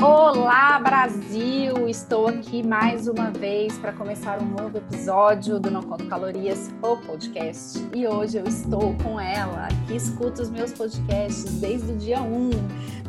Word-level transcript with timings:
Olá, 0.00 0.78
Brasil! 0.78 1.88
Estou 1.88 2.28
aqui 2.28 2.64
mais 2.64 3.08
uma 3.08 3.32
vez 3.32 3.76
para 3.78 3.92
começar 3.92 4.40
um 4.40 4.44
novo 4.44 4.78
episódio 4.78 5.58
do 5.58 5.72
Não 5.72 5.82
Conto 5.82 6.06
Calorias, 6.06 6.70
o 6.80 6.96
podcast. 6.98 7.80
E 7.92 8.06
hoje 8.06 8.38
eu 8.38 8.44
estou 8.44 8.96
com 9.02 9.18
ela, 9.18 9.66
que 9.88 9.96
escuta 9.96 10.40
os 10.40 10.50
meus 10.50 10.72
podcasts 10.72 11.60
desde 11.60 11.90
o 11.90 11.96
dia 11.96 12.22
1, 12.22 12.50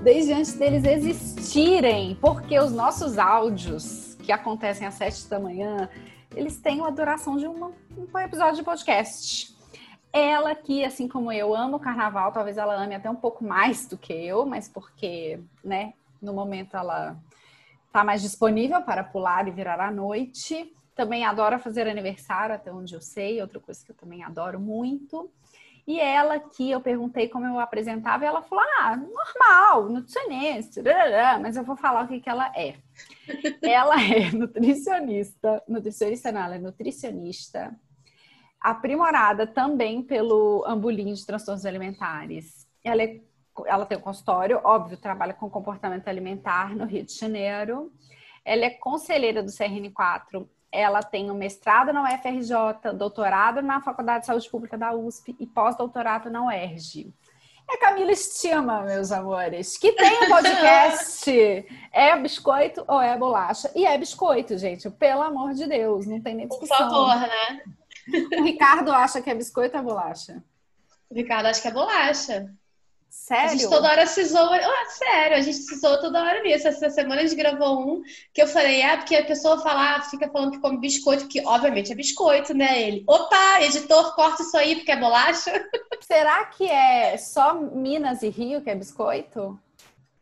desde 0.02 0.34
antes 0.34 0.56
deles 0.56 0.84
existirem, 0.84 2.18
porque 2.20 2.58
os 2.60 2.72
nossos 2.72 3.20
áudios, 3.20 4.16
que 4.24 4.32
acontecem 4.32 4.88
às 4.88 4.96
7 4.96 5.30
da 5.30 5.40
manhã, 5.40 5.88
eles 6.36 6.60
têm 6.60 6.80
uma 6.80 6.92
duração 6.92 7.38
de 7.38 7.46
uma, 7.46 7.72
um 7.96 8.18
episódio 8.18 8.56
de 8.56 8.64
podcast. 8.64 9.56
Ela 10.12 10.56
que, 10.56 10.84
assim 10.84 11.08
como 11.08 11.32
eu, 11.32 11.56
ama 11.56 11.78
o 11.78 11.80
carnaval, 11.80 12.32
talvez 12.32 12.58
ela 12.58 12.74
ame 12.74 12.96
até 12.96 13.08
um 13.08 13.16
pouco 13.16 13.44
mais 13.44 13.86
do 13.86 13.96
que 13.96 14.12
eu, 14.12 14.44
mas 14.44 14.68
porque, 14.68 15.40
né, 15.64 15.94
no 16.22 16.34
momento 16.34 16.76
ela 16.76 17.18
está 17.88 18.04
mais 18.04 18.22
disponível 18.22 18.82
para 18.82 19.04
pular 19.04 19.48
e 19.48 19.52
virar 19.52 19.80
à 19.80 19.92
noite. 19.92 20.74
Também 20.96 21.26
adora 21.26 21.60
fazer 21.60 21.88
aniversário, 21.88 22.56
até 22.56 22.72
onde 22.72 22.94
eu 22.94 23.02
sei, 23.02 23.42
outra 23.42 23.60
coisa 23.60 23.84
que 23.84 23.92
eu 23.92 23.96
também 23.96 24.24
adoro 24.24 24.60
muito. 24.60 25.32
E 25.90 26.00
ela 26.00 26.40
que 26.40 26.70
eu 26.70 26.80
perguntei 26.80 27.28
como 27.28 27.48
eu 27.48 27.60
apresentava, 27.60 28.24
e 28.24 28.28
ela 28.28 28.44
falou: 28.44 28.64
ah, 28.78 28.96
normal, 28.96 29.90
nutricionista, 29.90 30.84
mas 31.42 31.58
eu 31.58 31.64
vou 31.64 31.76
falar 31.76 32.06
o 32.06 32.08
que, 32.08 32.20
que 32.20 32.30
ela 32.30 32.52
é. 32.56 32.76
ela 33.64 33.96
é 34.00 34.32
nutricionista, 34.32 35.64
nutricionista 35.68 36.32
não, 36.32 36.42
ela 36.42 36.56
é 36.58 36.60
nutricionista, 36.60 37.76
aprimorada 38.62 39.48
também 39.48 40.04
pelo 40.04 40.64
Ambulim 40.68 41.12
de 41.12 41.26
Transtornos 41.26 41.66
Alimentares. 41.66 42.68
Ela 42.84 43.02
é 43.02 43.22
ela 43.68 43.86
tem 43.86 43.98
um 43.98 44.02
consultório, 44.02 44.60
óbvio, 44.64 44.98
trabalha 44.98 45.34
com 45.34 45.50
comportamento 45.50 46.08
alimentar 46.08 46.76
no 46.76 46.86
Rio 46.86 47.04
de 47.04 47.14
Janeiro. 47.14 47.92
Ela 48.44 48.66
é 48.66 48.70
conselheira 48.70 49.44
do 49.44 49.50
CRN4. 49.50 50.48
Ela 50.72 51.02
tem 51.02 51.32
um 51.32 51.36
mestrado 51.36 51.92
na 51.92 52.04
UFRJ, 52.04 52.94
doutorado 52.96 53.62
na 53.62 53.82
Faculdade 53.82 54.22
de 54.22 54.28
Saúde 54.28 54.50
Pública 54.50 54.78
da 54.78 54.94
USP 54.94 55.36
e 55.40 55.48
pós-doutorado 55.48 56.30
na 56.30 56.46
UERJ. 56.46 57.14
É 57.72 57.78
Camila 57.78 58.12
Estima, 58.12 58.82
meus 58.82 59.12
amores, 59.12 59.78
que 59.78 59.92
tem 59.92 60.24
um 60.24 60.30
podcast. 60.30 61.30
é 61.94 62.18
biscoito 62.18 62.84
ou 62.88 63.00
é 63.00 63.16
bolacha? 63.16 63.72
E 63.76 63.86
é 63.86 63.96
biscoito, 63.96 64.58
gente, 64.58 64.90
pelo 64.90 65.22
amor 65.22 65.54
de 65.54 65.68
Deus, 65.68 66.08
não 66.08 66.20
tem 66.20 66.34
nem 66.34 66.48
discussão. 66.48 66.78
Por 66.78 66.90
favor, 66.90 67.16
né? 67.16 67.64
O 68.40 68.44
Ricardo 68.44 68.92
acha 68.92 69.22
que 69.22 69.30
é 69.30 69.36
biscoito 69.36 69.76
ou 69.76 69.82
é 69.82 69.84
bolacha? 69.84 70.44
O 71.12 71.14
Ricardo 71.14 71.46
acha 71.46 71.62
que 71.62 71.68
é 71.68 71.72
bolacha. 71.72 72.52
Sério? 73.10 73.46
A 73.46 73.48
gente 73.56 73.70
toda 73.70 73.90
hora 73.90 74.06
se 74.06 74.24
zoa. 74.24 74.56
Ah, 74.56 74.86
sério, 74.86 75.38
a 75.38 75.42
gente 75.42 75.58
se 75.58 75.76
zoa 75.80 76.00
toda 76.00 76.22
hora 76.22 76.44
nisso. 76.44 76.68
Essa 76.68 76.90
semana 76.92 77.22
a 77.22 77.26
gente 77.26 77.36
gravou 77.36 77.82
um 77.82 78.04
que 78.34 78.42
eu 78.42 78.48
falei, 78.48 78.82
é 78.82 78.98
porque 78.98 79.16
a 79.16 79.26
pessoa 79.26 79.60
fala, 79.62 80.02
fica 80.04 80.30
falando 80.30 80.52
que 80.52 80.60
come 80.60 80.78
biscoito, 80.78 81.28
que 81.28 81.46
obviamente 81.46 81.92
é 81.92 81.96
biscoito, 81.96 82.54
né? 82.54 82.82
Ele, 82.82 83.04
opa, 83.08 83.62
editor, 83.62 84.14
corta 84.16 84.44
isso 84.44 84.56
aí 84.56 84.76
porque 84.76 84.92
é 84.92 85.00
bolacha. 85.00 85.52
Será 86.02 86.46
que 86.46 86.70
é 86.70 87.18
só 87.18 87.56
Minas 87.56 88.22
e 88.22 88.30
Rio 88.30 88.62
que 88.62 88.70
é 88.70 88.76
biscoito? 88.76 89.60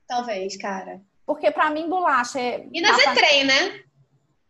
Talvez, 0.07 0.55
cara. 0.55 1.01
Porque 1.25 1.51
para 1.51 1.69
mim 1.69 1.89
bolacha 1.89 2.39
é. 2.39 2.65
Minas 2.65 2.97
é 2.99 3.13
trem, 3.13 3.43
né? 3.43 3.83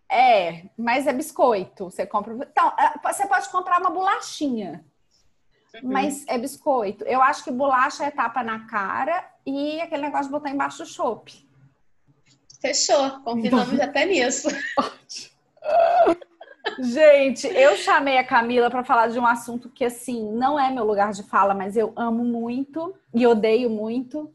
É, 0.10 0.64
mas 0.78 1.08
é 1.08 1.12
biscoito. 1.12 1.86
Você 1.86 2.06
compra. 2.06 2.34
Então, 2.34 2.68
é, 2.80 2.94
você 3.04 3.26
pode 3.26 3.50
comprar 3.50 3.80
uma 3.80 3.90
bolachinha. 3.90 4.86
Uhum. 5.76 5.92
Mas 5.92 6.26
é 6.28 6.38
biscoito. 6.38 7.04
Eu 7.06 7.22
acho 7.22 7.44
que 7.44 7.52
bolacha 7.52 8.06
é 8.06 8.12
tapa 8.12 8.44
na 8.44 8.68
cara 8.68 9.24
e 9.46 9.80
aquele 9.82 10.04
negócio 10.04 10.26
de 10.26 10.32
botar 10.32 10.50
embaixo 10.50 10.80
do 10.80 10.86
chope. 10.86 11.48
Fechou. 12.62 13.20
Confirmamos 13.22 13.80
até 13.80 14.06
nisso. 14.06 14.48
Gente, 16.80 17.48
eu 17.48 17.76
chamei 17.78 18.18
a 18.18 18.24
Camila 18.24 18.70
para 18.70 18.84
falar 18.84 19.08
de 19.08 19.18
um 19.18 19.26
assunto 19.26 19.70
que, 19.70 19.86
assim, 19.86 20.30
não 20.34 20.60
é 20.60 20.70
meu 20.72 20.84
lugar 20.84 21.12
de 21.14 21.24
fala, 21.24 21.54
mas 21.54 21.78
eu 21.78 21.94
amo 21.96 22.24
muito 22.24 22.94
e 23.14 23.26
odeio 23.26 23.70
muito. 23.70 24.32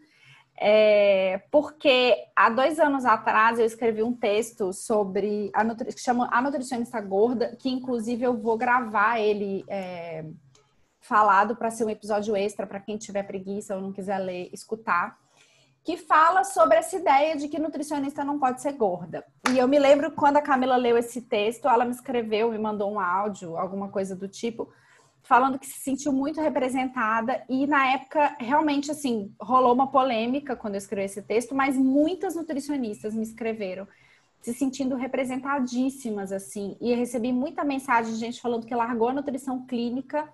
É, 0.59 1.43
porque 1.51 2.17
há 2.37 2.49
dois 2.49 2.79
anos 2.79 3.05
atrás 3.05 3.59
eu 3.59 3.67
escrevi 3.67 4.03
um 4.03 4.13
texto 4.13 4.73
sobre 4.73 5.51
a 5.53 5.65
nutri... 5.65 5.93
que 5.93 6.01
chama 6.01 6.29
A 6.31 6.41
Nutricionista 6.41 7.01
Gorda, 7.01 7.57
que 7.59 7.69
inclusive 7.69 8.23
eu 8.23 8.37
vou 8.37 8.57
gravar 8.57 9.19
ele 9.19 9.65
é, 9.69 10.25
falado 11.03 11.57
para 11.57 11.71
ser 11.71 11.85
um 11.85 11.91
episódio 11.91 12.35
extra 12.35 12.67
para 12.67 12.81
quem 12.81 12.97
tiver 12.97 13.25
preguiça 13.25 13.75
ou 13.75 13.83
não 13.83 13.93
quiser 13.93 14.19
ler, 14.19 14.49
escutar, 14.53 15.19
que 15.85 15.97
fala 15.97 16.45
sobre 16.45 16.79
essa 16.79 16.97
ideia 16.97 17.37
de 17.37 17.49
que 17.49 17.59
nutricionista 17.59 18.25
não 18.25 18.39
pode 18.39 18.63
ser 18.63 18.73
gorda. 18.73 19.25
E 19.53 19.59
eu 19.59 19.67
me 19.67 19.81
lembro 19.81 20.13
quando 20.13 20.37
a 20.37 20.43
Camila 20.43 20.77
leu 20.77 20.97
esse 20.97 21.21
texto, 21.23 21.69
ela 21.69 21.85
me 21.85 21.91
escreveu, 21.91 22.53
me 22.53 22.59
mandou 22.59 22.91
um 22.91 23.01
áudio, 23.01 23.57
alguma 23.57 23.89
coisa 23.89 24.15
do 24.15 24.29
tipo, 24.29 24.73
falando 25.25 25.59
que 25.59 25.67
se 25.67 25.81
sentiu 25.81 26.13
muito 26.13 26.41
representada 26.41 27.43
e 27.49 27.67
na 27.67 27.95
época 27.95 28.37
realmente 28.39 28.93
assim, 28.93 29.35
rolou 29.41 29.75
uma 29.75 29.91
polêmica 29.91 30.55
quando 30.55 30.75
eu 30.75 30.79
escrevi 30.79 31.07
esse 31.07 31.23
texto, 31.23 31.53
mas 31.53 31.77
muitas 31.77 32.37
nutricionistas 32.37 33.13
me 33.13 33.25
escreveram 33.25 33.89
se 34.41 34.55
sentindo 34.55 34.95
representadíssimas 34.95 36.31
assim, 36.33 36.77
e 36.81 36.95
recebi 36.95 37.33
muita 37.33 37.65
mensagem 37.65 38.13
de 38.13 38.19
gente 38.19 38.41
falando 38.41 38.67
que 38.67 38.75
largou 38.75 39.09
a 39.09 39.15
nutrição 39.15 39.67
clínica 39.67 40.29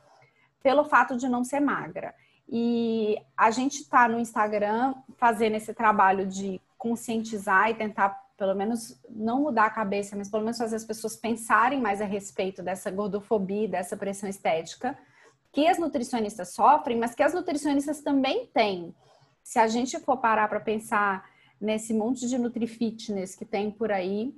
pelo 0.63 0.85
fato 0.85 1.17
de 1.17 1.29
não 1.29 1.45
ser 1.45 1.61
magra. 1.61 2.15
E 2.49 3.17
a 3.37 3.51
gente 3.51 3.83
está 3.83 4.09
no 4.09 4.19
Instagram 4.19 4.95
fazendo 5.17 5.57
esse 5.57 5.75
trabalho 5.75 6.27
de 6.27 6.61
conscientizar 6.79 7.71
e 7.71 7.75
tentar, 7.75 8.11
pelo 8.37 8.55
menos, 8.55 8.99
não 9.11 9.43
mudar 9.43 9.67
a 9.67 9.71
cabeça, 9.71 10.17
mas 10.17 10.31
pelo 10.31 10.45
menos 10.45 10.59
fazer 10.59 10.77
as 10.77 10.85
pessoas 10.85 11.17
pensarem 11.17 11.81
mais 11.81 12.01
a 12.01 12.05
respeito 12.05 12.63
dessa 12.63 12.91
gordofobia, 12.91 13.69
dessa 13.69 13.97
pressão 13.97 14.29
estética, 14.29 14.97
que 15.53 15.67
as 15.67 15.79
nutricionistas 15.79 16.55
sofrem, 16.55 16.99
mas 16.99 17.15
que 17.15 17.23
as 17.23 17.35
nutricionistas 17.35 18.01
também 18.01 18.47
têm. 18.47 18.95
Se 19.43 19.59
a 19.59 19.67
gente 19.67 19.99
for 20.01 20.19
parar 20.19 20.49
para 20.49 20.61
pensar 20.61 21.29
nesse 21.61 21.93
monte 21.93 22.29
de 22.29 22.39
nutri-fitness 22.39 23.35
que 23.35 23.45
tem 23.45 23.71
por 23.71 23.91
aí, 23.91 24.35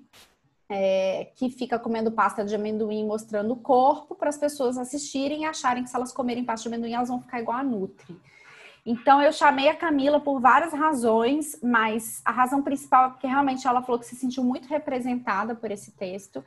é, 0.71 1.33
que 1.35 1.51
fica 1.51 1.81
comendo 1.81 2.13
pasta 2.13 2.45
de 2.45 2.55
amendoim 2.55 3.05
mostrando 3.05 3.53
o 3.53 3.57
corpo 3.57 4.15
para 4.15 4.29
as 4.29 4.39
pessoas 4.39 4.79
assistirem 4.79 5.43
e 5.43 5.45
acharem 5.45 5.83
que 5.83 5.91
se 5.91 5.97
elas 5.97 6.13
comerem 6.13 6.45
pasta 6.45 6.69
de 6.69 6.75
amendoim 6.75 6.95
elas 6.95 7.09
vão 7.09 7.21
ficar 7.21 7.41
igual 7.41 7.59
a 7.59 7.65
Nutri. 7.65 8.17
Então 8.87 9.21
eu 9.21 9.33
chamei 9.33 9.69
a 9.69 9.75
Camila 9.75 10.21
por 10.21 10.41
várias 10.41 10.73
razões, 10.73 11.59
mas 11.61 12.23
a 12.25 12.31
razão 12.31 12.63
principal 12.63 13.07
é 13.07 13.09
porque 13.11 13.27
realmente 13.27 13.67
ela 13.67 13.83
falou 13.83 13.99
que 13.99 14.07
se 14.07 14.15
sentiu 14.15 14.45
muito 14.45 14.69
representada 14.69 15.55
por 15.57 15.71
esse 15.73 15.91
texto. 15.91 16.43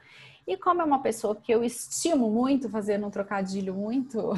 E 0.47 0.57
como 0.57 0.81
é 0.81 0.85
uma 0.85 0.99
pessoa 0.99 1.35
que 1.35 1.53
eu 1.53 1.63
estimo 1.63 2.29
muito, 2.29 2.69
fazendo 2.69 3.05
um 3.05 3.11
trocadilho 3.11 3.73
muito 3.73 4.33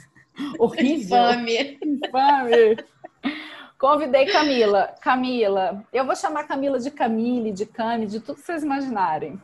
horrível. 0.58 1.18
Infame. 1.18 1.78
Infame. 1.82 2.76
Convidei 3.78 4.26
Camila. 4.26 4.94
Camila, 5.00 5.84
eu 5.92 6.04
vou 6.06 6.16
chamar 6.16 6.44
Camila 6.44 6.78
de 6.78 6.90
Camille, 6.90 7.52
de 7.52 7.66
Cami, 7.66 8.06
de 8.06 8.20
tudo 8.20 8.36
que 8.36 8.46
vocês 8.46 8.62
imaginarem. 8.62 9.40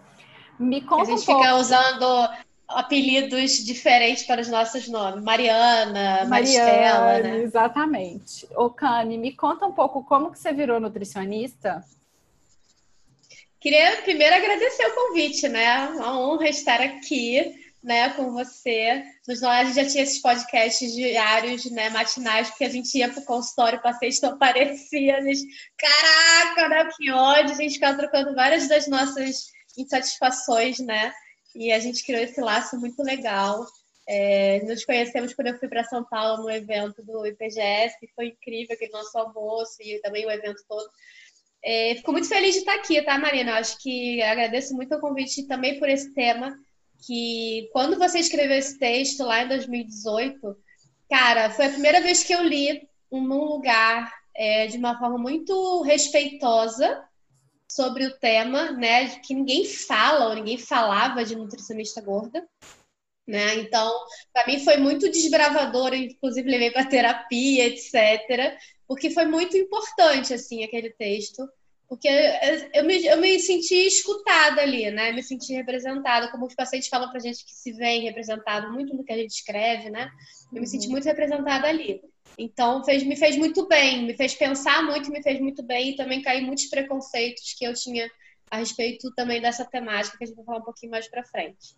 Me 0.59 0.81
conta 0.81 1.03
A 1.03 1.05
gente 1.07 1.19
um 1.19 1.21
fica 1.21 1.49
pouco. 1.49 1.55
usando 1.57 2.29
apelidos 2.67 3.53
diferentes 3.65 4.25
para 4.25 4.41
os 4.41 4.49
nossos 4.49 4.89
nomes. 4.89 5.23
Mariana, 5.23 6.25
Maristela, 6.25 7.19
né? 7.19 7.43
Exatamente. 7.43 8.49
Ô, 8.57 8.71
Cami, 8.71 9.19
me 9.19 9.33
conta 9.33 9.67
um 9.67 9.73
pouco 9.73 10.03
como 10.05 10.31
que 10.31 10.39
você 10.39 10.53
virou 10.53 10.81
nutricionista? 10.81 11.85
Queria 13.61 14.01
primeiro 14.03 14.35
agradecer 14.35 14.87
o 14.87 14.95
convite, 14.95 15.49
né? 15.49 15.89
Uma 15.91 16.19
honra 16.19 16.49
estar 16.49 16.81
aqui 16.81 17.62
né, 17.83 18.11
com 18.11 18.33
você. 18.33 19.03
Nos 19.27 19.43
a 19.43 19.65
gente 19.65 19.75
já 19.75 19.87
tinha 19.87 20.05
esses 20.05 20.23
podcasts 20.23 20.93
diários, 20.95 21.69
né, 21.71 21.91
matinais, 21.91 22.49
porque 22.49 22.65
a 22.65 22.69
gente 22.69 22.97
ia 22.97 23.13
pro 23.13 23.25
consultório, 23.25 23.81
para 23.81 23.95
sexta 23.95 24.29
aparecia, 24.29 25.17
a 25.17 25.21
gente, 25.21 25.47
caraca, 25.77 26.69
né, 26.69 26.89
que 26.97 27.11
ódio, 27.11 27.53
a 27.53 27.57
gente 27.57 27.75
ficava 27.75 27.99
trocando 27.99 28.35
várias 28.35 28.69
das 28.69 28.87
nossas 28.87 29.47
insatisfações, 29.77 30.79
né, 30.79 31.13
e 31.55 31.73
a 31.73 31.81
gente 31.81 32.05
criou 32.05 32.23
esse 32.23 32.41
laço 32.41 32.79
muito 32.79 33.03
legal. 33.03 33.67
É, 34.09 34.61
nos 34.65 34.85
conhecemos 34.85 35.33
quando 35.33 35.49
eu 35.49 35.59
fui 35.59 35.69
para 35.69 35.85
São 35.85 36.05
Paulo 36.05 36.43
no 36.43 36.51
evento 36.51 37.05
do 37.05 37.25
IPGS, 37.25 37.99
que 38.01 38.09
foi 38.15 38.29
incrível 38.29 38.75
aquele 38.75 38.91
nosso 38.91 39.17
almoço 39.17 39.77
e 39.81 40.01
também 40.01 40.27
o 40.27 40.31
evento 40.31 40.61
todo. 40.69 40.89
É, 41.65 41.95
fico 41.95 42.11
muito 42.11 42.29
feliz 42.29 42.55
de 42.55 42.61
estar 42.61 42.75
aqui, 42.75 43.01
tá, 43.03 43.17
Marina? 43.17 43.53
Eu 43.53 43.57
acho 43.57 43.79
que 43.79 44.21
agradeço 44.21 44.75
muito 44.75 44.93
o 44.97 45.01
convite 45.01 45.47
também 45.47 45.79
por 45.79 45.89
esse 45.89 46.13
tema 46.13 46.59
que 47.05 47.69
quando 47.73 47.99
você 47.99 48.19
escreveu 48.19 48.57
esse 48.57 48.79
texto 48.79 49.25
lá 49.25 49.43
em 49.43 49.49
2018, 49.49 50.57
cara, 51.11 51.51
foi 51.51 51.67
a 51.67 51.71
primeira 51.71 52.01
vez 52.01 52.23
que 52.23 52.33
eu 52.33 52.43
li 52.43 52.89
num 53.11 53.45
lugar 53.45 54.13
é, 54.35 54.67
de 54.67 54.79
uma 54.79 54.99
forma 54.99 55.19
muito 55.19 55.83
respeitosa 55.83 57.05
sobre 57.71 58.07
o 58.07 58.19
tema, 58.19 58.73
né? 58.73 59.09
Que 59.21 59.35
ninguém 59.35 59.65
fala 59.65 60.29
ou 60.29 60.35
ninguém 60.35 60.59
falava 60.59 61.25
de 61.25 61.37
nutricionista 61.37 62.01
gorda. 62.01 62.47
Né? 63.27 63.55
Então, 63.57 63.93
para 64.33 64.47
mim 64.47 64.59
foi 64.65 64.77
muito 64.77 65.09
desbravador, 65.09 65.95
inclusive 65.95 66.51
levei 66.51 66.73
para 66.73 66.89
terapia, 66.89 67.67
etc, 67.67 68.59
porque 68.87 69.11
foi 69.11 69.27
muito 69.27 69.57
importante 69.57 70.35
assim 70.35 70.65
aquele 70.65 70.91
texto, 70.91 71.49
Porque 71.93 72.09
eu 72.73 72.85
me, 72.85 73.05
eu 73.05 73.21
me 73.21 73.39
senti 73.39 73.75
escutada 73.87 74.63
ali, 74.63 74.91
né? 74.91 75.13
Me 75.13 75.23
senti 75.23 75.53
representada, 75.53 76.31
como 76.31 76.47
os 76.47 76.55
pacientes 76.55 76.89
falam 76.89 77.11
pra 77.11 77.21
gente 77.21 77.45
que 77.45 77.53
se 77.53 77.71
vê 77.71 77.99
representado 77.99 78.73
muito 78.73 78.97
no 78.97 79.05
que 79.05 79.13
a 79.13 79.17
gente 79.19 79.33
escreve, 79.33 79.91
né? 79.91 80.11
Eu 80.51 80.63
me 80.63 80.67
senti 80.67 80.87
uhum. 80.87 80.93
muito 80.93 81.05
representada 81.05 81.69
ali. 81.69 82.01
Então, 82.39 82.83
fez, 82.83 83.03
me 83.03 83.15
fez 83.15 83.37
muito 83.37 83.69
bem, 83.69 84.07
me 84.07 84.17
fez 84.17 84.35
pensar 84.35 84.83
muito, 84.83 85.13
me 85.13 85.23
fez 85.23 85.39
muito 85.39 85.63
bem 85.63 85.91
e 85.91 85.97
também 85.97 86.23
caí 86.23 86.41
muitos 86.41 86.65
preconceitos 86.65 87.53
que 87.59 87.67
eu 87.67 87.75
tinha 87.75 88.11
a 88.51 88.57
respeito 88.57 89.13
também 89.15 89.43
dessa 89.43 89.63
temática, 89.63 90.17
que 90.17 90.25
a 90.25 90.27
gente 90.27 90.37
vai 90.37 90.47
falar 90.47 90.59
um 90.61 90.65
pouquinho 90.65 90.93
mais 90.93 91.07
pra 91.09 91.23
frente. 91.23 91.75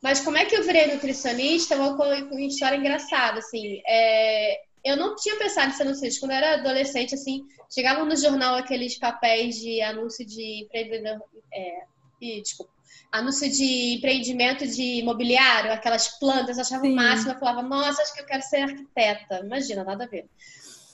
Mas 0.00 0.20
como 0.20 0.36
é 0.36 0.44
que 0.44 0.54
eu 0.54 0.62
virei 0.62 0.86
nutricionista? 0.86 1.74
Uma, 1.74 1.96
uma 1.96 2.40
história 2.42 2.76
engraçada, 2.76 3.40
assim. 3.40 3.82
É, 3.84 4.60
eu 4.84 4.96
não 4.96 5.14
tinha 5.16 5.36
pensado 5.36 5.70
em 5.70 5.74
ser 5.74 5.84
nutricionista. 5.84 6.20
Quando 6.20 6.32
eu 6.32 6.36
era 6.36 6.54
adolescente, 6.54 7.14
assim, 7.14 7.46
chegavam 7.72 8.04
no 8.04 8.16
jornal 8.16 8.54
aqueles 8.54 8.98
papéis 8.98 9.56
de 9.56 9.80
anúncio 9.82 10.24
de 10.26 10.64
empreendedor. 10.64 11.22
É, 11.52 11.82
e, 12.20 12.42
desculpa, 12.42 12.72
anúncio 13.12 13.50
de 13.50 13.94
empreendimento 13.96 14.66
de 14.66 15.00
imobiliário, 15.00 15.72
aquelas 15.72 16.18
plantas, 16.18 16.56
eu 16.56 16.62
achava 16.62 16.82
Sim. 16.82 16.92
o 16.92 16.96
máximo. 16.96 17.32
Eu 17.32 17.38
falava, 17.38 17.62
nossa, 17.62 18.02
acho 18.02 18.14
que 18.14 18.20
eu 18.20 18.26
quero 18.26 18.42
ser 18.42 18.62
arquiteta. 18.62 19.40
Imagina, 19.44 19.84
nada 19.84 20.04
a 20.04 20.08
ver. 20.08 20.28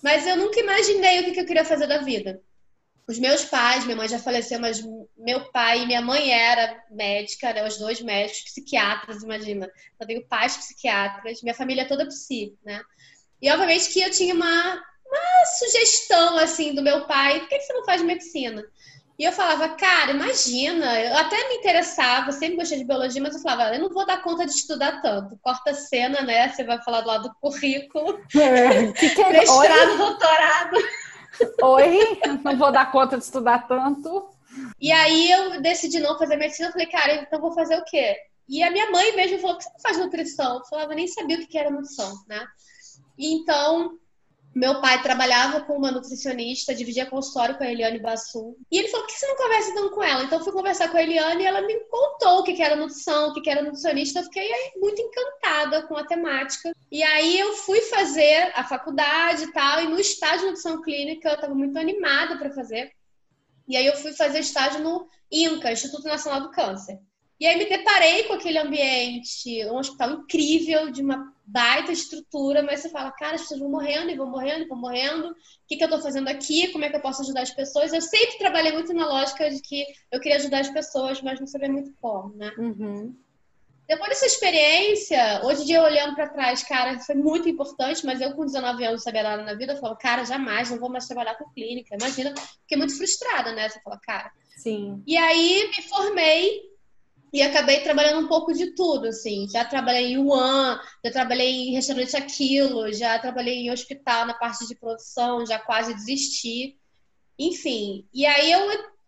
Mas 0.02 0.26
eu 0.26 0.36
nunca 0.36 0.60
imaginei 0.60 1.20
o 1.20 1.32
que 1.32 1.40
eu 1.40 1.46
queria 1.46 1.64
fazer 1.64 1.86
da 1.86 1.98
vida. 1.98 2.40
Os 3.06 3.18
meus 3.18 3.44
pais, 3.44 3.84
minha 3.84 3.96
mãe 3.96 4.08
já 4.08 4.18
faleceu, 4.18 4.58
mas 4.58 4.82
meu 5.16 5.50
pai 5.50 5.82
e 5.82 5.86
minha 5.86 6.00
mãe 6.00 6.30
era 6.30 6.82
médica, 6.90 7.52
né? 7.52 7.66
Os 7.66 7.76
dois 7.76 8.00
médicos, 8.00 8.44
psiquiatras, 8.44 9.22
imagina. 9.22 9.70
Eu 10.00 10.06
tenho 10.06 10.26
pais 10.26 10.56
psiquiatras, 10.56 11.42
minha 11.42 11.54
família 11.54 11.82
é 11.82 11.86
toda 11.86 12.06
psi, 12.06 12.54
né? 12.64 12.82
E 13.40 13.50
obviamente 13.50 13.90
que 13.90 14.00
eu 14.00 14.10
tinha 14.10 14.34
uma, 14.34 14.74
uma 15.06 15.46
sugestão 15.58 16.38
assim 16.38 16.74
do 16.74 16.82
meu 16.82 17.06
pai, 17.06 17.40
por 17.40 17.48
que 17.48 17.60
você 17.60 17.72
não 17.72 17.84
faz 17.84 18.02
medicina? 18.02 18.64
E 19.16 19.24
eu 19.24 19.32
falava, 19.32 19.68
cara, 19.68 20.10
imagina, 20.10 21.00
eu 21.00 21.16
até 21.16 21.48
me 21.48 21.54
interessava, 21.56 22.32
sempre 22.32 22.56
gostei 22.56 22.78
de 22.78 22.84
biologia, 22.84 23.22
mas 23.22 23.34
eu 23.34 23.40
falava, 23.40 23.72
eu 23.72 23.80
não 23.80 23.88
vou 23.88 24.04
dar 24.04 24.20
conta 24.22 24.44
de 24.44 24.50
estudar 24.50 25.00
tanto. 25.00 25.38
Corta 25.40 25.70
a 25.70 25.74
cena, 25.74 26.20
né? 26.22 26.48
Você 26.48 26.64
vai 26.64 26.82
falar 26.82 27.02
do 27.02 27.06
lado 27.06 27.28
do 27.28 27.34
currículo. 27.36 28.20
É, 28.34 28.92
que 28.92 29.10
que 29.10 29.22
é? 29.22 29.30
Mestrado, 29.30 29.90
Oi? 29.90 29.96
doutorado. 29.96 30.76
Oi, 31.62 32.20
não 32.42 32.56
vou 32.56 32.72
dar 32.72 32.90
conta 32.90 33.16
de 33.16 33.24
estudar 33.24 33.68
tanto. 33.68 34.30
E 34.80 34.90
aí 34.90 35.30
eu 35.30 35.60
decidi 35.62 36.00
não 36.00 36.18
fazer 36.18 36.36
medicina, 36.36 36.68
eu 36.68 36.72
falei, 36.72 36.86
cara, 36.86 37.14
então 37.14 37.40
vou 37.40 37.52
fazer 37.52 37.76
o 37.76 37.84
quê? 37.84 38.16
E 38.48 38.62
a 38.62 38.70
minha 38.70 38.90
mãe 38.90 39.14
mesmo 39.16 39.38
falou, 39.38 39.56
por 39.56 39.64
que 39.64 39.64
você 39.64 39.72
não 39.72 39.80
faz 39.80 39.98
nutrição? 39.98 40.58
Eu 40.58 40.64
falava, 40.64 40.94
nem 40.94 41.06
sabia 41.06 41.38
o 41.38 41.46
que 41.46 41.58
era 41.58 41.70
nutrição, 41.70 42.12
né? 42.28 42.44
Então, 43.18 43.98
meu 44.54 44.80
pai 44.80 45.02
trabalhava 45.02 45.62
com 45.62 45.76
uma 45.76 45.90
nutricionista, 45.90 46.74
dividia 46.74 47.06
consultório 47.06 47.58
com 47.58 47.64
a 47.64 47.70
Eliane 47.70 47.98
Bassu. 47.98 48.56
E 48.70 48.78
ele 48.78 48.88
falou: 48.88 49.04
por 49.04 49.12
que 49.12 49.18
você 49.18 49.26
não 49.26 49.36
conversa 49.36 49.70
então 49.70 49.90
com 49.90 50.02
ela? 50.02 50.22
Então, 50.22 50.38
eu 50.38 50.44
fui 50.44 50.52
conversar 50.52 50.88
com 50.90 50.96
a 50.96 51.02
Eliane 51.02 51.42
e 51.42 51.46
ela 51.46 51.60
me 51.62 51.74
contou 51.86 52.38
o 52.38 52.42
que 52.44 52.62
era 52.62 52.76
nutrição, 52.76 53.30
o 53.30 53.34
que 53.34 53.50
era 53.50 53.62
nutricionista. 53.62 54.20
Eu 54.20 54.24
fiquei 54.24 54.48
muito 54.76 55.02
encantada 55.02 55.82
com 55.82 55.96
a 55.96 56.04
temática. 56.04 56.72
E 56.90 57.02
aí, 57.02 57.38
eu 57.38 57.54
fui 57.54 57.80
fazer 57.82 58.52
a 58.54 58.62
faculdade 58.62 59.44
e 59.44 59.52
tal. 59.52 59.82
E 59.82 59.88
no 59.88 59.98
estágio 59.98 60.40
de 60.40 60.46
nutrição 60.46 60.80
clínica, 60.82 61.28
eu 61.28 61.34
estava 61.34 61.54
muito 61.54 61.76
animada 61.76 62.38
para 62.38 62.50
fazer. 62.52 62.92
E 63.66 63.76
aí, 63.76 63.86
eu 63.86 63.96
fui 63.96 64.12
fazer 64.12 64.38
estágio 64.38 64.80
no 64.82 65.08
INCA, 65.32 65.72
Instituto 65.72 66.04
Nacional 66.04 66.42
do 66.42 66.52
Câncer. 66.52 67.00
E 67.40 67.46
aí 67.46 67.58
me 67.58 67.68
deparei 67.68 68.22
com 68.24 68.34
aquele 68.34 68.58
ambiente, 68.58 69.64
um 69.66 69.76
hospital 69.76 70.12
incrível, 70.12 70.90
de 70.90 71.02
uma 71.02 71.33
baita 71.46 71.92
estrutura, 71.92 72.62
mas 72.62 72.80
você 72.80 72.88
fala, 72.88 73.12
cara, 73.12 73.34
as 73.34 73.42
pessoas 73.42 73.60
vão 73.60 73.70
morrendo 73.70 74.10
e 74.10 74.16
vão 74.16 74.30
morrendo 74.30 74.64
e 74.64 74.68
vão 74.68 74.78
morrendo. 74.78 75.28
O 75.28 75.34
que, 75.68 75.76
que 75.76 75.82
eu 75.82 75.88
estou 75.88 76.00
fazendo 76.00 76.28
aqui? 76.28 76.68
Como 76.68 76.84
é 76.84 76.88
que 76.88 76.96
eu 76.96 77.00
posso 77.00 77.22
ajudar 77.22 77.42
as 77.42 77.50
pessoas? 77.50 77.92
Eu 77.92 78.00
sempre 78.00 78.38
trabalhei 78.38 78.72
muito 78.72 78.92
na 78.94 79.06
lógica 79.06 79.50
de 79.50 79.60
que 79.60 79.84
eu 80.10 80.20
queria 80.20 80.38
ajudar 80.38 80.60
as 80.60 80.70
pessoas, 80.70 81.20
mas 81.20 81.38
não 81.38 81.46
sabia 81.46 81.70
muito 81.70 81.92
como, 82.00 82.34
né? 82.34 82.50
Uhum. 82.56 83.14
Depois 83.86 84.08
dessa 84.08 84.26
experiência, 84.26 85.42
hoje 85.44 85.62
em 85.62 85.66
dia 85.66 85.82
olhando 85.82 86.14
para 86.14 86.30
trás, 86.30 86.62
cara, 86.62 86.98
foi 87.00 87.14
muito 87.14 87.46
importante, 87.46 88.04
mas 88.06 88.18
eu 88.18 88.32
com 88.34 88.46
19 88.46 88.82
anos 88.82 89.02
sabia 89.02 89.22
nada 89.22 89.42
na 89.42 89.52
vida, 89.52 89.74
eu 89.74 89.78
falo, 89.78 89.94
cara, 89.96 90.24
jamais, 90.24 90.70
não 90.70 90.78
vou 90.78 90.88
mais 90.88 91.06
trabalhar 91.06 91.34
com 91.34 91.50
clínica. 91.50 91.94
Imagina, 91.94 92.32
fiquei 92.62 92.78
muito 92.78 92.96
frustrada, 92.96 93.52
né? 93.52 93.68
Você 93.68 93.78
fala, 93.80 94.00
cara. 94.02 94.32
Sim. 94.56 95.02
E 95.06 95.16
aí 95.18 95.70
me 95.76 95.82
formei 95.82 96.73
e 97.34 97.42
acabei 97.42 97.80
trabalhando 97.80 98.24
um 98.24 98.28
pouco 98.28 98.54
de 98.54 98.76
tudo, 98.76 99.08
assim. 99.08 99.48
Já 99.50 99.64
trabalhei 99.64 100.12
em 100.12 100.18
One, 100.18 100.80
já 101.04 101.10
trabalhei 101.10 101.50
em 101.50 101.72
restaurante 101.72 102.16
Aquilo, 102.16 102.92
já 102.92 103.18
trabalhei 103.18 103.56
em 103.56 103.72
hospital 103.72 104.24
na 104.24 104.34
parte 104.34 104.64
de 104.68 104.76
produção, 104.76 105.44
já 105.44 105.58
quase 105.58 105.92
desisti. 105.94 106.78
Enfim, 107.36 108.06
e 108.14 108.24
aí 108.24 108.52
eu 108.52 108.60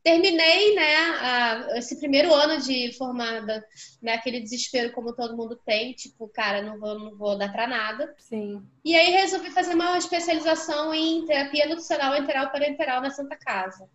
terminei, 0.02 0.74
né, 0.74 0.96
a, 0.96 1.78
esse 1.78 2.00
primeiro 2.00 2.34
ano 2.34 2.60
de 2.60 2.92
formada, 2.98 3.64
né, 4.02 4.14
aquele 4.14 4.40
desespero 4.40 4.90
como 4.90 5.14
todo 5.14 5.36
mundo 5.36 5.60
tem, 5.64 5.92
tipo, 5.92 6.28
cara, 6.28 6.62
não 6.62 6.80
vou, 6.80 6.98
não 6.98 7.16
vou 7.16 7.38
dar 7.38 7.52
para 7.52 7.68
nada. 7.68 8.12
Sim. 8.18 8.60
E 8.84 8.96
aí 8.96 9.12
resolvi 9.12 9.52
fazer 9.52 9.74
uma 9.74 9.98
especialização 9.98 10.92
em 10.92 11.24
terapia 11.26 11.68
nutricional 11.68 12.16
enteral 12.16 12.50
parenteral 12.50 13.00
na 13.00 13.10
Santa 13.10 13.36
Casa. 13.36 13.88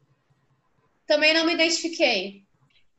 Também 1.05 1.33
não 1.33 1.45
me 1.45 1.53
identifiquei 1.53 2.45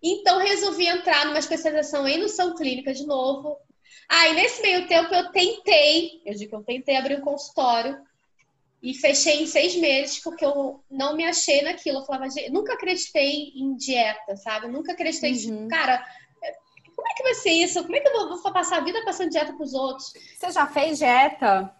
então, 0.02 0.38
resolvi 0.38 0.86
entrar 0.86 1.26
numa 1.26 1.38
especialização 1.38 2.08
em 2.08 2.18
nutrição 2.18 2.54
clínica 2.56 2.92
de 2.92 3.06
novo. 3.06 3.56
Aí, 4.08 4.30
ah, 4.30 4.34
nesse 4.34 4.60
meio 4.60 4.86
tempo, 4.88 5.14
eu 5.14 5.30
tentei, 5.30 6.20
eu 6.26 6.34
digo 6.34 6.50
que 6.50 6.56
eu 6.56 6.64
tentei 6.64 6.96
abrir 6.96 7.18
um 7.18 7.24
consultório 7.24 8.00
e 8.82 8.94
fechei 8.94 9.42
em 9.42 9.46
seis 9.46 9.76
meses 9.76 10.18
porque 10.18 10.44
eu 10.44 10.82
não 10.90 11.14
me 11.14 11.24
achei 11.24 11.62
naquilo. 11.62 12.00
Eu 12.00 12.04
falava, 12.04 12.26
nunca 12.50 12.74
acreditei 12.74 13.52
em 13.54 13.76
dieta, 13.76 14.36
sabe? 14.36 14.66
nunca 14.66 14.92
acreditei, 14.92 15.34
tipo, 15.36 15.54
uhum. 15.54 15.68
cara, 15.68 16.04
como 16.94 17.08
é 17.08 17.14
que 17.14 17.22
vai 17.22 17.34
ser 17.34 17.50
isso? 17.50 17.82
Como 17.82 17.96
é 17.96 18.00
que 18.00 18.08
eu 18.08 18.12
vou, 18.12 18.42
vou 18.42 18.52
passar 18.52 18.78
a 18.78 18.84
vida 18.84 19.04
passando 19.04 19.30
dieta 19.30 19.52
para 19.52 19.64
os 19.64 19.72
outros? 19.72 20.12
Você 20.36 20.50
já 20.50 20.66
fez 20.66 20.98
dieta? 20.98 21.74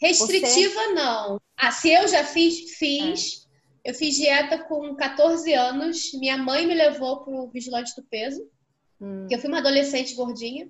Restritiva, 0.00 0.80
Você... 0.80 0.92
não. 0.94 1.40
Ah, 1.56 1.70
se 1.70 1.92
eu 1.92 2.08
já 2.08 2.24
fiz, 2.24 2.76
fiz. 2.76 3.46
É. 3.46 3.49
Eu 3.84 3.94
fiz 3.94 4.16
dieta 4.16 4.58
com 4.58 4.94
14 4.94 5.52
anos. 5.54 6.12
Minha 6.14 6.36
mãe 6.36 6.66
me 6.66 6.74
levou 6.74 7.24
pro 7.24 7.48
vigilante 7.48 7.94
do 7.96 8.02
peso. 8.02 8.42
Hum. 9.00 9.26
eu 9.30 9.38
fui 9.38 9.48
uma 9.48 9.58
adolescente 9.58 10.14
gordinha. 10.14 10.68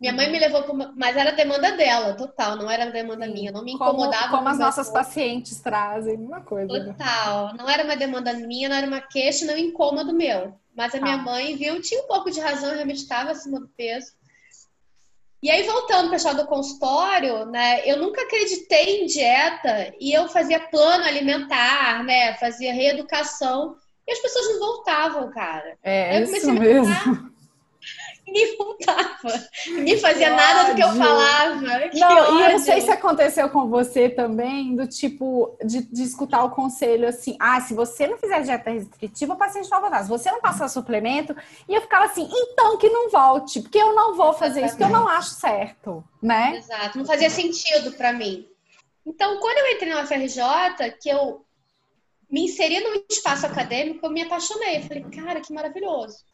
Minha 0.00 0.12
mãe 0.12 0.30
me 0.30 0.38
levou 0.38 0.64
pro... 0.64 0.74
Mas 0.96 1.16
era 1.16 1.30
demanda 1.30 1.76
dela, 1.76 2.14
total. 2.14 2.56
Não 2.56 2.68
era 2.68 2.90
demanda 2.90 3.26
Sim. 3.26 3.32
minha. 3.32 3.52
Não 3.52 3.62
me 3.62 3.72
incomodava. 3.72 4.24
Como, 4.24 4.38
como 4.38 4.48
as 4.48 4.58
nossas 4.58 4.88
corpo. 4.88 5.04
pacientes 5.04 5.60
trazem, 5.60 6.16
uma 6.16 6.40
coisa. 6.40 6.72
Né? 6.72 6.92
Total. 6.92 7.54
Não 7.54 7.68
era 7.68 7.84
uma 7.84 7.96
demanda 7.96 8.32
minha, 8.34 8.68
não 8.68 8.76
era 8.76 8.86
uma 8.86 9.00
queixa, 9.00 9.44
não 9.44 9.56
incômodo 9.56 10.12
meu. 10.12 10.58
Mas 10.74 10.92
a 10.94 11.00
minha 11.00 11.14
ah. 11.14 11.22
mãe 11.22 11.56
viu, 11.56 11.80
tinha 11.80 12.02
um 12.02 12.08
pouco 12.08 12.30
de 12.30 12.40
razão, 12.40 12.70
eu 12.70 12.74
realmente 12.74 13.02
estava 13.02 13.30
acima 13.30 13.60
do 13.60 13.68
peso. 13.68 14.12
E 15.42 15.50
aí, 15.50 15.64
voltando 15.64 16.06
para 16.06 16.14
a 16.14 16.16
história 16.16 16.42
do 16.42 16.48
consultório, 16.48 17.44
né? 17.46 17.82
Eu 17.84 17.98
nunca 17.98 18.22
acreditei 18.22 19.02
em 19.02 19.06
dieta 19.06 19.92
e 20.00 20.12
eu 20.12 20.28
fazia 20.28 20.60
plano 20.60 21.04
alimentar, 21.04 22.04
né? 22.04 22.34
Fazia 22.34 22.72
reeducação 22.72 23.74
e 24.06 24.12
as 24.12 24.20
pessoas 24.20 24.46
não 24.50 24.60
voltavam, 24.60 25.30
cara. 25.30 25.76
É, 25.82 26.22
isso 26.22 26.52
mesmo 26.52 27.31
ninguém 28.32 28.56
voltava. 28.56 29.48
Ninguém 29.66 29.98
fazia 29.98 30.30
que 30.30 30.36
nada 30.36 30.60
ódio. 30.60 30.72
do 30.72 30.76
que 30.76 30.82
eu 30.82 30.96
falava. 30.96 31.88
Que 31.88 32.00
não, 32.00 32.16
ódio. 32.16 32.38
e 32.38 32.42
eu 32.42 32.50
não 32.52 32.58
sei 32.58 32.80
se 32.80 32.90
aconteceu 32.90 33.48
com 33.50 33.68
você 33.68 34.08
também, 34.08 34.74
do 34.74 34.86
tipo, 34.86 35.56
de, 35.64 35.82
de, 35.82 36.02
escutar 36.02 36.42
o 36.44 36.50
conselho 36.50 37.06
assim, 37.06 37.36
ah, 37.38 37.60
se 37.60 37.74
você 37.74 38.06
não 38.06 38.16
fizer 38.16 38.42
dieta 38.42 38.70
restritiva, 38.70 39.34
o 39.34 39.36
paciente 39.38 39.64
não 39.64 39.80
vai 39.80 39.80
voltar. 39.80 40.02
Se 40.02 40.08
você 40.08 40.30
não 40.30 40.40
passar 40.40 40.68
suplemento, 40.68 41.36
e 41.68 41.74
eu 41.74 41.82
ficava 41.82 42.06
assim, 42.06 42.28
então 42.32 42.78
que 42.78 42.88
não 42.88 43.10
volte, 43.10 43.60
porque 43.60 43.78
eu 43.78 43.94
não 43.94 44.16
vou 44.16 44.32
fazer 44.32 44.60
Exatamente. 44.60 44.66
isso, 44.66 44.76
porque 44.78 44.92
eu 44.92 44.98
não 44.98 45.08
acho 45.08 45.30
certo, 45.30 46.04
né? 46.22 46.56
Exato, 46.56 46.98
não 46.98 47.04
fazia 47.04 47.30
sentido 47.30 47.92
para 47.92 48.12
mim. 48.12 48.48
Então, 49.04 49.38
quando 49.40 49.58
eu 49.58 49.72
entrei 49.72 49.92
na 49.92 50.02
UFRJ, 50.02 50.92
que 51.00 51.08
eu 51.08 51.44
me 52.30 52.44
inseri 52.44 52.80
num 52.80 53.02
espaço 53.10 53.44
acadêmico, 53.44 54.06
eu 54.06 54.10
me 54.10 54.22
apaixonei. 54.22 54.78
Eu 54.78 54.82
falei, 54.82 55.04
cara, 55.04 55.40
que 55.40 55.52
maravilhoso. 55.52 56.24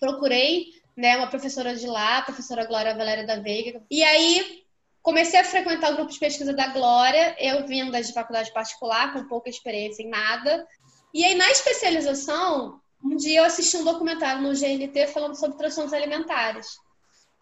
Procurei 0.00 0.81
né, 0.96 1.16
uma 1.16 1.28
professora 1.28 1.74
de 1.74 1.86
lá, 1.86 2.18
a 2.18 2.22
professora 2.22 2.66
Glória 2.66 2.94
Valéria 2.94 3.26
da 3.26 3.36
Veiga. 3.36 3.82
E 3.90 4.02
aí 4.02 4.62
comecei 5.02 5.40
a 5.40 5.44
frequentar 5.44 5.92
o 5.92 5.96
grupo 5.96 6.12
de 6.12 6.18
pesquisa 6.18 6.52
da 6.52 6.68
Glória, 6.68 7.34
eu 7.38 7.66
vinda 7.66 8.02
de 8.02 8.12
faculdade 8.12 8.52
particular, 8.52 9.12
com 9.12 9.26
pouca 9.26 9.50
experiência 9.50 10.02
em 10.02 10.08
nada. 10.08 10.66
E 11.12 11.24
aí 11.24 11.34
na 11.34 11.50
especialização, 11.50 12.80
um 13.02 13.16
dia 13.16 13.40
eu 13.40 13.44
assisti 13.44 13.76
um 13.76 13.84
documentário 13.84 14.42
no 14.42 14.52
GNT 14.52 15.08
falando 15.08 15.34
sobre 15.34 15.58
transtornos 15.58 15.92
alimentares. 15.92 16.66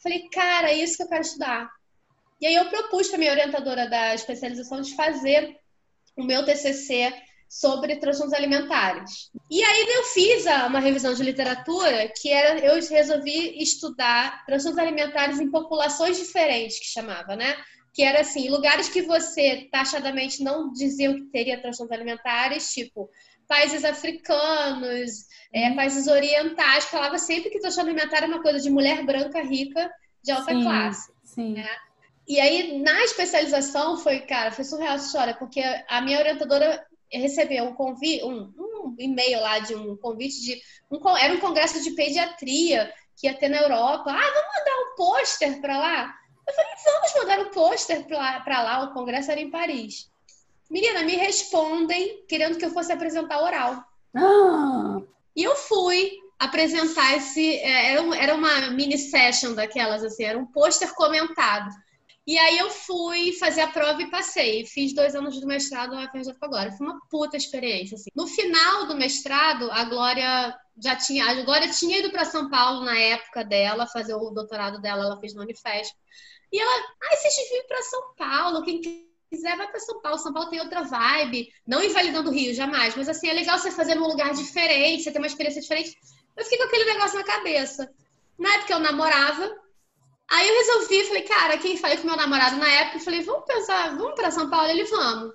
Falei, 0.03 0.29
cara, 0.31 0.71
é 0.71 0.75
isso 0.75 0.97
que 0.97 1.03
eu 1.03 1.09
quero 1.09 1.23
estudar. 1.23 1.71
E 2.41 2.47
aí 2.47 2.55
eu 2.55 2.71
propus 2.71 3.09
para 3.09 3.19
minha 3.19 3.33
orientadora 3.33 3.89
da 3.89 4.15
especialização 4.15 4.81
de 4.81 4.95
fazer 4.95 5.59
o 6.17 6.25
meu 6.25 6.45
TCC 6.45 7.13
sobre 7.51 7.97
transtornos 7.97 8.33
alimentares. 8.33 9.29
E 9.51 9.61
aí 9.61 9.87
eu 9.89 10.05
fiz 10.05 10.47
uma 10.69 10.79
revisão 10.79 11.13
de 11.13 11.25
literatura 11.25 12.09
que 12.17 12.31
era 12.31 12.61
eu 12.61 12.75
resolvi 12.89 13.61
estudar 13.61 14.45
transtornos 14.47 14.79
alimentares 14.79 15.41
em 15.41 15.51
populações 15.51 16.17
diferentes, 16.17 16.79
que 16.79 16.87
chamava, 16.87 17.35
né? 17.35 17.57
que 17.93 18.05
era 18.05 18.21
assim, 18.21 18.49
lugares 18.49 18.89
que 18.89 19.03
você 19.03 19.69
taxadamente 19.73 20.45
não 20.45 20.73
diziam 20.73 21.13
que 21.13 21.25
teria 21.25 21.61
transtornos 21.61 21.93
alimentares, 21.93 22.73
tipo 22.73 23.11
países 23.49 23.85
africanos, 23.85 25.27
é, 25.53 25.71
uhum. 25.71 25.77
países 25.77 26.07
orientais, 26.07 26.85
falava 26.85 27.19
sempre 27.19 27.51
que 27.51 27.59
transtorno 27.59 27.91
alimentar 27.91 28.23
é 28.23 28.27
uma 28.27 28.41
coisa 28.41 28.61
de 28.61 28.71
mulher 28.71 29.05
branca 29.05 29.43
rica 29.43 29.91
de 30.23 30.31
alta 30.31 30.53
sim, 30.53 30.63
classe. 30.63 31.13
Sim. 31.25 31.55
Né? 31.55 31.69
E 32.29 32.39
aí, 32.39 32.81
na 32.81 33.03
especialização, 33.03 33.97
foi, 33.97 34.21
cara, 34.21 34.53
foi 34.53 34.63
surreal 34.63 34.95
essa 34.95 35.07
história, 35.07 35.35
porque 35.35 35.61
a 35.89 36.01
minha 36.01 36.21
orientadora 36.21 36.81
recebeu 37.19 37.65
um 37.65 37.75
convite, 37.75 38.25
um, 38.25 38.53
um 38.57 38.95
e-mail 38.99 39.41
lá 39.41 39.59
de 39.59 39.75
um 39.75 39.97
convite 39.97 40.41
de. 40.41 40.61
Um, 40.91 41.17
era 41.17 41.35
um 41.35 41.41
congresso 41.41 41.83
de 41.83 41.91
pediatria 41.93 42.93
que 43.17 43.27
ia 43.27 43.35
ter 43.35 43.49
na 43.49 43.59
Europa. 43.59 44.11
Ah, 44.11 44.33
vamos 44.35 44.57
mandar 44.59 44.79
um 44.79 44.97
pôster 44.97 45.61
para 45.61 45.79
lá? 45.79 46.15
Eu 46.47 46.55
falei, 46.55 46.73
vamos 46.85 47.15
mandar 47.15 47.41
um 47.41 47.51
pôster 47.51 48.05
para 48.07 48.63
lá. 48.63 48.85
O 48.85 48.93
congresso 48.93 49.31
era 49.31 49.41
em 49.41 49.51
Paris. 49.51 50.11
Menina, 50.71 51.03
me 51.03 51.17
respondem 51.17 52.25
querendo 52.29 52.57
que 52.57 52.65
eu 52.65 52.71
fosse 52.71 52.93
apresentar 52.93 53.43
oral. 53.43 53.85
Ah. 54.17 55.01
E 55.35 55.43
eu 55.43 55.55
fui 55.57 56.13
apresentar 56.39 57.17
esse. 57.17 57.57
É, 57.59 57.95
era 57.95 58.35
uma 58.35 58.71
mini 58.71 58.97
session 58.97 59.53
daquelas, 59.55 60.03
assim, 60.03 60.25
era 60.25 60.39
um 60.39 60.47
pôster 60.47 60.95
comentado. 60.95 61.71
E 62.27 62.39
aí 62.39 62.59
eu 62.59 62.71
fui 62.71 63.33
fazer 63.33 63.63
a 63.63 63.69
prova 63.69 64.01
e 64.03 64.11
passei. 64.11 64.65
Fiz 64.65 64.95
dois 64.95 65.15
anos 65.15 65.41
do 65.41 65.47
mestrado 65.47 65.95
na 65.95 66.05
UFRJ 66.05 66.35
com. 66.35 66.77
Foi 66.77 66.87
uma 66.87 67.01
puta 67.11 67.37
experiência. 67.37 67.97
Assim. 67.97 68.11
No 68.15 68.27
final 68.27 68.87
do 68.87 68.95
mestrado, 68.95 69.71
a 69.71 69.85
Glória 69.85 70.57
já 70.83 70.95
tinha. 70.97 71.25
A 71.25 71.43
Glória 71.43 71.69
tinha 71.71 71.99
ido 71.99 72.11
para 72.11 72.25
São 72.25 72.49
Paulo 72.49 72.85
na 72.85 72.97
época 72.97 73.45
dela, 73.45 73.87
fazer 73.87 74.15
o 74.15 74.31
doutorado 74.31 74.81
dela, 74.81 75.05
ela 75.07 75.21
fez 75.21 75.35
no 75.35 75.43
Unifesp. 75.43 75.95
E 76.53 76.61
ela, 76.61 76.71
ai, 76.71 77.15
ah, 77.15 77.17
vocês 77.17 77.51
ir 77.51 77.67
para 77.67 77.83
São 77.83 78.15
Paulo, 78.17 78.65
quem 78.65 78.81
quiser 79.31 79.57
vai 79.57 79.69
para 79.69 79.81
São 79.81 80.01
Paulo. 80.01 80.19
São 80.19 80.33
Paulo 80.33 80.51
tem 80.51 80.61
outra 80.61 80.83
vibe. 80.83 81.49
Não 81.67 81.83
invalidando 81.83 82.31
o 82.31 82.33
Rio, 82.33 82.53
jamais. 82.55 82.95
Mas 82.97 83.09
assim, 83.09 83.29
é 83.29 83.33
legal 83.33 83.59
você 83.59 83.71
fazer 83.71 83.95
num 83.95 84.09
lugar 84.09 84.33
diferente, 84.35 85.05
você 85.05 85.13
ter 85.13 85.19
uma 85.19 85.27
experiência 85.27 85.63
diferente. 85.63 85.97
Eu 86.37 86.45
fiquei 86.45 86.59
com 86.59 86.65
aquele 86.65 86.93
negócio 86.93 87.19
na 87.19 87.25
cabeça. 87.25 87.91
Na 88.39 88.55
época 88.55 88.73
eu 88.73 88.81
namorava, 88.81 89.57
Aí 90.31 90.49
eu 90.49 90.55
resolvi, 90.59 91.05
falei, 91.05 91.23
cara, 91.23 91.59
quem 91.59 91.77
falei 91.77 91.97
com 91.97 92.07
meu 92.07 92.17
namorado 92.17 92.57
na 92.57 92.69
época, 92.69 93.01
falei, 93.01 93.21
vamos 93.23 93.45
pensar, 93.45 93.97
vamos 93.97 94.15
para 94.15 94.31
São 94.31 94.49
Paulo? 94.49 94.69
Ele, 94.69 94.85
vamos. 94.85 95.35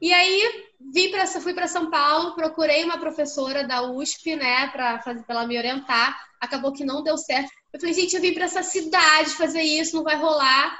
E 0.00 0.12
aí 0.12 0.64
vi 0.92 1.10
pra, 1.10 1.26
fui 1.26 1.52
para 1.52 1.68
São 1.68 1.90
Paulo, 1.90 2.34
procurei 2.34 2.82
uma 2.82 2.98
professora 2.98 3.66
da 3.66 3.82
USP, 3.82 4.34
né, 4.36 4.68
para 4.68 4.98
fazer 5.02 5.22
ela 5.28 5.46
me 5.46 5.58
orientar. 5.58 6.18
Acabou 6.40 6.72
que 6.72 6.86
não 6.86 7.02
deu 7.02 7.18
certo. 7.18 7.50
Eu 7.70 7.78
falei, 7.78 7.94
gente, 7.94 8.16
eu 8.16 8.22
vim 8.22 8.32
para 8.32 8.44
essa 8.44 8.62
cidade 8.62 9.30
fazer 9.30 9.60
isso, 9.60 9.94
não 9.94 10.02
vai 10.02 10.16
rolar. 10.16 10.78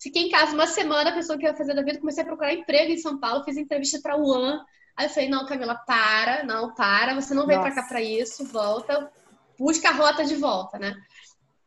Fiquei 0.00 0.24
em 0.24 0.30
casa 0.30 0.52
uma 0.52 0.66
semana, 0.66 1.10
a 1.10 1.14
pessoa 1.14 1.38
que 1.38 1.46
ia 1.46 1.56
fazer 1.56 1.74
da 1.74 1.82
vida, 1.82 1.98
comecei 1.98 2.22
a 2.22 2.26
procurar 2.26 2.52
emprego 2.52 2.92
em 2.92 2.98
São 2.98 3.18
Paulo, 3.18 3.42
fiz 3.42 3.56
entrevista 3.56 3.98
para 4.02 4.16
o 4.16 4.28
UAN. 4.28 4.62
Aí 4.96 5.06
eu 5.06 5.10
falei, 5.10 5.30
não, 5.30 5.46
Camila, 5.46 5.76
para, 5.86 6.44
não, 6.44 6.74
para, 6.74 7.14
você 7.14 7.32
não 7.32 7.46
veio 7.46 7.60
para 7.60 7.74
cá 7.74 7.84
para 7.84 8.02
isso, 8.02 8.44
volta, 8.44 9.10
busca 9.58 9.88
a 9.88 9.92
rota 9.92 10.24
de 10.24 10.36
volta, 10.36 10.78
né? 10.78 10.94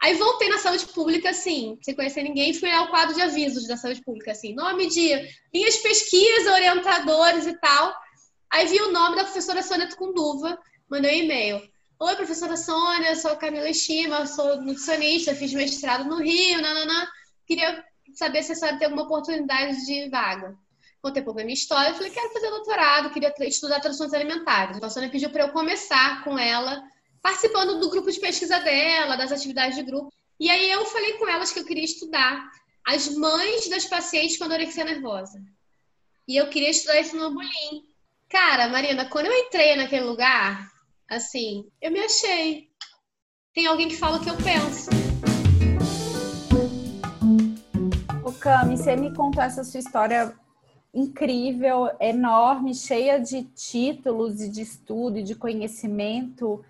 Aí 0.01 0.15
voltei 0.15 0.49
na 0.49 0.57
saúde 0.57 0.87
pública, 0.87 1.29
assim, 1.29 1.77
sem 1.83 1.95
conhecer 1.95 2.23
ninguém, 2.23 2.55
fui 2.55 2.71
ao 2.71 2.89
quadro 2.89 3.13
de 3.13 3.21
avisos 3.21 3.67
da 3.67 3.77
saúde 3.77 4.01
pública, 4.01 4.31
assim, 4.31 4.55
nome 4.55 4.87
de 4.87 5.11
minhas 5.53 5.77
pesquisas, 5.77 6.51
orientadores 6.51 7.45
e 7.45 7.53
tal. 7.59 7.93
Aí 8.49 8.65
vi 8.65 8.81
o 8.81 8.91
nome 8.91 9.15
da 9.15 9.23
professora 9.23 9.61
Sônia 9.61 9.87
Tucunduva, 9.87 10.57
mandei 10.89 11.21
um 11.21 11.23
e-mail. 11.25 11.61
Oi, 11.99 12.15
professora 12.15 12.57
Sônia, 12.57 13.15
sou 13.15 13.37
Camila 13.37 13.69
Estima, 13.69 14.25
sou 14.25 14.59
nutricionista, 14.63 15.35
fiz 15.35 15.53
mestrado 15.53 16.05
no 16.05 16.17
Rio, 16.17 16.59
nananã. 16.59 17.07
Queria 17.45 17.85
saber 18.15 18.41
se 18.41 18.53
a 18.53 18.55
senhora 18.55 18.79
tem 18.79 18.85
alguma 18.85 19.05
oportunidade 19.05 19.85
de 19.85 20.09
vaga. 20.09 20.57
Contei 20.99 21.21
um 21.21 21.25
pouco 21.25 21.41
a 21.41 21.43
minha 21.43 21.53
história, 21.53 21.93
falei, 21.93 22.09
quero 22.09 22.33
fazer 22.33 22.49
doutorado, 22.49 23.11
queria 23.11 23.31
estudar 23.41 23.79
transtornos 23.79 24.15
alimentares. 24.15 24.77
Então, 24.77 24.87
a 24.87 24.89
Sônia 24.89 25.11
pediu 25.11 25.29
para 25.29 25.43
eu 25.43 25.51
começar 25.51 26.23
com 26.23 26.39
ela 26.39 26.83
participando 27.21 27.79
do 27.79 27.89
grupo 27.89 28.11
de 28.11 28.19
pesquisa 28.19 28.59
dela, 28.59 29.15
das 29.15 29.31
atividades 29.31 29.75
de 29.75 29.83
grupo. 29.83 30.11
E 30.39 30.49
aí 30.49 30.71
eu 30.71 30.85
falei 30.85 31.13
com 31.13 31.27
elas 31.27 31.51
que 31.51 31.59
eu 31.59 31.65
queria 31.65 31.83
estudar 31.83 32.49
as 32.85 33.07
mães 33.09 33.69
das 33.69 33.85
pacientes 33.85 34.37
com 34.37 34.45
anorexia 34.45 34.83
nervosa. 34.83 35.41
E 36.27 36.35
eu 36.35 36.49
queria 36.49 36.69
estudar 36.69 36.99
isso 36.99 37.15
no 37.15 37.31
Bulim. 37.31 37.85
Cara, 38.27 38.69
Marina, 38.69 39.05
quando 39.05 39.27
eu 39.27 39.33
entrei 39.33 39.75
naquele 39.75 40.05
lugar, 40.05 40.71
assim, 41.09 41.69
eu 41.81 41.91
me 41.91 41.99
achei. 41.99 42.69
Tem 43.53 43.67
alguém 43.67 43.87
que 43.87 43.97
fala 43.97 44.17
o 44.17 44.23
que 44.23 44.29
eu 44.29 44.37
penso. 44.37 44.89
O 48.25 48.31
Cami, 48.33 48.77
você 48.77 48.95
me 48.95 49.13
contou 49.13 49.43
essa 49.43 49.63
sua 49.63 49.79
história 49.79 50.33
incrível, 50.93 51.89
enorme, 51.99 52.73
cheia 52.73 53.19
de 53.19 53.43
títulos 53.43 54.41
e 54.41 54.49
de 54.49 54.61
estudo 54.61 55.19
e 55.19 55.23
de 55.23 55.35
conhecimento. 55.35 56.63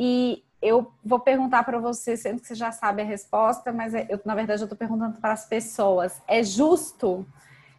E 0.00 0.44
eu 0.62 0.92
vou 1.04 1.18
perguntar 1.18 1.64
para 1.64 1.80
você, 1.80 2.16
sendo 2.16 2.40
que 2.40 2.46
você 2.46 2.54
já 2.54 2.70
sabe 2.70 3.02
a 3.02 3.04
resposta, 3.04 3.72
mas 3.72 3.92
é, 3.94 4.06
eu, 4.08 4.20
na 4.24 4.36
verdade 4.36 4.62
eu 4.62 4.66
estou 4.66 4.78
perguntando 4.78 5.20
para 5.20 5.32
as 5.32 5.44
pessoas: 5.44 6.22
é 6.28 6.40
justo 6.40 7.26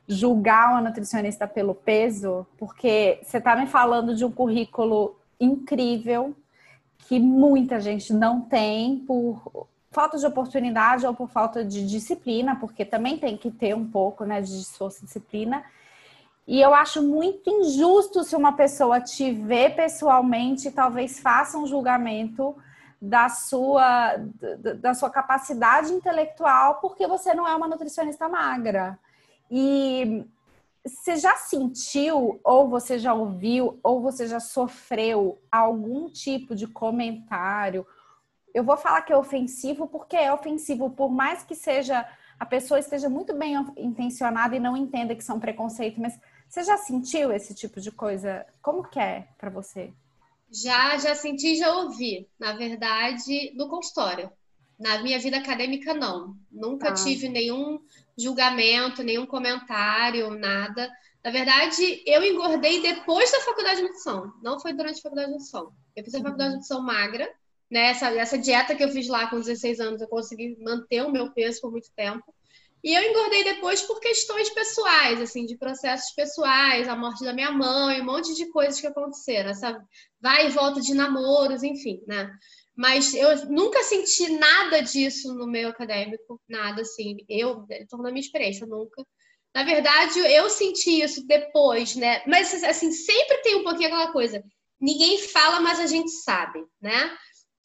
julgar 0.05 0.71
uma 0.71 0.81
nutricionista 0.81 1.47
pelo 1.47 1.73
peso? 1.73 2.45
Porque 2.57 3.21
você 3.23 3.37
está 3.37 3.55
me 3.55 3.67
falando 3.67 4.13
de 4.13 4.25
um 4.25 4.31
currículo 4.31 5.15
incrível 5.39 6.35
que 7.07 7.19
muita 7.19 7.79
gente 7.79 8.11
não 8.11 8.41
tem 8.41 8.97
por 8.97 9.67
falta 9.89 10.17
de 10.17 10.25
oportunidade 10.25 11.05
ou 11.05 11.13
por 11.13 11.29
falta 11.29 11.63
de 11.63 11.87
disciplina, 11.87 12.57
porque 12.57 12.83
também 12.83 13.17
tem 13.17 13.37
que 13.37 13.49
ter 13.49 13.73
um 13.73 13.89
pouco 13.89 14.25
né, 14.25 14.41
de 14.41 14.51
e 14.51 15.05
disciplina. 15.05 15.63
E 16.47 16.59
eu 16.59 16.73
acho 16.73 17.01
muito 17.03 17.49
injusto 17.49 18.23
se 18.23 18.35
uma 18.35 18.53
pessoa 18.53 18.99
te 18.99 19.31
ver 19.31 19.75
pessoalmente, 19.75 20.71
talvez 20.71 21.19
faça 21.19 21.57
um 21.57 21.67
julgamento 21.67 22.55
da 23.01 23.29
sua, 23.29 24.17
da 24.79 24.93
sua 24.93 25.09
capacidade 25.09 25.93
intelectual, 25.93 26.75
porque 26.81 27.07
você 27.07 27.33
não 27.33 27.47
é 27.47 27.55
uma 27.55 27.67
nutricionista 27.67 28.27
magra. 28.27 28.99
E 29.49 30.25
você 30.85 31.15
já 31.17 31.35
sentiu, 31.35 32.39
ou 32.43 32.67
você 32.67 32.97
já 32.97 33.13
ouviu, 33.13 33.79
ou 33.83 34.01
você 34.01 34.27
já 34.27 34.39
sofreu 34.39 35.39
algum 35.51 36.09
tipo 36.09 36.55
de 36.55 36.67
comentário? 36.67 37.85
Eu 38.53 38.63
vou 38.63 38.75
falar 38.75 39.01
que 39.03 39.13
é 39.13 39.17
ofensivo 39.17 39.87
porque 39.87 40.15
é 40.15 40.33
ofensivo, 40.33 40.89
por 40.89 41.09
mais 41.09 41.43
que 41.43 41.55
seja 41.55 42.07
a 42.39 42.45
pessoa 42.45 42.79
esteja 42.79 43.09
muito 43.09 43.33
bem 43.33 43.55
intencionada 43.75 44.55
e 44.55 44.59
não 44.59 44.77
entenda 44.77 45.15
que 45.15 45.23
são 45.23 45.39
preconceito, 45.39 45.99
mas 45.99 46.17
você 46.47 46.63
já 46.63 46.77
sentiu 46.77 47.31
esse 47.31 47.53
tipo 47.53 47.81
de 47.81 47.91
coisa? 47.91 48.45
Como 48.61 48.87
que 48.87 48.99
é 48.99 49.27
para 49.37 49.49
você? 49.49 49.93
Já, 50.51 50.97
já 50.97 51.13
senti, 51.13 51.57
já 51.57 51.71
ouvi. 51.75 52.27
Na 52.39 52.53
verdade, 52.53 53.53
no 53.55 53.69
consultório. 53.69 54.31
Na 54.79 55.03
minha 55.03 55.19
vida 55.19 55.37
acadêmica, 55.37 55.93
não. 55.93 56.35
Nunca 56.49 56.89
ah. 56.89 56.93
tive 56.93 57.27
nenhum 57.27 57.79
julgamento, 58.17 59.03
nenhum 59.03 59.25
comentário, 59.25 60.31
nada. 60.31 60.89
Na 61.23 61.31
verdade, 61.31 62.01
eu 62.05 62.23
engordei 62.23 62.81
depois 62.81 63.31
da 63.31 63.41
faculdade 63.41 63.77
de 63.77 63.83
nutrição. 63.83 64.33
Não 64.41 64.59
foi 64.59 64.73
durante 64.73 64.99
a 64.99 65.03
faculdade 65.03 65.27
de 65.27 65.33
nutrição. 65.33 65.73
Eu 65.95 66.03
fiz 66.03 66.15
a 66.15 66.21
faculdade 66.21 66.49
de 66.49 66.55
nutrição 66.55 66.81
magra. 66.81 67.29
Né? 67.69 67.89
Essa, 67.89 68.09
essa 68.11 68.37
dieta 68.37 68.75
que 68.75 68.83
eu 68.83 68.89
fiz 68.89 69.07
lá 69.07 69.27
com 69.29 69.39
16 69.39 69.79
anos, 69.79 70.01
eu 70.01 70.07
consegui 70.07 70.57
manter 70.59 71.03
o 71.03 71.11
meu 71.11 71.31
peso 71.31 71.61
por 71.61 71.71
muito 71.71 71.91
tempo. 71.95 72.23
E 72.83 72.93
eu 72.93 73.03
engordei 73.03 73.43
depois 73.43 73.81
por 73.81 73.99
questões 73.99 74.49
pessoais, 74.49 75.21
assim, 75.21 75.45
de 75.45 75.57
processos 75.57 76.11
pessoais, 76.13 76.87
a 76.87 76.95
morte 76.95 77.25
da 77.25 77.33
minha 77.33 77.51
mãe, 77.51 78.01
um 78.01 78.05
monte 78.05 78.33
de 78.35 78.49
coisas 78.51 78.79
que 78.79 78.87
aconteceram, 78.87 79.49
essa 79.49 79.83
vai 80.21 80.47
e 80.47 80.51
volta 80.51 80.79
de 80.79 80.93
namoros, 80.93 81.61
enfim, 81.61 82.01
né? 82.07 82.31
Mas 82.75 83.13
eu 83.13 83.47
nunca 83.47 83.83
senti 83.83 84.29
nada 84.29 84.81
disso 84.81 85.33
no 85.35 85.45
meio 85.45 85.67
acadêmico, 85.67 86.41
nada 86.47 86.81
assim. 86.83 87.17
Eu, 87.27 87.65
torno 87.89 88.07
a 88.07 88.11
minha 88.11 88.23
experiência, 88.23 88.65
nunca. 88.65 89.05
Na 89.53 89.65
verdade, 89.65 90.17
eu 90.19 90.49
senti 90.49 91.01
isso 91.01 91.27
depois, 91.27 91.97
né? 91.97 92.23
Mas 92.25 92.63
assim, 92.63 92.89
sempre 92.93 93.39
tem 93.39 93.55
um 93.55 93.63
pouquinho 93.63 93.87
aquela 93.87 94.13
coisa. 94.13 94.41
Ninguém 94.79 95.17
fala, 95.17 95.59
mas 95.59 95.77
a 95.77 95.87
gente 95.87 96.09
sabe, 96.09 96.63
né? 96.81 97.13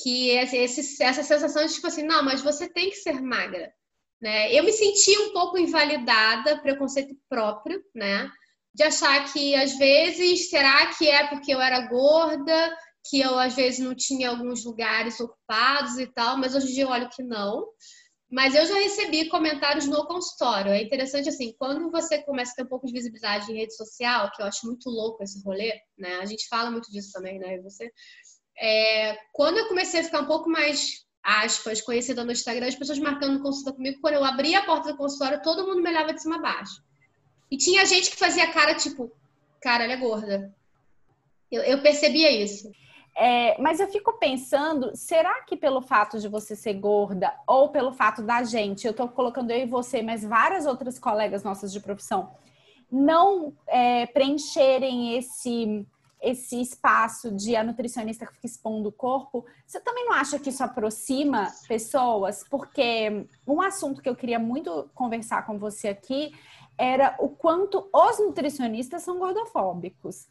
Que 0.00 0.30
esse, 0.30 1.02
essa 1.02 1.22
sensação 1.22 1.64
de 1.64 1.72
tipo 1.72 1.86
assim, 1.86 2.02
não, 2.02 2.22
mas 2.22 2.42
você 2.42 2.68
tem 2.68 2.90
que 2.90 2.96
ser 2.96 3.20
magra. 3.20 3.72
Né? 4.20 4.52
Eu 4.54 4.64
me 4.64 4.72
senti 4.72 5.16
um 5.18 5.32
pouco 5.32 5.58
invalidada, 5.58 6.60
preconceito 6.60 7.14
próprio, 7.28 7.82
né? 7.94 8.30
De 8.74 8.82
achar 8.82 9.32
que 9.32 9.54
às 9.54 9.76
vezes, 9.76 10.48
será 10.50 10.86
que 10.94 11.08
é 11.08 11.28
porque 11.28 11.54
eu 11.54 11.60
era 11.60 11.86
gorda, 11.88 12.76
que 13.08 13.20
eu 13.20 13.38
às 13.38 13.54
vezes 13.54 13.80
não 13.80 13.94
tinha 13.94 14.30
alguns 14.30 14.64
lugares 14.64 15.20
ocupados 15.20 15.98
e 15.98 16.06
tal, 16.06 16.38
mas 16.38 16.54
hoje 16.54 16.70
em 16.70 16.74
dia 16.74 16.84
eu 16.84 16.88
olho 16.88 17.08
que 17.10 17.22
não. 17.22 17.66
Mas 18.30 18.54
eu 18.54 18.66
já 18.66 18.74
recebi 18.74 19.28
comentários 19.28 19.86
no 19.86 20.06
consultório. 20.06 20.72
É 20.72 20.82
interessante 20.82 21.28
assim, 21.28 21.54
quando 21.58 21.90
você 21.90 22.22
começa 22.22 22.52
a 22.52 22.54
ter 22.56 22.62
um 22.64 22.68
pouco 22.68 22.86
de 22.86 22.92
visibilidade 22.92 23.52
em 23.52 23.56
rede 23.56 23.76
social, 23.76 24.30
que 24.32 24.42
eu 24.42 24.46
acho 24.46 24.66
muito 24.66 24.88
louco 24.90 25.22
esse 25.22 25.40
rolê, 25.44 25.72
né? 25.96 26.16
A 26.16 26.24
gente 26.24 26.48
fala 26.48 26.70
muito 26.70 26.90
disso 26.90 27.12
também, 27.12 27.38
né? 27.38 27.60
Você, 27.60 27.92
é, 28.58 29.18
quando 29.32 29.58
eu 29.58 29.68
comecei 29.68 30.00
a 30.00 30.04
ficar 30.04 30.20
um 30.20 30.26
pouco 30.26 30.48
mais 30.48 31.04
aspas, 31.24 31.80
conhecida 31.80 32.22
no 32.22 32.32
Instagram, 32.32 32.66
as 32.66 32.74
pessoas 32.74 32.98
marcando 32.98 33.42
consulta 33.42 33.72
comigo. 33.72 34.00
Quando 34.00 34.14
eu 34.14 34.24
abria 34.24 34.58
a 34.58 34.64
porta 34.64 34.92
do 34.92 34.98
consultório, 34.98 35.42
todo 35.42 35.66
mundo 35.66 35.82
me 35.82 35.88
olhava 35.88 36.12
de 36.12 36.20
cima 36.20 36.36
a 36.36 36.40
baixo. 36.40 36.82
E 37.50 37.56
tinha 37.56 37.86
gente 37.86 38.10
que 38.10 38.16
fazia 38.16 38.52
cara 38.52 38.74
tipo, 38.74 39.10
cara, 39.62 39.84
ela 39.84 39.94
é 39.94 39.96
gorda. 39.96 40.54
Eu, 41.50 41.62
eu 41.62 41.82
percebia 41.82 42.30
isso. 42.30 42.70
É, 43.16 43.56
mas 43.60 43.78
eu 43.78 43.86
fico 43.88 44.18
pensando, 44.18 44.90
será 44.94 45.42
que 45.44 45.56
pelo 45.56 45.80
fato 45.80 46.18
de 46.18 46.28
você 46.28 46.56
ser 46.56 46.74
gorda 46.74 47.32
ou 47.46 47.68
pelo 47.68 47.92
fato 47.92 48.22
da 48.22 48.42
gente, 48.42 48.86
eu 48.86 48.92
tô 48.92 49.08
colocando 49.08 49.52
eu 49.52 49.60
e 49.60 49.66
você, 49.66 50.02
mas 50.02 50.24
várias 50.24 50.66
outras 50.66 50.98
colegas 50.98 51.44
nossas 51.44 51.72
de 51.72 51.78
profissão, 51.78 52.34
não 52.90 53.54
é, 53.68 54.06
preencherem 54.06 55.16
esse 55.16 55.86
esse 56.24 56.60
espaço 56.60 57.30
de 57.30 57.54
a 57.54 57.62
nutricionista 57.62 58.26
que 58.26 58.32
fica 58.32 58.46
expondo 58.46 58.88
o 58.88 58.92
corpo, 58.92 59.44
você 59.66 59.78
também 59.80 60.06
não 60.06 60.12
acha 60.12 60.38
que 60.38 60.48
isso 60.50 60.64
aproxima 60.64 61.52
pessoas? 61.68 62.44
Porque 62.48 63.26
um 63.46 63.60
assunto 63.60 64.00
que 64.00 64.08
eu 64.08 64.16
queria 64.16 64.38
muito 64.38 64.90
conversar 64.94 65.44
com 65.44 65.58
você 65.58 65.88
aqui 65.88 66.32
era 66.78 67.14
o 67.20 67.28
quanto 67.28 67.88
os 67.92 68.18
nutricionistas 68.18 69.02
são 69.02 69.18
gordofóbicos, 69.18 70.26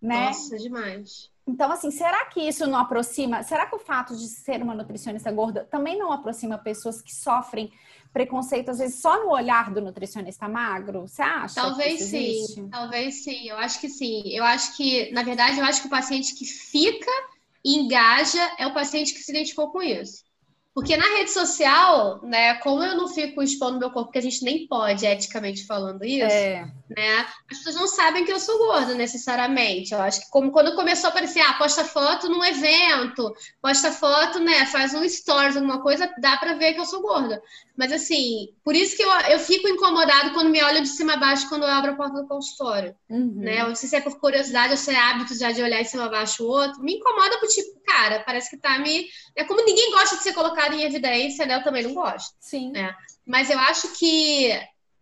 né? 0.00 0.26
Nossa, 0.26 0.58
demais. 0.58 1.30
Então, 1.46 1.70
assim, 1.70 1.90
será 1.90 2.24
que 2.26 2.40
isso 2.40 2.66
não 2.66 2.78
aproxima? 2.78 3.42
Será 3.42 3.66
que 3.66 3.76
o 3.76 3.78
fato 3.78 4.16
de 4.16 4.26
ser 4.26 4.60
uma 4.62 4.74
nutricionista 4.74 5.30
gorda 5.30 5.64
também 5.70 5.96
não 5.96 6.10
aproxima 6.10 6.58
pessoas 6.58 7.00
que 7.00 7.14
sofrem 7.14 7.72
preconceito, 8.12 8.70
às 8.70 8.78
vezes, 8.78 9.00
só 9.00 9.22
no 9.22 9.30
olhar 9.30 9.72
do 9.72 9.80
nutricionista 9.80 10.48
magro? 10.48 11.02
Você 11.02 11.22
acha? 11.22 11.54
Talvez 11.54 12.02
sim, 12.02 12.68
talvez 12.70 13.22
sim. 13.22 13.48
Eu 13.48 13.56
acho 13.58 13.80
que 13.80 13.88
sim. 13.88 14.22
Eu 14.26 14.42
acho 14.42 14.76
que, 14.76 15.12
na 15.12 15.22
verdade, 15.22 15.58
eu 15.58 15.64
acho 15.64 15.82
que 15.82 15.86
o 15.86 15.90
paciente 15.90 16.34
que 16.34 16.44
fica 16.44 17.10
e 17.64 17.76
engaja 17.76 18.42
é 18.58 18.66
o 18.66 18.74
paciente 18.74 19.12
que 19.12 19.20
se 19.20 19.30
identificou 19.30 19.70
com 19.70 19.82
isso. 19.82 20.24
Porque 20.74 20.94
na 20.94 21.06
rede 21.16 21.30
social, 21.30 22.20
né, 22.22 22.54
como 22.56 22.82
eu 22.82 22.94
não 22.96 23.08
fico 23.08 23.42
expondo 23.42 23.78
meu 23.78 23.90
corpo, 23.90 24.08
porque 24.08 24.18
a 24.18 24.22
gente 24.22 24.44
nem 24.44 24.66
pode, 24.66 25.06
eticamente 25.06 25.64
falando 25.64 26.04
isso, 26.04 26.26
é. 26.26 26.70
Né, 26.88 27.26
as 27.50 27.58
pessoas 27.58 27.74
não 27.74 27.86
sabem 27.88 28.24
que 28.24 28.32
eu 28.32 28.38
sou 28.38 28.58
gorda 28.58 28.94
necessariamente. 28.94 29.92
Eu 29.92 30.00
acho 30.00 30.20
que 30.20 30.30
como 30.30 30.50
quando 30.50 30.74
começou 30.74 31.08
a 31.08 31.10
aparecer, 31.10 31.40
ah, 31.40 31.54
posta 31.54 31.84
foto 31.84 32.28
num 32.28 32.44
evento, 32.44 33.34
posta 33.60 33.90
foto, 33.90 34.38
né, 34.38 34.66
faz 34.66 34.94
um 34.94 35.08
stories, 35.08 35.56
alguma 35.56 35.82
coisa, 35.82 36.12
dá 36.20 36.36
para 36.36 36.54
ver 36.54 36.74
que 36.74 36.80
eu 36.80 36.84
sou 36.84 37.02
gorda. 37.02 37.42
Mas 37.76 37.92
assim, 37.92 38.48
por 38.64 38.74
isso 38.74 38.96
que 38.96 39.02
eu, 39.02 39.10
eu 39.30 39.38
fico 39.38 39.68
incomodado 39.68 40.32
quando 40.32 40.50
me 40.50 40.62
olham 40.62 40.82
de 40.82 40.88
cima 40.88 41.14
a 41.14 41.16
baixo 41.16 41.48
quando 41.48 41.64
eu 41.64 41.68
abro 41.70 41.92
a 41.92 41.96
porta 41.96 42.22
do 42.22 42.28
consultório. 42.28 42.94
Uhum. 43.08 43.34
Né? 43.36 43.60
Eu 43.60 43.68
não 43.68 43.74
sei 43.74 43.88
se 43.88 43.96
é 43.96 44.00
por 44.00 44.18
curiosidade 44.18 44.72
ou 44.72 44.76
se 44.76 44.90
é 44.90 44.96
hábito 44.96 45.36
já 45.38 45.52
de 45.52 45.62
olhar 45.62 45.82
de 45.82 45.88
cima 45.88 46.06
a 46.06 46.08
baixo 46.08 46.44
o 46.44 46.48
outro. 46.48 46.82
Me 46.82 46.94
incomoda 46.94 47.38
por 47.38 47.48
tipo, 47.48 47.78
cara, 47.84 48.22
parece 48.24 48.50
que 48.50 48.56
tá 48.56 48.78
me. 48.78 49.06
É 49.34 49.44
como 49.44 49.64
ninguém 49.64 49.90
gosta 49.92 50.16
de 50.16 50.22
ser 50.22 50.32
colocado 50.32 50.74
em 50.74 50.82
evidência, 50.82 51.44
né? 51.44 51.56
Eu 51.56 51.64
também 51.64 51.82
não 51.82 51.94
gosto. 51.94 52.34
Sim. 52.40 52.72
Né? 52.72 52.94
Mas 53.26 53.50
eu 53.50 53.58
acho 53.58 53.92
que. 53.98 54.50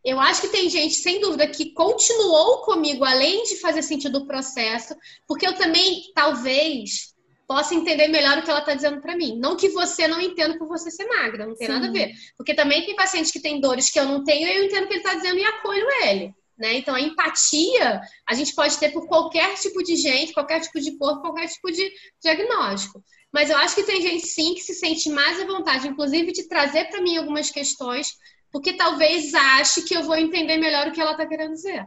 Eu 0.05 0.21
acho 0.21 0.43
que 0.43 0.49
tem 0.49 0.69
gente, 0.69 0.95
sem 0.95 1.21
dúvida, 1.21 1.47
que 1.47 1.73
continuou 1.73 2.59
comigo, 2.59 3.05
além 3.05 3.43
de 3.45 3.57
fazer 3.57 3.83
sentido 3.83 4.19
o 4.19 4.27
processo, 4.27 4.95
porque 5.27 5.47
eu 5.47 5.55
também, 5.55 6.03
talvez, 6.15 7.15
possa 7.47 7.75
entender 7.75 8.09
melhor 8.09 8.39
o 8.39 8.43
que 8.43 8.51
ela 8.51 8.61
está 8.61 8.75
dizendo 8.75 9.01
para 9.01 9.17
mim. 9.17 9.39
Não 9.39 9.57
que 9.57 9.71
você 9.71 10.07
não 10.07 10.21
entenda 10.21 10.59
por 10.59 10.69
você 10.69 10.91
ser 10.91 11.07
magra, 11.07 11.47
não 11.47 11.55
tem 11.55 11.67
Sim. 11.67 11.73
nada 11.73 11.89
a 11.89 11.91
ver. 11.91 12.13
Porque 12.37 12.55
também 12.55 12.85
tem 12.85 12.95
pacientes 12.95 13.33
que 13.33 13.41
têm 13.41 13.61
dores 13.61 13.91
que 13.91 13.99
eu 13.99 14.05
não 14.05 14.23
tenho 14.23 14.47
e 14.47 14.57
eu 14.59 14.65
entendo 14.65 14.85
o 14.85 14.89
que 14.89 14.95
ele 14.95 15.01
está 15.01 15.15
dizendo 15.15 15.39
e 15.39 15.45
acolho 15.45 15.87
ele. 16.03 16.35
Né? 16.57 16.75
Então, 16.75 16.95
a 16.95 17.01
empatia 17.01 18.01
a 18.29 18.35
gente 18.35 18.55
pode 18.55 18.79
ter 18.79 18.93
por 18.93 19.07
qualquer 19.09 19.55
tipo 19.57 19.83
de 19.83 19.97
gente, 19.97 20.33
qualquer 20.33 20.61
tipo 20.61 20.81
de 20.81 20.97
corpo, 20.97 21.23
qualquer 21.23 21.49
tipo 21.49 21.71
de 21.73 21.91
diagnóstico. 22.23 23.03
Mas 23.33 23.51
eu 23.51 23.57
acho 23.57 23.75
que 23.75 23.83
tem 23.83 24.01
gente 24.01 24.27
sim 24.27 24.55
que 24.55 24.61
se 24.61 24.75
sente 24.75 25.11
mais 25.11 25.41
à 25.41 25.45
vontade, 25.45 25.89
inclusive, 25.89 26.31
de 26.31 26.47
trazer 26.47 26.85
para 26.85 27.03
mim 27.03 27.17
algumas 27.17 27.51
questões, 27.51 28.13
porque 28.55 28.75
talvez 28.75 29.35
ache 29.35 29.83
que 29.83 29.97
eu 29.97 30.05
vou 30.05 30.15
entender 30.15 30.57
melhor 30.59 30.87
o 30.87 30.93
que 30.93 31.01
ela 31.01 31.11
está 31.11 31.27
querendo 31.27 31.55
dizer. 31.55 31.85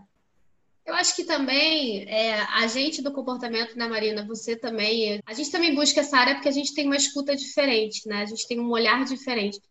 Eu 0.86 0.96
acho 0.96 1.16
que 1.16 1.24
também 1.24 2.04
é, 2.10 2.42
a 2.42 2.68
gente 2.68 3.02
do 3.02 3.14
comportamento, 3.14 3.78
né, 3.78 3.88
Marina? 3.88 4.26
Você 4.28 4.54
também. 4.54 5.22
A 5.26 5.34
gente 5.34 5.50
também 5.50 5.74
busca 5.74 6.02
essa 6.02 6.18
área 6.18 6.36
porque 6.36 6.50
a 6.50 6.52
gente 6.52 6.74
tem 6.74 6.86
uma 6.86 6.98
escuta 6.98 7.38
diferente, 7.38 8.06
né? 8.06 8.22
A 8.22 8.26
gente 8.26 8.46
tem 8.50 8.60
um 8.60 8.70
olhar 8.70 9.06
diferente. 9.06 9.62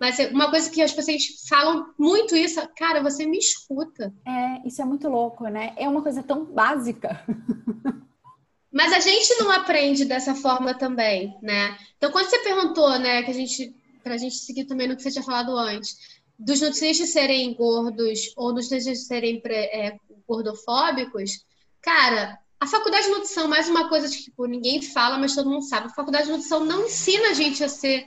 Mas 0.00 0.18
é 0.18 0.28
uma 0.28 0.48
coisa 0.48 0.70
que 0.70 0.80
as 0.80 0.90
pessoas 0.90 1.22
falam 1.46 1.92
muito 1.98 2.34
isso, 2.34 2.66
cara, 2.78 3.02
você 3.02 3.26
me 3.26 3.36
escuta. 3.36 4.10
É, 4.26 4.66
isso 4.66 4.80
é 4.80 4.86
muito 4.86 5.06
louco, 5.06 5.44
né? 5.48 5.74
É 5.76 5.86
uma 5.86 6.00
coisa 6.00 6.22
tão 6.22 6.46
básica. 6.46 7.22
Mas 8.72 8.94
a 8.94 9.00
gente 9.00 9.38
não 9.38 9.50
aprende 9.50 10.06
dessa 10.06 10.34
forma 10.34 10.72
também, 10.72 11.36
né? 11.42 11.76
Então, 11.98 12.10
quando 12.10 12.30
você 12.30 12.38
perguntou, 12.38 12.98
né, 12.98 13.22
que 13.22 13.30
a 13.30 13.34
gente, 13.34 13.74
pra 14.02 14.16
gente 14.16 14.36
seguir 14.36 14.64
também 14.64 14.88
no 14.88 14.96
que 14.96 15.02
você 15.02 15.10
tinha 15.10 15.24
falado 15.24 15.54
antes, 15.54 16.17
dos 16.38 16.60
nutricionistas 16.60 17.10
serem 17.10 17.54
gordos 17.54 18.32
ou 18.36 18.52
dos 18.52 18.64
nutricionistas 18.64 19.08
serem 19.08 19.42
é, 19.44 19.96
gordofóbicos, 20.26 21.44
cara, 21.82 22.38
a 22.60 22.66
faculdade 22.66 23.06
de 23.06 23.10
nutrição, 23.10 23.48
mais 23.48 23.68
uma 23.68 23.88
coisa 23.88 24.08
que 24.08 24.24
tipo, 24.24 24.46
ninguém 24.46 24.82
fala, 24.82 25.18
mas 25.18 25.34
todo 25.34 25.50
mundo 25.50 25.62
sabe, 25.62 25.86
a 25.86 25.94
faculdade 25.94 26.26
de 26.26 26.32
nutrição 26.32 26.64
não 26.64 26.86
ensina 26.86 27.30
a 27.30 27.34
gente 27.34 27.62
a 27.64 27.68
ser 27.68 28.04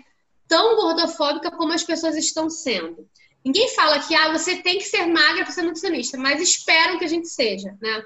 tão 0.48 0.76
gordofóbica 0.76 1.52
como 1.52 1.74
as 1.74 1.84
pessoas 1.84 2.16
estão 2.16 2.50
sendo. 2.50 3.08
Ninguém 3.44 3.70
fala 3.70 4.00
que 4.00 4.14
ah, 4.14 4.32
você 4.32 4.58
tem 4.58 4.78
que 4.78 4.84
ser 4.84 5.06
magra 5.08 5.44
para 5.44 5.52
ser 5.52 5.64
nutricionista, 5.64 6.18
mas 6.18 6.42
esperam 6.42 7.00
que 7.00 7.06
a 7.06 7.08
gente 7.08 7.28
seja, 7.28 7.76
né? 7.82 8.04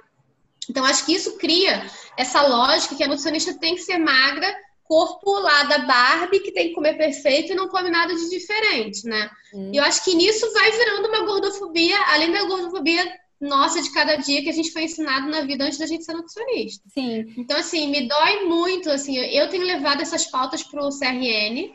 Então, 0.70 0.86
acho 0.86 1.06
que 1.06 1.14
isso 1.14 1.38
cria 1.38 1.86
essa 2.18 2.42
lógica 2.48 2.96
que 2.96 3.04
a 3.04 3.08
nutricionista 3.08 3.54
tem 3.54 3.76
que 3.76 3.82
ser 3.82 3.98
magra, 3.98 4.56
corpo 4.86 5.32
lá 5.40 5.64
da 5.64 5.80
Barbie, 5.80 6.40
que 6.40 6.52
tem 6.52 6.70
que 6.70 6.76
comer 6.76 6.96
perfeito 6.96 7.52
e 7.52 7.56
não 7.56 7.68
come 7.68 7.90
nada 7.90 8.16
de 8.16 8.30
diferente, 8.30 9.06
né? 9.06 9.30
Hum. 9.54 9.72
E 9.74 9.78
eu 9.78 9.84
acho 9.84 10.04
que 10.04 10.16
nisso 10.16 10.52
vai 10.54 10.72
virando 10.72 11.08
uma 11.08 11.26
gordofobia, 11.26 11.98
além 12.08 12.32
da 12.32 12.44
gordofobia 12.44 13.04
nossa 13.40 13.82
de 13.82 13.92
cada 13.92 14.16
dia 14.16 14.42
que 14.42 14.50
a 14.50 14.54
gente 14.54 14.72
foi 14.72 14.84
ensinado 14.84 15.28
na 15.28 15.42
vida 15.42 15.66
antes 15.66 15.78
da 15.78 15.86
gente 15.86 16.06
ser 16.06 16.14
nutricionista. 16.14 16.84
Sim. 16.94 17.34
Então, 17.38 17.58
assim, 17.58 17.90
me 17.90 18.08
dói 18.08 18.46
muito, 18.46 18.90
assim, 18.90 19.18
eu 19.18 19.50
tenho 19.50 19.66
levado 19.66 20.02
essas 20.02 20.26
pautas 20.26 20.64
para 20.64 20.86
o 20.86 20.90
CRN 20.90 21.74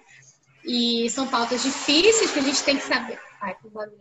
e 0.65 1.09
são 1.11 1.27
pautas 1.27 1.63
difíceis 1.63 2.31
que 2.31 2.39
a 2.39 2.43
gente 2.43 2.63
tem 2.63 2.77
que 2.77 2.85
saber. 2.85 3.19
Ai, 3.43 3.55
que 3.61 3.69
barulho 3.69 3.97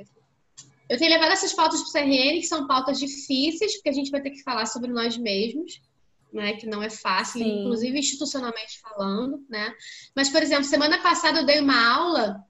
Eu 0.89 0.97
tenho 0.97 1.11
levado 1.11 1.31
essas 1.31 1.53
pautas 1.53 1.81
para 1.81 1.89
o 1.89 2.03
CRN, 2.03 2.39
que 2.39 2.47
são 2.47 2.67
pautas 2.67 2.99
difíceis, 2.99 3.75
porque 3.75 3.89
a 3.89 3.93
gente 3.93 4.11
vai 4.11 4.21
ter 4.21 4.31
que 4.31 4.43
falar 4.43 4.65
sobre 4.65 4.91
nós 4.91 5.17
mesmos, 5.17 5.81
né? 6.31 6.53
Que 6.53 6.65
não 6.65 6.81
é 6.81 6.89
fácil, 6.89 7.41
Sim. 7.41 7.61
inclusive 7.61 7.97
institucionalmente 7.97 8.79
falando, 8.79 9.45
né? 9.49 9.73
Mas, 10.15 10.29
por 10.29 10.41
exemplo, 10.41 10.63
semana 10.63 11.01
passada 11.01 11.39
eu 11.39 11.45
dei 11.45 11.59
uma 11.59 11.95
aula 11.95 12.43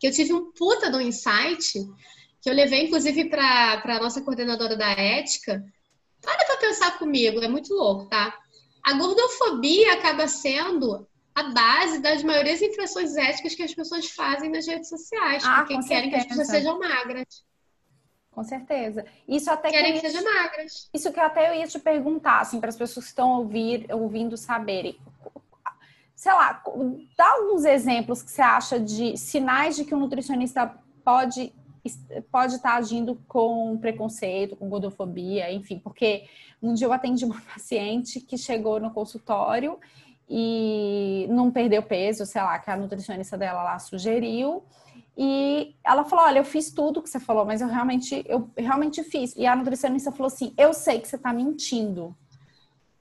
que 0.00 0.06
eu 0.06 0.12
tive 0.12 0.32
um 0.32 0.52
puta 0.52 0.90
do 0.90 1.00
insight 1.00 1.72
que 2.42 2.50
eu 2.50 2.54
levei, 2.54 2.84
inclusive, 2.84 3.30
para 3.30 3.82
a 3.82 4.00
nossa 4.00 4.20
coordenadora 4.20 4.76
da 4.76 4.90
ética. 4.90 5.64
Para 6.20 6.44
para 6.44 6.58
pensar 6.58 6.98
comigo, 6.98 7.42
é 7.42 7.48
muito 7.48 7.72
louco, 7.72 8.06
tá? 8.08 8.36
A 8.82 8.92
gordofobia 8.92 9.94
acaba 9.94 10.28
sendo 10.28 11.08
a 11.34 11.44
base 11.44 12.00
das 12.00 12.22
maiores 12.22 12.60
infrações 12.60 13.16
éticas 13.16 13.54
que 13.54 13.62
as 13.62 13.74
pessoas 13.74 14.10
fazem 14.10 14.50
nas 14.50 14.66
redes 14.66 14.90
sociais, 14.90 15.42
ah, 15.44 15.64
porque 15.64 15.88
querem 15.88 16.10
que 16.10 16.16
as 16.16 16.26
pessoas 16.26 16.48
sejam 16.48 16.78
magras. 16.78 17.26
Com 18.34 18.42
certeza. 18.42 19.04
Isso 19.28 19.50
até 19.50 19.70
querem 19.70 19.94
que, 19.94 20.00
que 20.00 20.10
sejam 20.10 20.24
magras. 20.24 20.88
Isso 20.92 21.12
que 21.12 21.20
até 21.20 21.50
eu 21.50 21.54
ia 21.54 21.66
te 21.68 21.78
perguntar, 21.78 22.40
assim, 22.40 22.58
para 22.58 22.68
as 22.68 22.76
pessoas 22.76 23.06
que 23.06 23.10
estão 23.10 23.38
ouvir, 23.38 23.86
ouvindo 23.92 24.36
saberem. 24.36 24.98
Sei 26.16 26.32
lá, 26.32 26.62
dá 27.16 27.32
alguns 27.32 27.64
exemplos 27.64 28.22
que 28.22 28.30
você 28.30 28.42
acha 28.42 28.80
de 28.80 29.16
sinais 29.16 29.76
de 29.76 29.84
que 29.84 29.94
um 29.94 30.00
nutricionista 30.00 30.74
pode 31.04 31.52
pode 32.32 32.54
estar 32.54 32.76
agindo 32.76 33.20
com 33.28 33.76
preconceito, 33.76 34.56
com 34.56 34.70
gordofobia, 34.70 35.52
enfim, 35.52 35.78
porque 35.78 36.24
um 36.62 36.72
dia 36.72 36.86
eu 36.86 36.92
atendi 36.94 37.26
uma 37.26 37.38
paciente 37.52 38.20
que 38.20 38.38
chegou 38.38 38.80
no 38.80 38.90
consultório 38.90 39.78
e 40.28 41.26
não 41.28 41.50
perdeu 41.50 41.82
peso, 41.82 42.24
sei 42.24 42.42
lá, 42.42 42.58
que 42.58 42.70
a 42.70 42.76
nutricionista 42.76 43.36
dela 43.36 43.62
lá 43.62 43.78
sugeriu. 43.78 44.62
E 45.16 45.74
ela 45.84 46.04
falou: 46.04 46.24
Olha, 46.24 46.38
eu 46.38 46.44
fiz 46.44 46.70
tudo 46.72 47.02
que 47.02 47.08
você 47.08 47.20
falou, 47.20 47.44
mas 47.44 47.60
eu 47.60 47.68
realmente, 47.68 48.24
eu 48.26 48.50
realmente 48.56 49.02
fiz. 49.04 49.34
E 49.36 49.46
a 49.46 49.54
nutricionista 49.54 50.10
falou 50.10 50.26
assim: 50.26 50.52
Eu 50.56 50.72
sei 50.72 51.00
que 51.00 51.08
você 51.08 51.16
está 51.16 51.32
mentindo. 51.32 52.14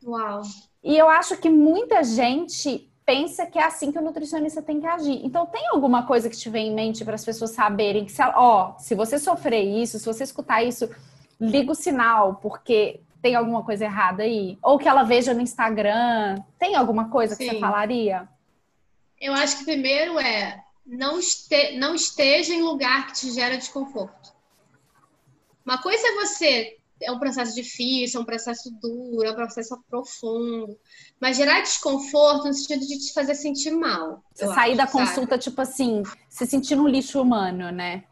Uau. 0.06 0.42
E 0.84 0.98
eu 0.98 1.10
acho 1.10 1.38
que 1.38 1.50
muita 1.50 2.04
gente 2.04 2.90
pensa 3.06 3.46
que 3.46 3.58
é 3.58 3.64
assim 3.64 3.92
que 3.92 3.98
o 3.98 4.02
nutricionista 4.02 4.62
tem 4.62 4.80
que 4.80 4.88
agir. 4.88 5.26
Então, 5.26 5.46
tem 5.46 5.68
alguma 5.68 6.06
coisa 6.06 6.30
que 6.30 6.38
te 6.38 6.50
vem 6.50 6.70
em 6.70 6.76
mente 6.76 7.04
para 7.04 7.16
as 7.16 7.26
pessoas 7.26 7.52
saberem 7.52 8.06
que, 8.06 8.12
se, 8.12 8.22
ó, 8.22 8.76
se 8.78 8.96
você 8.96 9.18
sofrer 9.20 9.64
isso, 9.64 10.00
se 10.00 10.06
você 10.06 10.24
escutar 10.24 10.64
isso, 10.64 10.90
liga 11.40 11.72
o 11.72 11.76
sinal, 11.76 12.36
porque 12.36 13.02
tem 13.22 13.36
alguma 13.36 13.64
coisa 13.64 13.86
errada 13.86 14.24
aí? 14.24 14.58
Ou 14.62 14.78
que 14.78 14.88
ela 14.88 15.04
veja 15.04 15.34
no 15.34 15.42
Instagram. 15.42 16.42
Tem 16.60 16.76
alguma 16.76 17.10
coisa 17.10 17.36
Sim. 17.36 17.46
que 17.46 17.52
você 17.52 17.60
falaria? 17.60 18.28
Eu 19.20 19.34
acho 19.34 19.60
que 19.60 19.66
primeiro 19.66 20.20
é 20.20 20.62
não, 20.86 21.20
não 21.78 21.96
esteja 21.96 22.54
em 22.54 22.62
lugar 22.62 23.08
que 23.08 23.14
te 23.14 23.32
gera 23.32 23.58
desconforto. 23.58 24.34
Uma 25.66 25.82
coisa 25.82 26.06
é 26.06 26.16
você 26.16 26.78
é 27.02 27.12
um 27.12 27.20
processo 27.20 27.54
difícil, 27.54 28.20
é 28.20 28.24
um 28.24 28.26
processo 28.26 28.72
duro, 28.82 29.28
é 29.28 29.32
um 29.32 29.36
processo 29.36 29.78
profundo. 29.90 30.78
Mas 31.20 31.38
gerar 31.38 31.62
desconforto 31.62 32.48
no 32.48 32.54
sentido 32.54 32.86
de 32.86 33.00
te 33.00 33.14
fazer 33.14 33.36
sentir 33.36 33.72
mal. 33.72 34.24
Você 34.34 34.46
sair 34.48 34.70
acho, 34.70 34.78
da 34.78 34.88
consulta, 34.88 35.32
sabe? 35.32 35.44
tipo 35.44 35.62
assim, 35.62 36.04
se 36.30 36.46
sentir 36.46 36.80
um 36.80 36.88
lixo 36.88 37.22
humano, 37.22 37.72
né? 37.72 38.04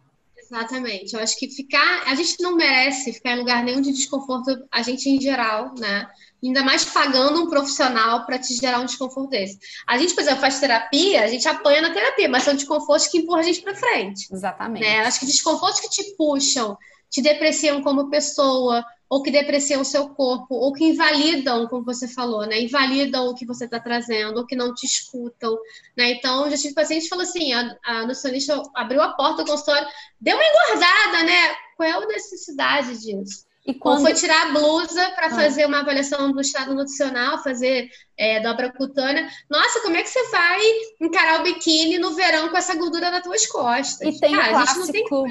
Exatamente. 0.52 1.14
Eu 1.14 1.22
acho 1.22 1.40
que 1.40 1.50
ficar. 1.50 2.04
A 2.08 2.14
gente 2.14 2.42
não 2.42 2.58
merece 2.58 3.14
ficar 3.14 3.32
em 3.32 3.40
lugar 3.40 3.64
nenhum 3.64 3.80
de 3.80 3.94
desconforto, 3.94 4.52
a 4.70 4.82
gente 4.82 5.10
em 5.10 5.20
geral, 5.20 5.74
né? 5.80 6.10
Ainda 6.44 6.64
mais 6.64 6.84
pagando 6.84 7.42
um 7.42 7.50
profissional 7.50 8.26
para 8.26 8.38
te 8.38 8.54
gerar 8.56 8.82
um 8.82 8.86
desconforto 8.86 9.30
desse. 9.30 9.58
A 9.88 9.98
gente, 9.98 10.14
por 10.14 10.22
exemplo, 10.22 10.42
faz 10.42 10.60
terapia, 10.60 11.24
a 11.24 11.28
gente 11.28 11.48
apanha 11.48 11.82
na 11.82 11.94
terapia, 11.94 12.28
mas 12.28 12.44
são 12.44 12.54
desconfortos 12.54 13.08
que 13.08 13.20
empurram 13.20 13.40
a 13.40 13.44
gente 13.44 13.62
para 13.62 13.76
frente. 13.76 14.28
Exatamente. 14.32 14.84
Né? 14.84 15.00
Acho 15.06 15.20
que 15.22 15.26
desconfortos 15.26 15.80
que 15.80 15.90
te 15.90 16.16
puxam, 16.18 16.78
te 17.10 17.22
depreciam 17.22 17.82
como 17.82 18.10
pessoa, 18.10 18.84
ou 19.12 19.22
que 19.22 19.30
depreciam 19.30 19.82
o 19.82 19.86
seu 19.86 20.08
corpo, 20.08 20.56
ou 20.56 20.72
que 20.72 20.86
invalidam, 20.86 21.68
como 21.68 21.84
você 21.84 22.08
falou, 22.08 22.46
né? 22.46 22.62
Invalidam 22.62 23.28
o 23.28 23.36
que 23.36 23.46
você 23.46 23.66
está 23.66 23.78
trazendo, 23.78 24.38
ou 24.38 24.46
que 24.46 24.56
não 24.56 24.74
te 24.74 24.86
escutam, 24.86 25.54
né? 25.98 26.12
Então, 26.12 26.50
já 26.50 26.56
tive 26.56 26.74
paciente 26.74 27.04
que 27.04 27.10
falou 27.10 27.26
assim, 27.26 27.52
a, 27.52 27.78
a 27.84 28.02
nutricionista 28.04 28.64
abriu 28.74 29.02
a 29.02 29.12
porta 29.12 29.44
do 29.44 29.52
consultório, 29.52 29.86
deu 30.18 30.38
uma 30.38 30.46
engordada, 30.46 31.24
né? 31.26 31.56
Qual 31.76 31.90
é 31.90 31.92
a 31.92 32.08
necessidade 32.08 33.02
disso? 33.02 33.46
E 33.66 33.76
quando... 33.76 34.00
Ou 34.00 34.06
foi 34.06 34.14
tirar 34.14 34.48
a 34.48 34.52
blusa 34.52 35.12
para 35.12 35.28
ah. 35.28 35.36
fazer 35.36 35.66
uma 35.66 35.82
avaliação 35.82 36.32
do 36.32 36.42
estado 36.42 36.74
nutricional, 36.74 37.44
fazer 37.44 37.90
é, 38.18 38.40
dobra 38.40 38.72
cutânea. 38.72 39.30
Nossa, 39.50 39.82
como 39.82 39.96
é 39.96 40.02
que 40.02 40.10
você 40.10 40.32
vai 40.32 40.60
encarar 41.00 41.40
o 41.40 41.44
biquíni 41.44 42.00
no 42.00 42.16
verão 42.16 42.50
com 42.50 42.58
essa 42.58 42.76
gordura 42.76 43.12
nas 43.12 43.22
tuas 43.22 43.46
costas? 43.46 44.16
E 44.16 44.20
tem 44.20 44.36
Cara, 44.36 44.48
o 44.48 44.52
clássico, 44.52 45.26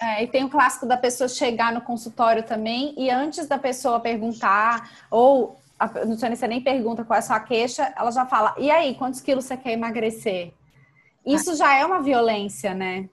é, 0.00 0.24
e 0.24 0.26
tem 0.26 0.44
o 0.44 0.50
clássico 0.50 0.84
da 0.86 0.96
pessoa 0.96 1.28
chegar 1.28 1.72
no 1.72 1.80
consultório 1.80 2.42
também 2.42 2.92
e 2.96 3.08
antes 3.08 3.46
da 3.46 3.58
pessoa 3.58 4.00
perguntar, 4.00 5.06
ou 5.08 5.56
a 5.78 5.86
nutricionista 5.86 6.48
nem 6.48 6.60
pergunta 6.60 7.04
qual 7.04 7.16
é 7.16 7.20
a 7.20 7.22
sua 7.22 7.38
queixa, 7.38 7.94
ela 7.96 8.10
já 8.10 8.26
fala, 8.26 8.54
e 8.58 8.68
aí, 8.70 8.96
quantos 8.96 9.20
quilos 9.20 9.44
você 9.44 9.56
quer 9.56 9.72
emagrecer? 9.72 10.52
Isso 11.24 11.52
ah. 11.52 11.54
já 11.54 11.74
é 11.74 11.86
uma 11.86 12.02
violência, 12.02 12.74
né? 12.74 13.08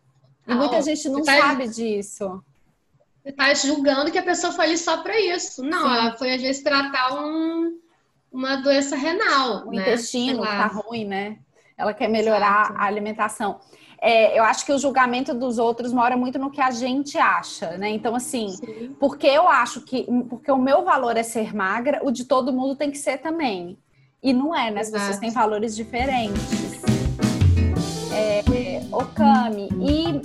E 0.48 0.52
ah, 0.52 0.56
muita 0.56 0.82
gente 0.82 1.08
não 1.10 1.22
tá... 1.22 1.38
sabe 1.38 1.68
disso 1.68 2.44
está 3.30 3.54
julgando 3.54 4.12
que 4.12 4.18
a 4.18 4.24
pessoa 4.24 4.54
foi 4.54 4.66
ali 4.66 4.78
só 4.78 4.98
para 4.98 5.20
isso. 5.20 5.64
Não, 5.64 5.84
Sim. 5.84 5.96
ela 5.96 6.18
foi 6.18 6.34
às 6.34 6.42
vezes 6.42 6.64
tratar 6.64 7.14
um, 7.14 7.78
uma 8.32 8.58
doença 8.58 8.96
renal. 8.96 9.68
O 9.68 9.72
né? 9.72 9.82
intestino 9.82 10.44
tá 10.44 10.68
ruim, 10.68 11.06
né? 11.06 11.38
Ela 11.78 11.94
quer 11.94 12.08
melhorar 12.08 12.66
Exato. 12.66 12.80
a 12.80 12.86
alimentação. 12.86 13.60
É, 14.00 14.38
eu 14.38 14.44
acho 14.44 14.66
que 14.66 14.72
o 14.72 14.78
julgamento 14.78 15.34
dos 15.34 15.58
outros 15.58 15.92
mora 15.92 16.16
muito 16.16 16.38
no 16.38 16.52
que 16.52 16.62
a 16.62 16.70
gente 16.70 17.18
acha, 17.18 17.78
né? 17.78 17.90
Então, 17.90 18.16
assim, 18.16 18.50
Sim. 18.50 18.96
porque 19.00 19.28
eu 19.28 19.48
acho 19.48 19.82
que. 19.82 20.06
Porque 20.30 20.52
o 20.52 20.58
meu 20.58 20.84
valor 20.84 21.18
é 21.18 21.24
ser 21.24 21.56
magra, 21.56 22.00
o 22.04 22.12
de 22.12 22.26
todo 22.26 22.54
mundo 22.54 22.76
tem 22.76 22.92
que 22.92 22.98
ser 22.98 23.18
também. 23.18 23.78
E 24.22 24.34
não 24.34 24.56
é, 24.56 24.70
né? 24.72 24.82
As 24.82 24.92
pessoas 24.92 25.18
têm 25.18 25.32
valores 25.32 25.76
diferentes. 25.76 26.42
É, 28.14 28.44
Okami, 28.92 29.70
e 29.80 30.22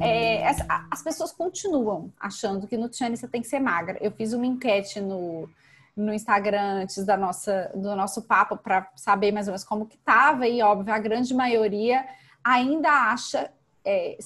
é, 0.00 0.46
as, 0.46 0.58
as, 0.90 1.02
pessoas 1.02 1.32
continuam 1.32 2.12
achando 2.18 2.66
que 2.66 2.76
nutricionista 2.76 3.28
tem 3.28 3.40
que 3.40 3.48
ser 3.48 3.60
magra. 3.60 3.98
Eu 4.00 4.10
fiz 4.10 4.32
uma 4.32 4.46
enquete 4.46 5.00
no, 5.00 5.48
no 5.96 6.12
Instagram 6.12 6.82
antes 6.82 7.04
da 7.04 7.16
nossa, 7.16 7.70
do 7.74 7.94
nosso 7.96 8.22
papo 8.22 8.56
para 8.56 8.90
saber 8.94 9.32
mais 9.32 9.46
ou 9.46 9.52
menos 9.52 9.64
como 9.64 9.86
que 9.86 9.96
estava 9.96 10.46
e, 10.46 10.62
óbvio, 10.62 10.92
a 10.92 10.98
grande 10.98 11.34
maioria 11.34 12.06
ainda 12.44 12.90
acha 13.10 13.50
é, 13.84 14.18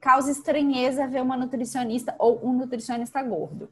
causa 0.00 0.30
estranheza 0.30 1.06
ver 1.06 1.22
uma 1.22 1.36
nutricionista 1.36 2.14
ou 2.18 2.44
um 2.46 2.52
nutricionista 2.52 3.22
gordo. 3.22 3.68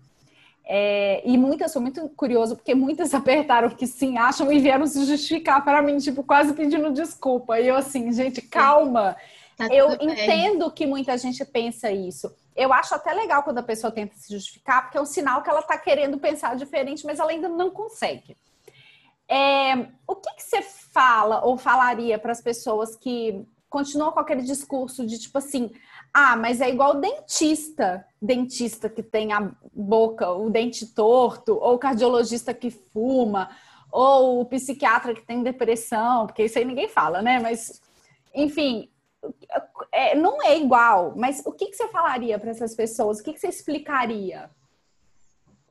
É, 0.66 1.22
e 1.28 1.36
muitas, 1.36 1.72
sou 1.72 1.82
muito 1.82 2.08
curioso, 2.10 2.56
porque 2.56 2.74
muitas 2.74 3.12
apertaram 3.14 3.68
que 3.70 3.86
sim, 3.86 4.16
acham 4.16 4.50
e 4.52 4.58
vieram 4.58 4.86
se 4.86 5.04
justificar 5.04 5.62
para 5.64 5.82
mim, 5.82 5.98
tipo, 5.98 6.22
quase 6.22 6.54
pedindo 6.54 6.92
desculpa. 6.92 7.60
E 7.60 7.68
eu 7.68 7.76
assim, 7.76 8.10
gente, 8.12 8.40
calma. 8.40 9.16
Tá 9.56 9.68
eu 9.68 9.92
entendo 10.00 10.70
que 10.70 10.86
muita 10.86 11.16
gente 11.16 11.44
pensa 11.44 11.90
isso. 11.92 12.34
Eu 12.56 12.72
acho 12.72 12.94
até 12.94 13.12
legal 13.12 13.42
quando 13.42 13.58
a 13.58 13.62
pessoa 13.62 13.92
tenta 13.92 14.16
se 14.16 14.32
justificar, 14.32 14.82
porque 14.82 14.98
é 14.98 15.00
um 15.00 15.06
sinal 15.06 15.42
que 15.42 15.50
ela 15.50 15.60
está 15.60 15.76
querendo 15.76 16.18
pensar 16.18 16.56
diferente, 16.56 17.04
mas 17.04 17.20
ela 17.20 17.30
ainda 17.30 17.48
não 17.48 17.70
consegue. 17.70 18.36
É, 19.28 19.88
o 20.06 20.16
que, 20.16 20.34
que 20.34 20.42
você 20.42 20.62
fala 20.62 21.44
ou 21.44 21.56
falaria 21.56 22.18
para 22.18 22.32
as 22.32 22.40
pessoas 22.40 22.96
que 22.96 23.44
continuam 23.70 24.12
com 24.12 24.20
aquele 24.20 24.42
discurso 24.42 25.04
de 25.04 25.18
tipo 25.18 25.38
assim, 25.38 25.72
ah, 26.16 26.36
mas 26.36 26.60
é 26.60 26.70
igual 26.70 27.00
dentista, 27.00 28.06
dentista 28.22 28.88
que 28.88 29.02
tem 29.02 29.32
a 29.32 29.50
boca, 29.74 30.30
o 30.30 30.48
dente 30.48 30.86
torto, 30.86 31.58
ou 31.60 31.76
cardiologista 31.76 32.54
que 32.54 32.70
fuma, 32.70 33.50
ou 33.90 34.40
o 34.40 34.44
psiquiatra 34.44 35.12
que 35.12 35.26
tem 35.26 35.42
depressão, 35.42 36.26
porque 36.26 36.44
isso 36.44 36.56
aí 36.56 36.64
ninguém 36.64 36.88
fala, 36.88 37.20
né? 37.20 37.40
Mas, 37.40 37.82
enfim, 38.32 38.88
é, 39.90 40.14
não 40.14 40.40
é 40.40 40.56
igual, 40.56 41.14
mas 41.16 41.42
o 41.44 41.50
que, 41.50 41.66
que 41.66 41.76
você 41.76 41.88
falaria 41.88 42.38
para 42.38 42.50
essas 42.50 42.76
pessoas? 42.76 43.18
O 43.18 43.24
que, 43.24 43.32
que 43.32 43.40
você 43.40 43.48
explicaria? 43.48 44.48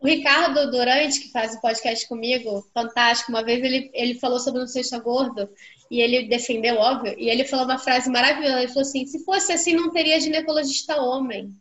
O 0.02 0.06
Ricardo 0.06 0.70
Durante, 0.70 1.22
que 1.22 1.32
faz 1.32 1.56
o 1.56 1.62
podcast 1.62 2.06
comigo, 2.10 2.68
fantástico, 2.74 3.32
uma 3.32 3.46
vez 3.46 3.64
ele, 3.64 3.90
ele 3.94 4.20
falou 4.20 4.38
sobre 4.38 4.62
o 4.62 4.68
Sexta 4.68 5.00
Gordo 5.00 5.50
e 5.90 6.02
ele 6.02 6.28
defendeu, 6.28 6.78
óbvio, 6.78 7.16
e 7.18 7.30
ele 7.30 7.46
falou 7.46 7.66
uma 7.66 7.78
frase 7.78 8.10
maravilhosa. 8.10 8.60
Ele 8.60 8.68
falou 8.68 8.82
assim: 8.82 9.06
se 9.06 9.24
fosse 9.24 9.52
assim, 9.52 9.74
não 9.74 9.92
teria 9.92 10.20
ginecologista 10.20 11.02
homem. 11.02 11.56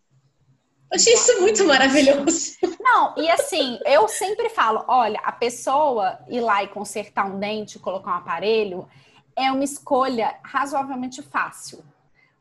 Eu 0.90 0.96
achei 0.96 1.14
isso 1.14 1.40
muito 1.40 1.64
maravilhoso. 1.64 2.56
Não, 2.78 3.14
e 3.16 3.30
assim, 3.30 3.78
eu 3.86 4.06
sempre 4.08 4.50
falo: 4.50 4.84
olha, 4.86 5.18
a 5.24 5.32
pessoa 5.32 6.18
ir 6.28 6.40
lá 6.40 6.62
e 6.62 6.68
consertar 6.68 7.26
um 7.26 7.38
dente, 7.38 7.78
colocar 7.78 8.10
um 8.10 8.18
aparelho, 8.18 8.86
é 9.34 9.50
uma 9.50 9.64
escolha 9.64 10.34
razoavelmente 10.42 11.22
fácil. 11.22 11.82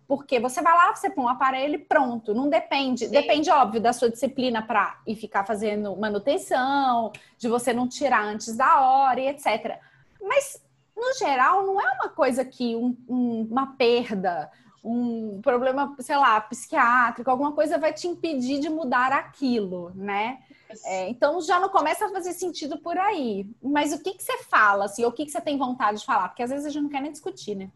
Porque 0.06 0.42
você 0.42 0.62
vai 0.62 0.74
lá, 0.74 0.94
você 0.94 1.10
põe 1.10 1.24
um 1.24 1.30
aparelho 1.30 1.76
e 1.76 1.78
pronto. 1.78 2.34
Não 2.34 2.50
depende. 2.50 3.06
Sim. 3.06 3.12
Depende, 3.12 3.50
óbvio, 3.50 3.80
da 3.80 3.94
sua 3.94 4.10
disciplina 4.10 4.62
para 4.62 5.00
ir 5.08 5.16
ficar 5.16 5.46
fazendo 5.46 5.96
manutenção, 5.96 7.14
de 7.38 7.48
você 7.48 7.72
não 7.72 7.88
tirar 7.88 8.26
antes 8.26 8.54
da 8.54 8.82
hora 8.82 9.22
e 9.22 9.28
etc. 9.30 9.80
Mas, 10.22 10.62
no 11.02 11.14
geral, 11.18 11.66
não 11.66 11.82
é 11.82 11.92
uma 11.94 12.10
coisa 12.10 12.46
que 12.46 12.76
um, 12.76 12.96
um, 13.10 13.48
uma 13.50 13.76
perda, 13.76 14.52
um 14.84 15.42
problema, 15.42 15.96
sei 16.00 16.16
lá, 16.16 16.40
psiquiátrico, 16.42 17.30
alguma 17.30 17.54
coisa 17.54 17.80
vai 17.80 17.92
te 17.92 18.08
impedir 18.08 18.60
de 18.60 18.70
mudar 18.70 19.12
aquilo, 19.12 19.92
né? 19.96 20.40
É, 20.86 21.10
então 21.10 21.42
já 21.42 21.60
não 21.60 21.70
começa 21.70 22.06
a 22.06 22.12
fazer 22.12 22.34
sentido 22.34 22.78
por 22.78 22.98
aí. 22.98 23.48
Mas 23.62 23.92
o 23.92 24.02
que, 24.02 24.14
que 24.14 24.24
você 24.24 24.44
fala, 24.44 24.86
assim, 24.86 25.04
ou 25.04 25.10
o 25.10 25.14
que, 25.14 25.26
que 25.26 25.32
você 25.32 25.42
tem 25.42 25.58
vontade 25.58 26.00
de 26.00 26.06
falar? 26.06 26.30
Porque 26.30 26.44
às 26.44 26.52
vezes 26.52 26.66
a 26.66 26.70
gente 26.70 26.84
não 26.84 26.90
quer 26.90 27.02
nem 27.02 27.12
discutir, 27.12 27.56
né? 27.56 27.70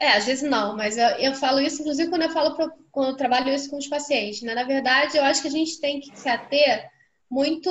É, 0.00 0.12
às 0.12 0.24
vezes 0.24 0.48
não, 0.48 0.76
mas 0.76 0.96
eu, 0.96 1.08
eu 1.18 1.34
falo 1.34 1.60
isso, 1.60 1.82
inclusive, 1.82 2.08
quando 2.08 2.22
eu 2.22 2.30
falo 2.30 2.54
pro, 2.54 2.72
quando 2.92 3.10
eu 3.10 3.16
trabalho 3.16 3.52
isso 3.52 3.68
com 3.68 3.78
os 3.78 3.88
pacientes. 3.88 4.42
Né? 4.42 4.54
Na 4.54 4.62
verdade, 4.62 5.16
eu 5.16 5.24
acho 5.24 5.42
que 5.42 5.48
a 5.48 5.50
gente 5.50 5.80
tem 5.80 6.00
que 6.00 6.16
se 6.16 6.28
ater 6.28 6.88
muito 7.28 7.68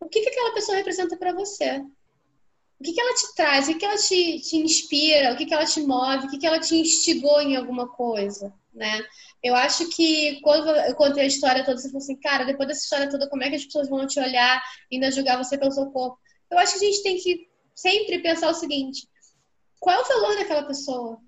o 0.00 0.08
que, 0.08 0.20
que 0.20 0.28
aquela 0.28 0.54
pessoa 0.54 0.76
representa 0.76 1.16
para 1.16 1.32
você. 1.32 1.84
O 2.78 2.84
que, 2.84 2.92
que 2.92 3.00
ela 3.00 3.14
te 3.14 3.34
traz, 3.34 3.68
o 3.68 3.72
que, 3.72 3.78
que 3.78 3.84
ela 3.86 3.96
te, 3.96 4.40
te 4.40 4.56
inspira, 4.56 5.32
o 5.32 5.36
que, 5.36 5.46
que 5.46 5.54
ela 5.54 5.64
te 5.64 5.80
move, 5.80 6.26
o 6.26 6.30
que, 6.30 6.38
que 6.38 6.46
ela 6.46 6.60
te 6.60 6.76
instigou 6.76 7.40
em 7.40 7.56
alguma 7.56 7.88
coisa, 7.88 8.52
né? 8.72 9.02
Eu 9.42 9.54
acho 9.54 9.88
que 9.90 10.40
quando 10.42 10.68
eu 10.68 10.94
contei 10.94 11.24
a 11.24 11.26
história 11.26 11.64
toda, 11.64 11.78
você 11.78 11.88
falou 11.88 12.02
assim, 12.02 12.16
cara, 12.16 12.44
depois 12.44 12.68
dessa 12.68 12.82
história 12.82 13.08
toda, 13.08 13.28
como 13.28 13.42
é 13.42 13.48
que 13.48 13.56
as 13.56 13.64
pessoas 13.64 13.88
vão 13.88 14.06
te 14.06 14.20
olhar 14.20 14.62
e 14.90 14.96
ainda 14.96 15.10
julgar 15.10 15.38
você 15.38 15.56
pelo 15.56 15.72
seu 15.72 15.86
corpo? 15.86 16.18
Eu 16.50 16.58
acho 16.58 16.78
que 16.78 16.84
a 16.84 16.90
gente 16.90 17.02
tem 17.02 17.16
que 17.16 17.48
sempre 17.74 18.18
pensar 18.20 18.50
o 18.50 18.54
seguinte: 18.54 19.08
qual 19.80 19.96
é 19.96 20.02
o 20.02 20.08
valor 20.08 20.36
daquela 20.36 20.64
pessoa? 20.64 21.20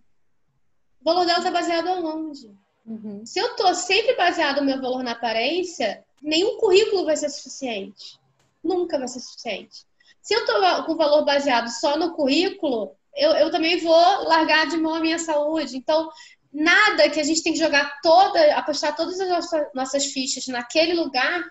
O 1.01 1.05
valor 1.05 1.25
dela 1.25 1.39
está 1.39 1.51
baseado 1.51 1.89
aonde? 1.89 2.51
Uhum. 2.85 3.25
Se 3.25 3.39
eu 3.39 3.49
estou 3.49 3.75
sempre 3.75 4.17
baseado 4.17 4.59
o 4.59 4.65
meu 4.65 4.81
valor 4.81 5.03
na 5.03 5.13
aparência, 5.13 6.05
nenhum 6.23 6.59
currículo 6.59 7.05
vai 7.05 7.17
ser 7.17 7.29
suficiente. 7.29 8.19
Nunca 8.65 8.99
vai 8.99 9.07
ser 9.07 9.21
suficiente. 9.21 9.87
Se 10.29 10.35
eu 10.35 10.41
estou 10.41 10.85
com 10.85 10.95
valor 10.95 11.25
baseado 11.25 11.69
só 11.69 11.97
no 11.97 12.13
currículo, 12.13 12.95
eu, 13.17 13.31
eu 13.31 13.51
também 13.51 13.79
vou 13.79 14.25
largar 14.25 14.67
de 14.67 14.77
mão 14.77 14.95
a 14.95 15.01
minha 15.01 15.19
saúde. 15.19 15.75
Então, 15.75 16.07
nada 16.53 17.09
que 17.09 17.19
a 17.19 17.25
gente 17.25 17.43
tem 17.43 17.55
que 17.55 17.59
jogar 17.59 17.99
toda, 18.03 18.55
apostar 18.55 18.95
todas 18.95 19.19
as 19.19 19.27
nossas, 19.27 19.67
nossas 19.75 20.05
fichas 20.13 20.47
naquele 20.49 20.93
lugar, 20.93 21.43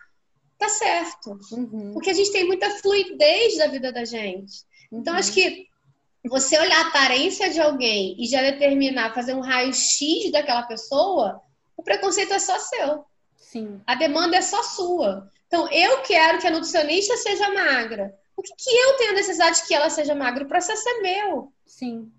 tá 0.59 0.69
certo. 0.69 1.39
Uhum. 1.53 1.89
Porque 1.91 2.11
a 2.11 2.13
gente 2.13 2.31
tem 2.31 2.45
muita 2.45 2.69
fluidez 2.69 3.57
da 3.57 3.65
vida 3.65 3.91
da 3.91 4.05
gente. 4.05 4.63
Então, 4.91 5.13
uhum. 5.13 5.19
acho 5.19 5.33
que 5.33 5.65
você 6.23 6.59
olhar 6.59 6.77
a 6.77 6.89
aparência 6.89 7.49
de 7.49 7.59
alguém 7.59 8.15
e 8.19 8.27
já 8.27 8.43
determinar, 8.43 9.11
fazer 9.11 9.33
um 9.33 9.41
raio-x 9.41 10.31
daquela 10.31 10.61
pessoa, 10.61 11.41
o 11.75 11.81
preconceito 11.81 12.31
é 12.31 12.37
só 12.37 12.59
seu. 12.59 13.05
Sim. 13.37 13.81
A 13.87 13.95
demanda 13.95 14.37
é 14.37 14.41
só 14.43 14.61
sua. 14.61 15.31
Então, 15.47 15.67
eu 15.71 16.03
quero 16.03 16.37
que 16.37 16.45
a 16.45 16.51
nutricionista 16.51 17.17
seja 17.17 17.51
magra. 17.51 18.13
O 18.37 18.41
que, 18.41 18.53
que 18.55 18.69
eu 18.69 18.97
tenho 18.97 19.15
necessidade 19.15 19.63
que 19.67 19.73
ela 19.73 19.89
seja 19.89 20.15
magra? 20.15 20.45
O 20.45 20.47
processo 20.47 20.87
é 20.87 21.01
meu. 21.01 21.51
Sim. 21.65 22.11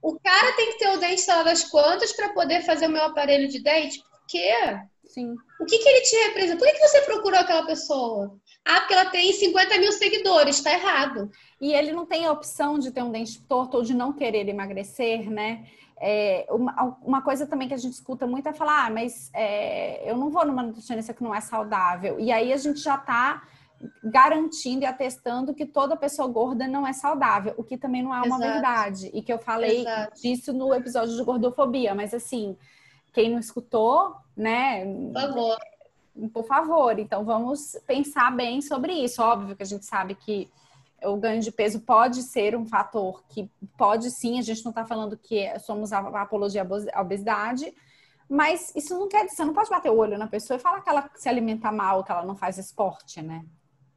O 0.00 0.20
cara 0.20 0.52
tem 0.52 0.72
que 0.72 0.78
ter 0.78 0.88
o 0.90 0.98
dente 0.98 1.22
sei 1.22 1.34
lá 1.34 1.42
das 1.42 1.64
quantas 1.64 2.12
para 2.12 2.28
poder 2.28 2.62
fazer 2.62 2.86
o 2.86 2.90
meu 2.90 3.02
aparelho 3.02 3.48
de 3.48 3.60
dente? 3.62 4.04
quê? 4.26 4.80
Sim. 5.06 5.36
O 5.60 5.64
que, 5.64 5.78
que 5.78 5.88
ele 5.88 6.00
te 6.00 6.16
representa? 6.26 6.58
Por 6.58 6.66
que, 6.66 6.74
que 6.74 6.88
você 6.88 7.00
procurou 7.02 7.38
aquela 7.38 7.64
pessoa? 7.64 8.36
Ah, 8.64 8.80
porque 8.80 8.94
ela 8.94 9.06
tem 9.06 9.32
50 9.32 9.78
mil 9.78 9.92
seguidores, 9.92 10.60
tá 10.60 10.72
errado. 10.72 11.30
E 11.60 11.72
ele 11.72 11.92
não 11.92 12.06
tem 12.06 12.26
a 12.26 12.32
opção 12.32 12.78
de 12.78 12.90
ter 12.90 13.02
um 13.02 13.12
dente 13.12 13.40
torto 13.42 13.76
ou 13.76 13.82
de 13.82 13.94
não 13.94 14.12
querer 14.12 14.48
emagrecer, 14.48 15.30
né? 15.30 15.66
É, 16.00 16.46
uma, 16.50 16.98
uma, 17.02 17.22
coisa 17.22 17.46
também 17.46 17.68
que 17.68 17.74
a 17.74 17.78
gente 17.78 17.92
escuta 17.92 18.26
muito 18.26 18.48
é 18.48 18.52
falar, 18.52 18.86
ah, 18.86 18.90
mas 18.90 19.30
é, 19.32 20.10
eu 20.10 20.16
não 20.16 20.28
vou 20.28 20.44
numa 20.44 20.62
nutricionista 20.62 21.14
que 21.14 21.22
não 21.22 21.34
é 21.34 21.40
saudável. 21.40 22.18
E 22.18 22.32
aí 22.32 22.52
a 22.52 22.56
gente 22.56 22.80
já 22.80 22.96
está 22.96 23.46
garantindo 24.02 24.82
e 24.82 24.86
atestando 24.86 25.54
que 25.54 25.66
toda 25.66 25.96
pessoa 25.96 26.28
gorda 26.28 26.66
não 26.66 26.86
é 26.86 26.92
saudável, 26.92 27.54
o 27.56 27.64
que 27.64 27.76
também 27.76 28.02
não 28.02 28.14
é 28.14 28.18
uma 28.18 28.36
Exato. 28.36 28.52
verdade. 28.52 29.10
E 29.12 29.22
que 29.22 29.32
eu 29.32 29.38
falei 29.38 29.80
Exato. 29.80 30.20
disso 30.20 30.52
no 30.52 30.74
episódio 30.74 31.16
de 31.16 31.22
gordofobia, 31.22 31.94
mas 31.94 32.14
assim, 32.14 32.56
quem 33.12 33.30
não 33.30 33.38
escutou, 33.38 34.14
né? 34.36 34.84
Por 34.84 35.20
favor. 35.20 35.58
Por 36.32 36.46
favor, 36.46 36.98
então 36.98 37.24
vamos 37.24 37.76
pensar 37.86 38.30
bem 38.30 38.60
sobre 38.60 38.92
isso. 38.92 39.20
Óbvio 39.20 39.56
que 39.56 39.64
a 39.64 39.66
gente 39.66 39.84
sabe 39.84 40.14
que 40.14 40.48
o 41.02 41.16
ganho 41.16 41.40
de 41.40 41.50
peso 41.50 41.80
pode 41.80 42.22
ser 42.22 42.56
um 42.56 42.64
fator 42.64 43.24
que 43.28 43.50
pode 43.76 44.10
sim, 44.10 44.38
a 44.38 44.42
gente 44.42 44.64
não 44.64 44.70
está 44.70 44.84
falando 44.84 45.16
que 45.16 45.58
somos 45.60 45.92
a 45.92 45.98
apologia 46.22 46.66
à 46.92 47.00
obesidade, 47.00 47.74
mas 48.28 48.72
isso 48.74 48.98
não 48.98 49.08
quer 49.08 49.24
dizer, 49.24 49.36
você 49.36 49.44
não 49.44 49.52
pode 49.52 49.70
bater 49.70 49.90
o 49.90 49.96
olho 49.96 50.16
na 50.16 50.26
pessoa 50.26 50.56
e 50.56 50.60
falar 50.60 50.80
que 50.80 50.88
ela 50.88 51.10
se 51.14 51.28
alimenta 51.28 51.70
mal, 51.70 52.02
que 52.02 52.10
ela 52.10 52.24
não 52.24 52.34
faz 52.34 52.58
esporte, 52.58 53.20
né? 53.20 53.44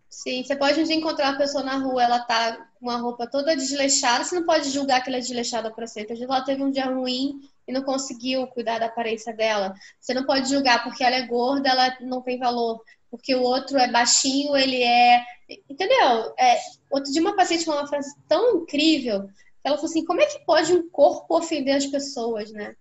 Sim, 0.10 0.44
você 0.44 0.56
pode 0.56 0.82
encontrar 0.94 1.30
uma 1.30 1.38
pessoa 1.38 1.64
na 1.64 1.78
rua, 1.78 2.04
ela 2.04 2.20
tá 2.20 2.70
com 2.80 2.86
uma 2.88 2.98
roupa 2.98 3.28
toda 3.28 3.56
desleixada, 3.56 4.24
você 4.24 4.36
não 4.36 4.46
pode 4.46 4.70
julgar 4.70 5.02
que 5.04 5.10
ela 5.10 5.18
é 5.18 5.22
desleixada 5.22 5.70
para 5.70 5.86
sempre. 5.86 6.22
Ela 6.22 6.42
teve 6.44 6.64
um 6.64 6.72
dia 6.72 6.86
ruim 6.86 7.42
e 7.68 7.74
não 7.74 7.84
conseguiu 7.84 8.48
cuidar 8.48 8.80
da 8.80 8.86
aparência 8.86 9.34
dela. 9.34 9.74
Você 10.00 10.14
não 10.14 10.26
pode 10.26 10.50
julgar 10.50 10.84
porque 10.84 11.04
ela 11.04 11.18
é 11.18 11.28
gorda, 11.28 11.70
ela 11.70 11.98
não 12.02 12.22
tem 12.22 12.40
valor. 12.40 12.82
Porque 13.12 13.36
o 13.36 13.42
outro 13.42 13.78
é 13.78 13.90
baixinho, 13.90 14.56
ele 14.56 14.82
é. 14.82 15.24
Entendeu? 15.70 16.34
É, 16.38 16.58
outro 16.90 17.12
dia 17.12 17.22
uma 17.22 17.36
paciente 17.36 17.66
falou 17.66 17.82
uma 17.82 17.88
frase 17.88 18.14
tão 18.28 18.62
incrível. 18.62 19.30
Ela 19.64 19.76
falou 19.76 19.90
assim: 19.90 20.06
como 20.06 20.22
é 20.22 20.26
que 20.26 20.46
pode 20.46 20.74
um 20.74 20.90
corpo 20.90 21.38
ofender 21.38 21.76
as 21.76 21.86
pessoas, 21.86 22.52
né? 22.52 22.76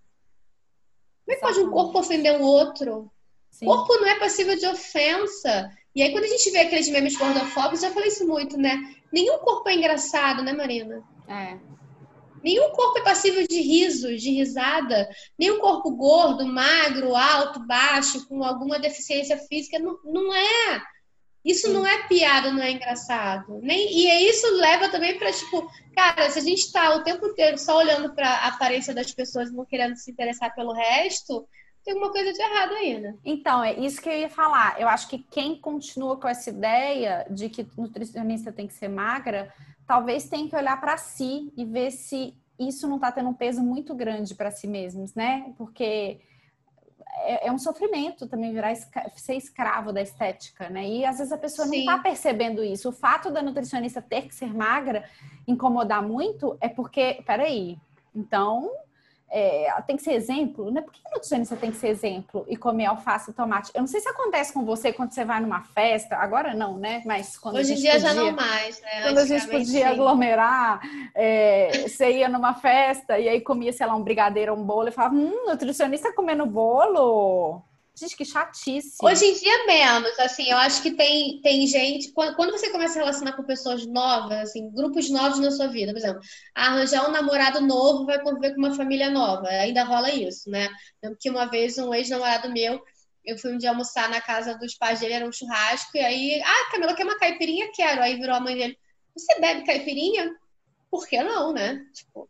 Como 1.25 1.33
é 1.33 1.35
que 1.35 1.41
pode 1.41 1.61
um 1.61 1.71
corpo 1.71 1.99
ofender 1.99 2.41
o 2.41 2.45
outro? 2.45 3.11
Sim. 3.51 3.67
Corpo 3.67 3.95
não 3.97 4.07
é 4.07 4.19
passível 4.19 4.57
de 4.57 4.67
ofensa. 4.67 5.71
E 5.97 6.03
aí, 6.03 6.13
quando 6.13 6.25
a 6.25 6.29
gente 6.29 6.51
vê 6.51 6.59
aqueles 6.59 6.91
memes 6.91 7.17
gordofóbicos, 7.17 7.81
já 7.81 7.91
falei 7.91 8.11
isso 8.11 8.29
muito, 8.29 8.59
né? 8.59 8.95
Nenhum 9.11 9.39
corpo 9.39 9.67
é 9.71 9.75
engraçado, 9.75 10.43
né, 10.43 10.53
Marina? 10.53 11.03
É. 11.27 11.57
Nenhum 12.45 12.69
corpo 12.73 12.99
é 12.99 13.03
passível 13.03 13.47
de 13.49 13.63
riso, 13.63 14.15
de 14.15 14.31
risada. 14.31 15.09
Nenhum 15.39 15.59
corpo 15.59 15.91
gordo, 15.93 16.47
magro, 16.47 17.17
alto, 17.17 17.61
baixo, 17.61 18.29
com 18.29 18.45
alguma 18.45 18.79
deficiência 18.79 19.39
física. 19.39 19.79
Não, 19.79 19.99
não 20.05 20.35
é. 20.35 20.83
Isso 21.43 21.73
não 21.73 21.87
é 21.87 22.07
piada, 22.07 22.53
não 22.53 22.63
é 22.63 22.73
engraçado. 22.73 23.59
Nem, 23.63 23.89
e 23.91 24.29
isso 24.29 24.47
leva 24.57 24.91
também 24.91 25.19
para, 25.19 25.33
tipo, 25.33 25.67
cara, 25.95 26.29
se 26.29 26.41
a 26.41 26.43
gente 26.43 26.59
está 26.59 26.95
o 26.95 27.05
tempo 27.05 27.27
inteiro 27.27 27.57
só 27.57 27.79
olhando 27.79 28.15
para 28.15 28.29
a 28.29 28.49
aparência 28.49 28.93
das 28.93 29.13
pessoas 29.13 29.49
e 29.49 29.55
não 29.55 29.65
querendo 29.65 29.97
se 29.97 30.11
interessar 30.11 30.55
pelo 30.55 30.75
resto, 30.75 31.49
tem 31.87 31.95
alguma 31.95 32.11
coisa 32.11 32.33
de 32.33 32.43
errado 32.43 32.73
aí, 32.73 32.99
né? 32.99 33.15
Então, 33.25 33.63
é 33.63 33.79
isso 33.79 34.03
que 34.03 34.09
eu 34.09 34.13
ia 34.13 34.29
falar. 34.29 34.75
Eu 34.81 34.89
acho 34.89 35.07
que 35.07 35.19
quem 35.19 35.55
continua 35.55 36.17
com 36.17 36.27
essa 36.27 36.51
ideia 36.51 37.25
de 37.31 37.49
que 37.49 37.65
nutricionista 37.79 38.51
tem 38.51 38.67
que 38.67 38.75
ser 38.75 38.89
magra, 38.89 39.55
talvez 39.87 40.29
tenha 40.29 40.49
que 40.51 40.57
olhar 40.57 40.81
para 40.81 40.97
si 40.97 41.53
e 41.57 41.65
ver 41.65 41.93
se 41.93 42.35
isso 42.59 42.89
não 42.89 42.97
está 42.97 43.13
tendo 43.13 43.29
um 43.29 43.35
peso 43.35 43.63
muito 43.63 43.95
grande 43.95 44.35
para 44.35 44.51
si 44.51 44.67
mesmos, 44.67 45.15
né? 45.15 45.55
Porque 45.57 46.21
é, 47.19 47.47
é, 47.47 47.53
um 47.53 47.59
sofrimento 47.59 48.27
também 48.27 48.53
virar 48.53 48.75
ser 49.15 49.35
escravo 49.35 49.93
da 49.93 50.03
estética, 50.03 50.69
né? 50.69 50.89
E 50.89 51.05
às 51.05 51.19
vezes 51.19 51.33
a 51.33 51.39
pessoa 51.39 51.69
Sim. 51.69 51.85
não 51.85 51.93
está 51.93 51.99
percebendo 52.03 52.65
isso. 52.65 52.89
O 52.89 52.93
fato 52.93 53.31
da 53.31 53.41
nutricionista 53.41 54.03
ter 54.03 54.23
que 54.23 54.35
ser 54.35 54.53
magra 54.53 55.09
incomodar 55.47 56.03
muito 56.03 56.59
é 56.61 56.69
porque, 56.69 57.23
peraí, 57.25 57.79
então 58.13 58.73
é, 59.29 59.73
tem 59.87 59.97
que 59.97 60.03
ser 60.03 60.13
exemplo, 60.13 60.71
né? 60.71 60.81
Por 60.81 60.93
que 60.93 61.01
nutricionista 61.13 61.57
tem 61.57 61.71
que 61.71 61.77
ser 61.77 61.89
exemplo 61.89 62.45
e 62.49 62.57
comer 62.57 62.87
alface 62.87 63.31
e 63.31 63.35
tomate? 63.35 63.71
Eu 63.75 63.81
não 63.81 63.89
sei 63.89 64.01
se 64.01 64.09
acontece 64.09 64.53
com 64.53 64.65
você 64.65 64.93
quando 64.93 65.13
você 65.13 65.25
vai 65.25 65.41
numa 65.41 65.63
festa, 65.63 66.17
agora 66.17 66.55
não, 66.55 66.79
né? 66.79 67.03
Mas 67.05 67.37
quando 67.37 67.57
Hoje 67.57 67.73
em 67.73 67.77
dia 67.77 67.93
podia, 67.93 68.09
já 68.09 68.15
não 68.15 68.33
mais, 68.33 68.81
né? 68.81 69.03
Quando 69.03 69.19
a 69.19 69.27
gente 69.27 69.47
podia 69.47 69.67
sim. 69.67 69.83
aglomerar, 69.83 70.81
é, 71.15 71.87
você 71.89 72.19
ia 72.19 72.29
numa 72.29 72.55
festa 72.55 73.19
e 73.19 73.29
aí 73.29 73.41
comia, 73.41 73.73
sei 73.73 73.87
lá, 73.87 73.95
um 73.95 74.03
brigadeiro, 74.03 74.55
um 74.55 74.63
bolo 74.63 74.89
e 74.89 74.93
falava, 74.93 75.15
hum, 75.15 75.47
nutricionista 75.47 76.13
comendo 76.13 76.47
bolo. 76.47 77.63
Gente, 77.99 78.15
que 78.15 78.27
chatice. 78.27 78.99
Hoje 79.03 79.25
em 79.25 79.33
dia, 79.33 79.67
menos. 79.67 80.19
Assim, 80.19 80.51
eu 80.51 80.59
acho 80.59 80.83
que 80.83 80.91
tem, 80.91 81.41
tem 81.41 81.67
gente. 81.67 82.13
Quando 82.13 82.53
você 82.53 82.69
começa 82.71 82.99
a 82.99 83.03
relacionar 83.03 83.33
com 83.33 83.43
pessoas 83.43 83.87
novas, 83.87 84.39
assim, 84.39 84.71
grupos 84.71 85.09
novos 85.09 85.39
na 85.39 85.51
sua 85.51 85.67
vida, 85.69 85.93
por 85.93 85.99
exemplo, 85.99 86.21
arranjar 86.55 87.09
um 87.09 87.11
namorado 87.13 87.59
novo 87.63 88.05
vai 88.05 88.23
conviver 88.23 88.55
com 88.55 88.59
uma 88.59 88.75
família 88.75 89.09
nova. 89.09 89.49
Ainda 89.49 89.83
rola 89.83 90.11
isso, 90.11 90.51
né? 90.51 90.69
Lembro 91.03 91.19
que 91.19 91.31
uma 91.31 91.47
vez 91.47 91.79
um 91.79 91.95
ex-namorado 91.95 92.53
meu, 92.53 92.83
eu 93.25 93.39
fui 93.39 93.55
um 93.55 93.59
dia 93.59 93.71
almoçar 93.71 94.11
na 94.11 94.21
casa 94.21 94.59
dos 94.59 94.75
pais 94.75 95.01
dele, 95.01 95.15
era 95.15 95.27
um 95.27 95.33
churrasco, 95.33 95.97
e 95.97 96.01
aí, 96.01 96.43
ah, 96.45 96.71
Camila, 96.71 96.95
quer 96.95 97.05
uma 97.05 97.19
caipirinha? 97.19 97.73
Quero. 97.75 98.03
Aí 98.03 98.17
virou 98.17 98.37
a 98.37 98.41
mãe 98.41 98.57
dele, 98.59 98.79
você 99.17 99.41
bebe 99.41 99.65
caipirinha? 99.65 100.37
Por 100.91 101.09
que 101.09 101.23
não, 101.23 101.51
né? 101.55 101.83
Tipo, 101.95 102.29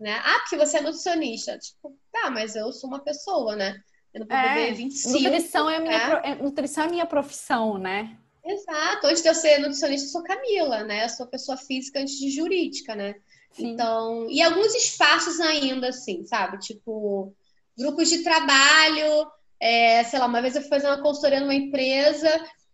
né? 0.00 0.20
Ah, 0.24 0.40
porque 0.40 0.56
você 0.56 0.78
é 0.78 0.80
nutricionista. 0.80 1.56
Tipo, 1.58 1.96
tá, 2.10 2.28
mas 2.28 2.56
eu 2.56 2.72
sou 2.72 2.88
uma 2.90 2.98
pessoa, 2.98 3.54
né? 3.54 3.80
Eu 4.12 4.20
não 4.20 4.26
vou 4.26 4.36
é, 4.36 4.54
beber 4.54 4.74
25. 4.74 5.20
Nutrição 5.20 5.70
é, 5.70 5.76
a 5.76 5.80
minha, 5.80 5.92
é? 5.92 6.34
nutrição 6.34 6.84
é 6.84 6.88
minha 6.88 7.06
profissão, 7.06 7.78
né? 7.78 8.16
Exato. 8.44 9.06
Antes 9.06 9.22
de 9.22 9.28
eu 9.28 9.34
ser 9.34 9.58
nutricionista, 9.58 10.06
eu 10.06 10.10
sou 10.10 10.22
Camila, 10.22 10.82
né? 10.82 11.04
Eu 11.04 11.08
sou 11.08 11.26
pessoa 11.26 11.56
física 11.56 12.00
antes 12.00 12.18
de 12.18 12.30
jurídica, 12.30 12.94
né? 12.94 13.14
Sim. 13.52 13.68
Então, 13.68 14.26
e 14.28 14.42
alguns 14.42 14.74
espaços 14.74 15.40
ainda, 15.40 15.88
assim, 15.88 16.24
sabe? 16.24 16.58
Tipo, 16.58 17.32
grupos 17.76 18.08
de 18.08 18.22
trabalho. 18.22 19.30
É, 19.60 20.02
sei 20.04 20.18
lá, 20.18 20.26
uma 20.26 20.40
vez 20.40 20.56
eu 20.56 20.62
fui 20.62 20.70
fazer 20.70 20.86
uma 20.86 21.02
consultoria 21.02 21.38
numa 21.38 21.54
empresa 21.54 22.30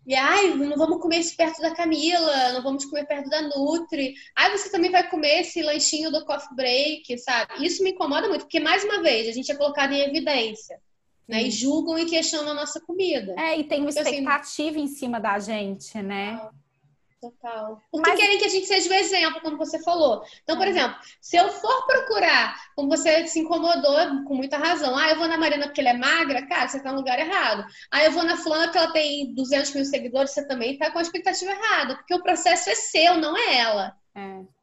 e, 0.06 0.14
ai, 0.14 0.54
não 0.54 0.76
vamos 0.76 1.02
comer 1.02 1.18
isso 1.18 1.36
perto 1.36 1.60
da 1.60 1.74
Camila, 1.74 2.52
não 2.52 2.62
vamos 2.62 2.84
comer 2.84 3.06
perto 3.06 3.28
da 3.28 3.42
Nutri. 3.42 4.14
Ai, 4.36 4.56
você 4.56 4.70
também 4.70 4.90
vai 4.90 5.10
comer 5.10 5.40
esse 5.40 5.60
lanchinho 5.62 6.12
do 6.12 6.24
coffee 6.24 6.54
break, 6.54 7.18
sabe? 7.18 7.66
Isso 7.66 7.82
me 7.82 7.90
incomoda 7.90 8.28
muito, 8.28 8.42
porque, 8.42 8.60
mais 8.60 8.84
uma 8.84 9.02
vez, 9.02 9.28
a 9.28 9.32
gente 9.32 9.50
é 9.50 9.56
colocado 9.56 9.92
em 9.92 10.00
evidência 10.00 10.80
né? 11.28 11.42
E 11.42 11.50
julgam 11.50 11.98
e 11.98 12.06
questionam 12.06 12.52
a 12.52 12.54
nossa 12.54 12.80
comida. 12.80 13.34
É, 13.38 13.58
e 13.58 13.64
tem 13.64 13.80
uma 13.80 13.90
expectativa 13.90 14.30
assim, 14.40 14.80
em 14.80 14.86
cima 14.86 15.20
da 15.20 15.38
gente, 15.38 16.00
né? 16.02 16.40
Total. 17.20 17.82
Porque 17.90 18.10
Mas... 18.10 18.20
querem 18.20 18.38
que 18.38 18.44
a 18.44 18.48
gente 18.48 18.66
seja 18.66 18.88
o 18.90 18.94
exemplo, 18.94 19.40
como 19.40 19.56
você 19.56 19.82
falou. 19.82 20.22
Então, 20.42 20.56
por 20.56 20.66
é. 20.66 20.70
exemplo, 20.70 20.96
se 21.20 21.36
eu 21.36 21.48
for 21.50 21.86
procurar, 21.86 22.54
como 22.76 22.88
você 22.88 23.26
se 23.26 23.40
incomodou 23.40 24.24
com 24.24 24.34
muita 24.34 24.58
razão, 24.58 24.96
ah, 24.96 25.10
eu 25.10 25.16
vou 25.16 25.26
na 25.26 25.38
Marina 25.38 25.66
porque 25.66 25.80
ela 25.80 25.90
é 25.90 25.96
magra, 25.96 26.46
cara, 26.46 26.68
você 26.68 26.80
tá 26.80 26.92
no 26.92 26.98
lugar 26.98 27.18
errado. 27.18 27.64
Ah, 27.90 28.04
eu 28.04 28.12
vou 28.12 28.22
na 28.22 28.36
fulana 28.36 28.64
porque 28.64 28.78
ela 28.78 28.92
tem 28.92 29.34
200 29.34 29.74
mil 29.74 29.84
seguidores, 29.84 30.30
você 30.30 30.46
também 30.46 30.78
tá 30.78 30.90
com 30.90 30.98
a 30.98 31.02
expectativa 31.02 31.50
errada, 31.50 31.96
porque 31.96 32.14
o 32.14 32.22
processo 32.22 32.70
é 32.70 32.74
seu, 32.74 33.16
não 33.16 33.36
é 33.36 33.58
ela. 33.58 33.96
É. 34.14 34.55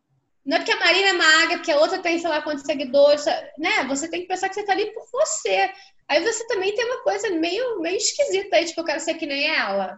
Não 0.46 0.58
é 0.58 0.60
porque 0.60 0.74
a 0.74 0.80
Marina 0.80 1.08
é 1.10 1.14
magra, 1.14 1.58
porque 1.58 1.72
a 1.72 1.78
outra 1.78 2.00
tem, 2.00 2.20
sei 2.20 2.30
lá, 2.30 2.42
quantos 2.42 2.66
seguidores, 2.66 3.24
né? 3.58 3.86
Você 3.88 4.10
tem 4.10 4.20
que 4.22 4.28
pensar 4.28 4.50
que 4.50 4.56
você 4.56 4.64
tá 4.64 4.74
ali 4.74 4.94
por 4.94 5.06
você. 5.12 5.72
Aí 6.10 6.22
você 6.22 6.46
também 6.48 6.76
tem 6.76 6.84
uma 6.86 7.02
coisa 7.02 7.30
meio, 7.30 7.80
meio 7.80 7.96
esquisita 7.96 8.58
aí, 8.58 8.66
tipo, 8.66 8.82
eu 8.82 8.86
quero 8.86 9.00
ser 9.00 9.14
que 9.14 9.26
nem 9.26 9.48
ela. 9.48 9.98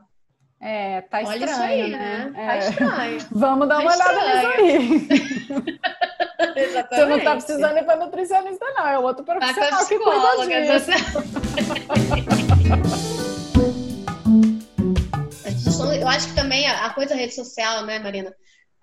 É, 0.61 1.01
tá 1.01 1.21
Olha 1.25 1.45
estranho, 1.45 1.85
aí, 1.85 1.91
né? 1.91 2.31
né? 2.31 2.45
Tá 2.45 2.55
é. 2.55 2.59
estranho. 2.59 3.17
Vamos 3.31 3.67
dar 3.67 3.77
tá 3.77 3.81
uma 3.81 3.93
olhada 3.93 4.35
nisso 4.35 4.47
aí. 4.47 4.59
Exatamente. 6.55 6.95
Você 6.95 7.05
não 7.05 7.19
tá 7.23 7.35
precisando 7.35 7.77
ir 7.77 7.83
para 7.83 7.97
nutricionista, 7.97 8.65
não. 8.75 8.87
É 8.87 8.97
outro 8.99 9.25
profissional 9.25 9.85
que 9.85 9.99
cuida 9.99 10.47
disso. 10.47 10.91
Eu 16.05 16.09
acho 16.09 16.27
que 16.27 16.35
também 16.35 16.67
a 16.67 16.87
coisa 16.91 17.15
rede 17.15 17.33
social, 17.33 17.83
né, 17.83 17.97
Marina? 17.97 18.31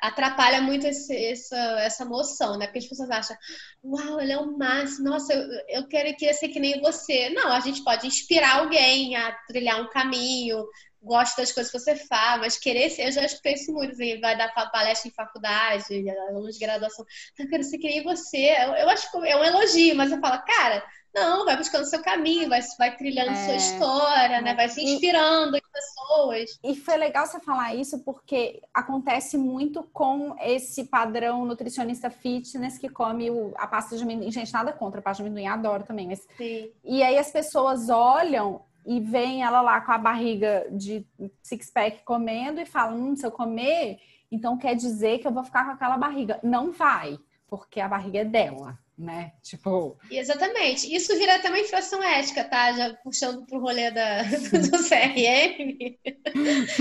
Atrapalha 0.03 0.61
muito 0.61 0.85
esse, 0.85 1.15
essa, 1.15 1.57
essa 1.81 2.05
noção, 2.05 2.59
né? 2.59 2.67
Porque 2.67 2.81
as 2.81 2.87
pessoas 2.87 3.09
acham, 3.09 3.37
uau, 3.85 4.21
ele 4.21 4.33
é 4.33 4.39
o 4.39 4.59
máximo, 4.59 5.09
nossa, 5.09 5.33
eu, 5.33 5.49
eu 5.69 5.89
quero 5.89 6.15
que 6.17 6.33
ser 6.35 6.49
que 6.49 6.59
nem 6.59 6.81
você. 6.81 7.31
Não, 7.31 7.53
a 7.53 7.61
gente 7.61 7.85
pode 7.85 8.07
inspirar 8.07 8.59
alguém 8.59 9.15
a 9.15 9.33
trilhar 9.47 9.81
um 9.81 9.89
caminho, 9.89 10.65
gosto 11.03 11.37
das 11.37 11.53
coisas 11.53 11.73
que 11.73 11.79
você 11.79 11.97
faz, 11.97 12.41
mas 12.41 12.59
querer 12.59 12.91
ser, 12.91 13.07
eu 13.07 13.13
já 13.13 13.25
escutei 13.25 13.55
isso 13.55 13.73
muito, 13.73 13.93
assim, 13.93 14.21
vai 14.21 14.37
dar 14.37 14.53
palestra 14.53 15.09
em 15.09 15.15
faculdade, 15.15 16.09
alunos 16.29 16.55
de 16.55 16.65
graduação, 16.65 17.05
então 17.33 17.47
eu 17.47 17.51
quero 17.51 17.65
ser 17.65 17.79
que 17.79 17.89
nem 17.89 18.03
você. 18.03 18.55
Eu, 18.61 18.75
eu 18.75 18.89
acho 18.89 19.11
que 19.11 19.17
é 19.29 19.37
um 19.37 19.45
elogio, 19.45 19.97
mas 19.97 20.13
eu 20.13 20.21
falo, 20.21 20.43
cara, 20.45 20.83
não, 21.15 21.45
vai 21.45 21.57
buscando 21.57 21.85
seu 21.85 22.03
caminho, 22.03 22.49
vai, 22.49 22.61
vai 22.79 22.97
trilhando 22.97 23.33
é, 23.33 23.45
sua 23.45 23.55
história, 23.57 24.41
né? 24.41 24.55
Vai 24.55 24.69
se 24.69 24.83
inspirando 24.83 25.57
e, 25.57 25.59
em 25.59 25.63
pessoas. 25.73 26.59
E 26.65 26.75
foi 26.75 26.97
legal 26.97 27.27
você 27.27 27.39
falar 27.41 27.75
isso 27.75 27.99
porque 28.03 28.63
acontece 28.73 29.37
muito 29.37 29.83
com 29.93 30.35
esse 30.41 30.85
padrão 30.85 31.45
nutricionista 31.45 32.09
fitness 32.09 32.79
que 32.79 32.89
come 32.89 33.31
o, 33.31 33.53
a 33.59 33.67
pasta 33.67 33.97
de 33.97 34.03
amendoim. 34.03 34.31
Gente, 34.31 34.53
nada 34.53 34.73
contra 34.73 35.01
a 35.01 35.03
pasta 35.03 35.23
de 35.23 35.29
amendoim, 35.29 35.47
adoro 35.47 35.85
também. 35.85 36.09
Mas... 36.09 36.27
Sim. 36.37 36.73
E 36.83 37.03
aí 37.03 37.19
as 37.19 37.31
pessoas 37.31 37.91
olham 37.91 38.63
e 38.87 39.01
veem 39.01 39.43
ela 39.43 39.61
lá 39.61 39.81
com 39.81 39.93
a 39.93 39.99
barriga 39.99 40.67
de 40.71 41.07
six-pack 41.43 42.05
comendo 42.05 42.61
e 42.61 42.67
falam: 42.67 42.99
hum, 42.99 43.17
se 43.17 43.25
eu 43.25 43.31
comer, 43.31 43.99
então 44.31 44.59
quer 44.59 44.75
dizer 44.75 45.19
que 45.19 45.27
eu 45.27 45.33
vou 45.33 45.45
ficar 45.45 45.65
com 45.65 45.73
aquela 45.73 45.97
barriga. 45.97 46.41
Não 46.43 46.73
vai, 46.73 47.19
porque 47.49 47.81
a 47.81 47.89
barriga 47.89 48.21
é 48.21 48.25
dela 48.25 48.79
né? 49.03 49.33
Tipo. 49.43 49.99
Exatamente. 50.11 50.95
Isso 50.95 51.17
vira 51.17 51.37
até 51.37 51.49
uma 51.49 51.59
infração 51.59 52.03
ética, 52.03 52.45
tá? 52.45 52.73
Já 52.73 52.95
puxando 53.03 53.45
pro 53.47 53.61
rolê 53.61 53.91
da, 53.91 54.23
do 54.23 54.89
CRM. 54.89 55.99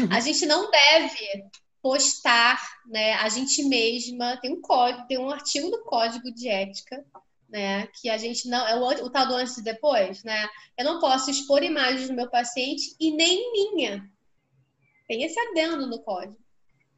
a 0.09 0.19
gente 0.19 0.45
não 0.45 0.69
deve 0.69 1.45
postar, 1.81 2.61
né? 2.85 3.13
A 3.13 3.29
gente 3.29 3.63
mesma 3.63 4.37
tem 4.37 4.53
um 4.53 4.61
código, 4.61 5.07
tem 5.07 5.17
um 5.17 5.31
artigo 5.31 5.69
do 5.69 5.83
código 5.83 6.31
de 6.31 6.47
ética. 6.47 7.03
Né, 7.51 7.85
que 7.99 8.09
a 8.09 8.17
gente 8.17 8.47
não 8.47 8.65
é 8.65 8.75
o, 8.75 9.05
o 9.05 9.09
tal 9.09 9.27
do 9.27 9.35
antes 9.35 9.57
e 9.57 9.63
depois, 9.63 10.23
né? 10.23 10.47
Eu 10.77 10.85
não 10.85 11.01
posso 11.01 11.29
expor 11.29 11.61
imagens 11.61 12.07
do 12.07 12.15
meu 12.15 12.29
paciente 12.29 12.95
e 12.97 13.11
nem 13.11 13.51
minha. 13.51 14.09
Tem 15.05 15.23
esse 15.23 15.37
adendo 15.37 15.85
no 15.85 16.01
código. 16.01 16.41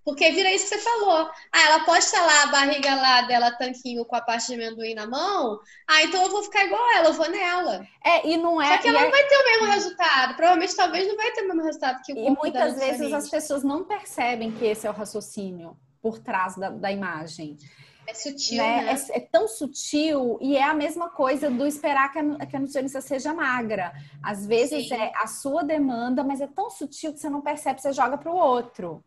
Porque 0.06 0.30
vira 0.32 0.52
isso 0.52 0.70
que 0.70 0.76
você 0.76 0.80
falou. 0.80 1.30
Ah, 1.52 1.62
ela 1.62 1.86
posta 1.86 2.20
lá 2.20 2.44
a 2.44 2.48
barriga 2.48 2.94
lá 2.94 3.22
dela, 3.22 3.52
tanquinho 3.52 4.04
com 4.06 4.16
a 4.16 4.22
parte 4.22 4.48
de 4.48 4.56
amendoim 4.56 4.94
na 4.94 5.08
mão. 5.08 5.58
Ah, 5.88 6.04
então 6.04 6.22
eu 6.24 6.30
vou 6.30 6.44
ficar 6.44 6.66
igual 6.66 6.82
ela, 6.92 7.08
eu 7.08 7.14
vou 7.14 7.30
nela. 7.30 7.88
É, 8.04 8.28
e 8.28 8.36
não 8.36 8.62
é. 8.62 8.68
Só 8.68 8.78
que 8.80 8.88
ela 8.90 9.00
é... 9.00 9.04
não 9.04 9.12
vai 9.12 9.26
ter 9.26 9.38
o 9.38 9.46
mesmo 9.46 9.68
resultado. 9.68 10.36
Provavelmente, 10.36 10.76
talvez, 10.76 11.08
não 11.08 11.16
vai 11.16 11.32
ter 11.32 11.42
o 11.42 11.48
mesmo 11.48 11.64
resultado 11.64 12.02
que 12.04 12.14
o 12.14 12.18
E 12.18 12.30
muitas 12.30 12.78
vezes 12.78 13.14
as 13.14 13.30
pessoas 13.30 13.64
não 13.64 13.86
percebem 13.86 14.52
que 14.52 14.66
esse 14.66 14.86
é 14.86 14.90
o 14.90 14.94
raciocínio 14.94 15.78
por 16.02 16.20
trás 16.20 16.58
da, 16.58 16.70
da 16.70 16.92
imagem. 16.92 17.58
É 18.06 18.14
sutil, 18.14 18.58
né? 18.58 18.84
né? 18.84 19.06
É, 19.10 19.18
é, 19.18 19.20
tão 19.20 19.48
sutil 19.48 20.38
e 20.42 20.58
é 20.58 20.64
a 20.64 20.74
mesma 20.74 21.10
coisa 21.10 21.50
do 21.50 21.66
esperar 21.66 22.12
que 22.12 22.20
a, 22.20 22.46
que 22.46 22.56
a 22.56 22.60
nutricionista 22.60 23.02
seja 23.02 23.34
magra. 23.34 23.94
Às 24.22 24.46
vezes 24.46 24.90
Sim. 24.90 24.96
é 24.96 25.12
a 25.16 25.28
sua 25.28 25.64
demanda, 25.64 26.24
mas 26.24 26.42
é 26.42 26.48
tão 26.48 26.70
sutil 26.70 27.14
que 27.14 27.20
você 27.20 27.30
não 27.30 27.42
percebe, 27.42 27.82
você 27.82 27.94
joga 27.94 28.18
para 28.18 28.32
o 28.32 28.36
outro. 28.36 29.04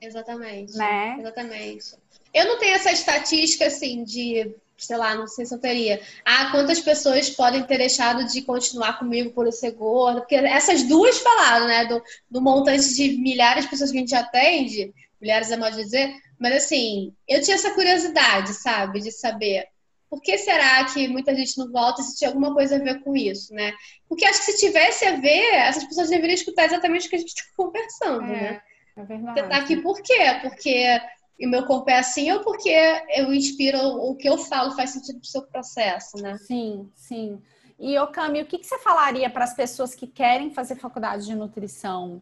Exatamente. 0.00 0.76
Né? 0.76 1.16
Exatamente. 1.18 1.94
Eu 2.32 2.46
não 2.46 2.58
tenho 2.58 2.74
essa 2.74 2.90
estatística 2.90 3.66
assim 3.66 4.02
de, 4.04 4.54
sei 4.78 4.96
lá, 4.96 5.14
não 5.14 5.26
sei 5.26 5.44
se 5.44 5.54
eu 5.54 5.58
teria. 5.58 6.00
Ah, 6.24 6.50
quantas 6.50 6.80
pessoas 6.80 7.28
podem 7.28 7.62
ter 7.64 7.78
deixado 7.78 8.24
de 8.24 8.40
continuar 8.42 8.98
comigo 8.98 9.30
por 9.32 9.46
eu 9.46 9.52
ser 9.52 9.72
gorda? 9.72 10.20
Porque 10.20 10.36
essas 10.36 10.82
duas 10.84 11.18
palavras, 11.18 11.68
né? 11.68 11.84
Do, 11.84 12.02
do 12.30 12.40
montante 12.40 12.94
de 12.94 13.18
milhares 13.18 13.64
de 13.64 13.70
pessoas 13.70 13.90
que 13.90 13.98
a 13.98 14.00
gente 14.00 14.14
atende, 14.14 14.94
milhares 15.20 15.50
é 15.50 15.56
mal 15.56 15.70
dizer, 15.70 16.14
mas 16.38 16.64
assim, 16.64 17.14
eu 17.28 17.42
tinha 17.42 17.54
essa 17.54 17.74
curiosidade, 17.74 18.54
sabe, 18.54 19.00
de 19.00 19.12
saber 19.12 19.66
por 20.08 20.20
que 20.20 20.36
será 20.36 20.84
que 20.86 21.06
muita 21.06 21.34
gente 21.34 21.56
não 21.56 21.70
volta 21.70 22.02
se 22.02 22.16
tinha 22.16 22.28
alguma 22.28 22.52
coisa 22.52 22.76
a 22.76 22.78
ver 22.80 23.00
com 23.04 23.16
isso, 23.16 23.54
né? 23.54 23.72
Porque 24.08 24.24
acho 24.24 24.44
que 24.44 24.52
se 24.52 24.66
tivesse 24.66 25.04
a 25.04 25.16
ver, 25.16 25.54
essas 25.54 25.84
pessoas 25.84 26.10
deveriam 26.10 26.34
escutar 26.34 26.64
exatamente 26.64 27.06
o 27.06 27.10
que 27.10 27.16
a 27.16 27.18
gente 27.20 27.28
está 27.28 27.44
conversando, 27.56 28.24
é. 28.24 28.26
né? 28.26 28.62
É 28.96 29.04
verdade. 29.04 29.40
Você 29.40 29.48
tá 29.48 29.56
aqui 29.56 29.76
por 29.76 30.02
quê? 30.02 30.18
Porque 30.42 31.00
o 31.40 31.48
meu 31.48 31.64
corpo 31.64 31.88
é 31.90 31.98
assim 31.98 32.30
ou 32.32 32.40
porque 32.40 32.74
eu 33.14 33.32
inspiro 33.32 33.78
o 33.78 34.16
que 34.16 34.28
eu 34.28 34.36
falo 34.36 34.72
faz 34.72 34.90
sentido 34.90 35.20
pro 35.20 35.28
seu 35.28 35.42
processo, 35.42 36.16
né? 36.16 36.36
Sim, 36.38 36.90
sim. 36.96 37.40
E, 37.78 37.98
Okami, 37.98 38.42
o 38.42 38.46
que, 38.46 38.58
que 38.58 38.66
você 38.66 38.78
falaria 38.78 39.30
para 39.30 39.44
as 39.44 39.54
pessoas 39.54 39.94
que 39.94 40.06
querem 40.06 40.50
fazer 40.50 40.74
faculdade 40.74 41.24
de 41.24 41.34
nutrição 41.34 42.20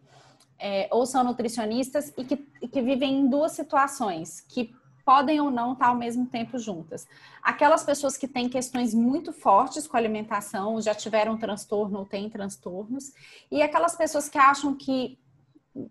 é, 0.59 0.89
ou 0.91 1.07
são 1.07 1.23
nutricionistas 1.25 2.13
e 2.17 2.25
que, 2.25 2.37
que 2.37 2.83
vivem 2.83 3.21
em 3.21 3.29
duas 3.29 3.53
situações, 3.53 4.41
que 4.41 4.75
podem 5.05 5.41
ou 5.41 5.51
não 5.51 5.73
estar 5.73 5.87
ao 5.87 5.95
mesmo 5.95 6.27
tempo 6.27 6.59
juntas. 6.59 7.07
Aquelas 7.43 7.83
pessoas 7.83 8.19
que 8.19 8.29
têm 8.29 8.47
questões 8.47 8.93
muito 8.93 9.33
fortes 9.33 9.87
com 9.87 9.97
a 9.97 10.01
alimentação, 10.01 10.83
já 10.83 10.95
tiveram 10.95 11.39
transtorno 11.39 12.01
ou 12.01 12.05
têm 12.05 12.29
transtornos, 12.29 13.15
e 13.51 13.63
aquelas 13.63 13.97
pessoas 13.97 14.29
que 14.29 14.37
acham 14.37 14.75
que 14.75 15.19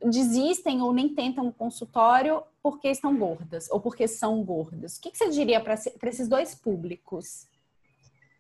desistem 0.05 0.81
ou 0.81 0.93
nem 0.93 1.09
tentam 1.09 1.47
o 1.47 1.53
consultório 1.53 2.43
porque 2.61 2.89
estão 2.89 3.17
gordas 3.17 3.67
ou 3.71 3.79
porque 3.79 4.07
são 4.07 4.43
gordas. 4.43 4.97
O 4.97 5.01
que, 5.01 5.15
você 5.15 5.29
diria 5.29 5.61
para 5.61 5.73
esses 6.03 6.27
dois 6.27 6.53
públicos? 6.53 7.47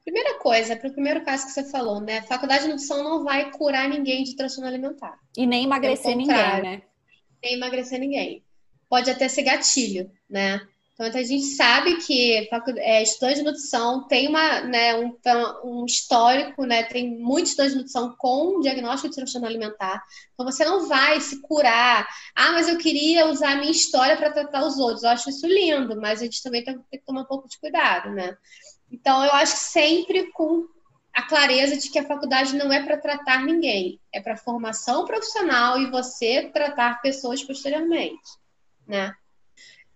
Primeira 0.07 0.39
coisa, 0.39 0.73
para 0.77 0.87
o 0.87 0.93
primeiro 0.93 1.21
caso 1.25 1.45
que 1.45 1.51
você 1.51 1.65
falou, 1.65 1.99
né? 1.99 2.21
Faculdade 2.21 2.63
de 2.63 2.69
nutrição 2.69 3.03
não 3.03 3.25
vai 3.25 3.51
curar 3.51 3.89
ninguém 3.89 4.23
de 4.23 4.37
transtorno 4.37 4.69
alimentar. 4.69 5.19
E 5.35 5.45
nem 5.45 5.65
emagrecer 5.65 6.15
ninguém, 6.15 6.33
né? 6.33 6.81
Nem 7.43 7.55
emagrecer 7.55 7.99
ninguém. 7.99 8.41
Pode 8.87 9.11
até 9.11 9.27
ser 9.27 9.43
gatilho, 9.43 10.09
né? 10.29 10.61
Então, 10.93 11.07
a 11.07 11.23
gente 11.23 11.43
sabe 11.43 11.97
que 11.97 12.49
é, 12.77 13.03
estudante 13.03 13.39
de 13.39 13.43
nutrição 13.43 14.07
tem 14.07 14.29
uma, 14.29 14.61
né, 14.61 14.95
um, 14.95 15.13
um, 15.65 15.85
histórico, 15.85 16.65
né, 16.65 16.83
tem 16.83 17.19
muitos 17.19 17.51
estudantes 17.51 17.73
de 17.73 17.79
nutrição 17.79 18.15
com 18.17 18.61
diagnóstico 18.61 19.09
de 19.09 19.15
transtorno 19.15 19.45
alimentar. 19.45 20.01
Então, 20.33 20.45
você 20.45 20.63
não 20.63 20.87
vai 20.87 21.19
se 21.19 21.41
curar. 21.41 22.07
Ah, 22.33 22.53
mas 22.53 22.69
eu 22.69 22.77
queria 22.77 23.27
usar 23.27 23.51
a 23.51 23.55
minha 23.57 23.71
história 23.71 24.15
para 24.15 24.31
tratar 24.31 24.65
os 24.65 24.77
outros. 24.77 25.03
Eu 25.03 25.09
acho 25.09 25.29
isso 25.29 25.45
lindo, 25.45 25.99
mas 25.99 26.21
a 26.21 26.23
gente 26.23 26.41
também 26.41 26.63
tem 26.63 26.79
que 26.89 26.99
tomar 27.05 27.23
um 27.23 27.25
pouco 27.25 27.49
de 27.49 27.59
cuidado, 27.59 28.09
né? 28.11 28.37
Então, 28.91 29.23
eu 29.23 29.31
acho 29.33 29.53
que 29.53 29.63
sempre 29.63 30.31
com 30.31 30.65
a 31.13 31.23
clareza 31.23 31.75
de 31.77 31.89
que 31.89 31.97
a 31.97 32.05
faculdade 32.05 32.55
não 32.55 32.71
é 32.71 32.83
para 32.83 32.97
tratar 32.97 33.43
ninguém, 33.43 33.99
é 34.13 34.21
para 34.21 34.37
formação 34.37 35.03
profissional 35.03 35.81
e 35.81 35.89
você 35.89 36.49
tratar 36.53 37.01
pessoas 37.01 37.43
posteriormente, 37.43 38.29
né? 38.87 39.11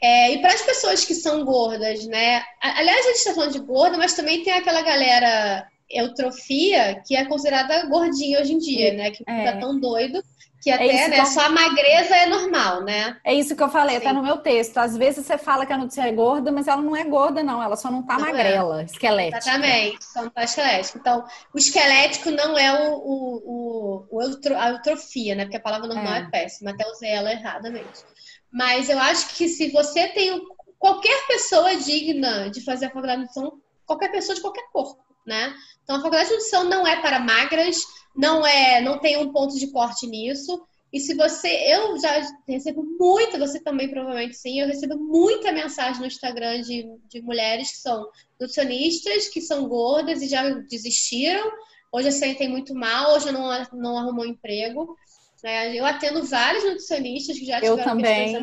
É, 0.02 0.34
e 0.34 0.42
para 0.42 0.52
as 0.52 0.64
pessoas 0.64 1.06
que 1.06 1.14
são 1.14 1.46
gordas, 1.46 2.08
né? 2.08 2.44
Aliás, 2.60 3.06
a 3.06 3.10
gente 3.10 3.18
está 3.18 3.36
falando 3.36 3.52
de 3.52 3.60
gorda, 3.60 4.00
mas 4.00 4.16
também 4.16 4.44
tem 4.44 4.54
aquela 4.54 4.82
galera 4.82 5.68
eutrofia 5.88 7.04
que 7.06 7.16
é 7.16 7.26
considerada 7.26 7.86
gordinha 7.86 8.40
hoje 8.40 8.54
em 8.54 8.58
dia, 8.58 8.94
né? 8.94 9.12
Que 9.12 9.24
é. 9.28 9.52
tá 9.52 9.60
tão 9.60 9.80
doido 9.80 10.24
que 10.62 10.70
é 10.70 10.76
até, 10.76 10.86
é 10.86 11.08
né, 11.08 11.26
só 11.26 11.48
a 11.48 11.50
magreza 11.50 12.16
é 12.16 12.28
normal, 12.28 12.84
né? 12.84 13.18
É 13.24 13.34
isso 13.34 13.56
que 13.56 13.64
eu 13.64 13.70
falei, 13.70 13.96
Sim. 13.96 14.02
até 14.04 14.14
no 14.14 14.22
meu 14.22 14.38
texto. 14.38 14.78
Às 14.78 14.96
vezes 14.96 15.26
você 15.26 15.36
fala 15.36 15.66
que 15.66 15.74
a 15.74 15.78
notícia 15.78 16.04
é 16.04 16.12
gorda, 16.12 16.52
mas 16.52 16.68
ela 16.68 16.82
não 16.82 16.96
é 16.96 17.04
gorda, 17.04 17.42
não. 17.42 17.64
Ela 17.64 17.76
só 17.76 17.90
não 17.90 18.04
tá 18.04 18.18
não 18.18 18.28
é. 18.28 18.32
magrela, 18.32 18.82
é. 18.82 18.86
esquelética. 18.86 19.40
Exatamente, 19.40 20.06
só 20.06 20.22
não 20.22 20.30
tá 20.30 20.44
esquelética. 20.44 21.00
Então, 21.00 21.26
o 21.52 21.58
esquelético 21.58 22.30
não 22.30 22.60
é 22.60 22.90
o, 22.90 22.94
o, 22.94 24.08
o, 24.12 24.18
o 24.18 24.56
a 24.56 24.70
eutrofia, 24.70 25.34
né? 25.34 25.46
Porque 25.46 25.58
a 25.58 25.62
palavra 25.62 25.88
normal 25.88 26.14
é, 26.14 26.20
é 26.20 26.30
péssima, 26.30 26.72
até 26.72 26.88
usei 26.88 27.10
ela 27.10 27.32
erradamente. 27.32 28.06
Mas 28.54 28.88
eu 28.88 29.00
acho 29.00 29.36
que 29.36 29.48
se 29.48 29.70
você 29.72 30.10
tem. 30.10 30.40
Qualquer 30.78 31.28
pessoa 31.28 31.72
é 31.72 31.76
digna 31.76 32.50
de 32.50 32.62
fazer 32.62 32.86
a 32.86 32.90
faculdade 32.90 33.22
de 33.22 33.28
nutrição, 33.28 33.62
qualquer 33.86 34.12
pessoa 34.12 34.36
de 34.36 34.42
qualquer 34.42 34.64
corpo, 34.72 35.04
né? 35.26 35.54
Então 35.84 35.96
a 35.96 36.00
faculdade 36.00 36.30
de 36.30 36.36
nutrição 36.36 36.64
não 36.64 36.88
é 36.88 37.00
para 37.00 37.20
magras, 37.20 37.84
não 38.16 38.46
é, 38.46 38.82
não 38.82 39.00
tem 39.00 39.18
um 39.18 39.32
ponto 39.32 39.58
de 39.58 39.72
corte 39.72 40.08
nisso. 40.08 40.62
E 40.92 41.00
se 41.00 41.16
você, 41.16 41.48
eu 41.74 41.98
já 42.00 42.22
recebo 42.48 42.84
muita, 43.00 43.40
você 43.40 43.62
também 43.62 43.90
provavelmente 43.90 44.36
sim, 44.36 44.60
eu 44.60 44.68
recebo 44.68 44.98
muita 44.98 45.52
mensagem 45.52 46.02
no 46.02 46.08
Instagram 46.08 46.62
de, 46.62 46.86
de 47.08 47.22
mulheres 47.22 47.72
que 47.72 47.78
são 47.78 48.10
nutricionistas, 48.40 49.30
que 49.30 49.40
são 49.40 49.70
gordas 49.70 50.22
e 50.22 50.28
já 50.28 50.50
desistiram, 50.50 51.50
hoje 51.94 52.12
sentem 52.12 52.50
muito 52.50 52.76
mal, 52.76 53.16
hoje 53.16 53.32
não, 53.32 53.50
não 53.74 53.98
arrumou 53.98 54.26
emprego. 54.26 54.98
Né? 55.42 55.76
Eu 55.76 55.86
atendo 55.86 56.24
vários 56.24 56.64
nutricionistas 56.64 57.40
que 57.40 57.46
já 57.46 57.56
tiveram 57.56 57.78
eu 57.78 57.84
também. 57.84 58.34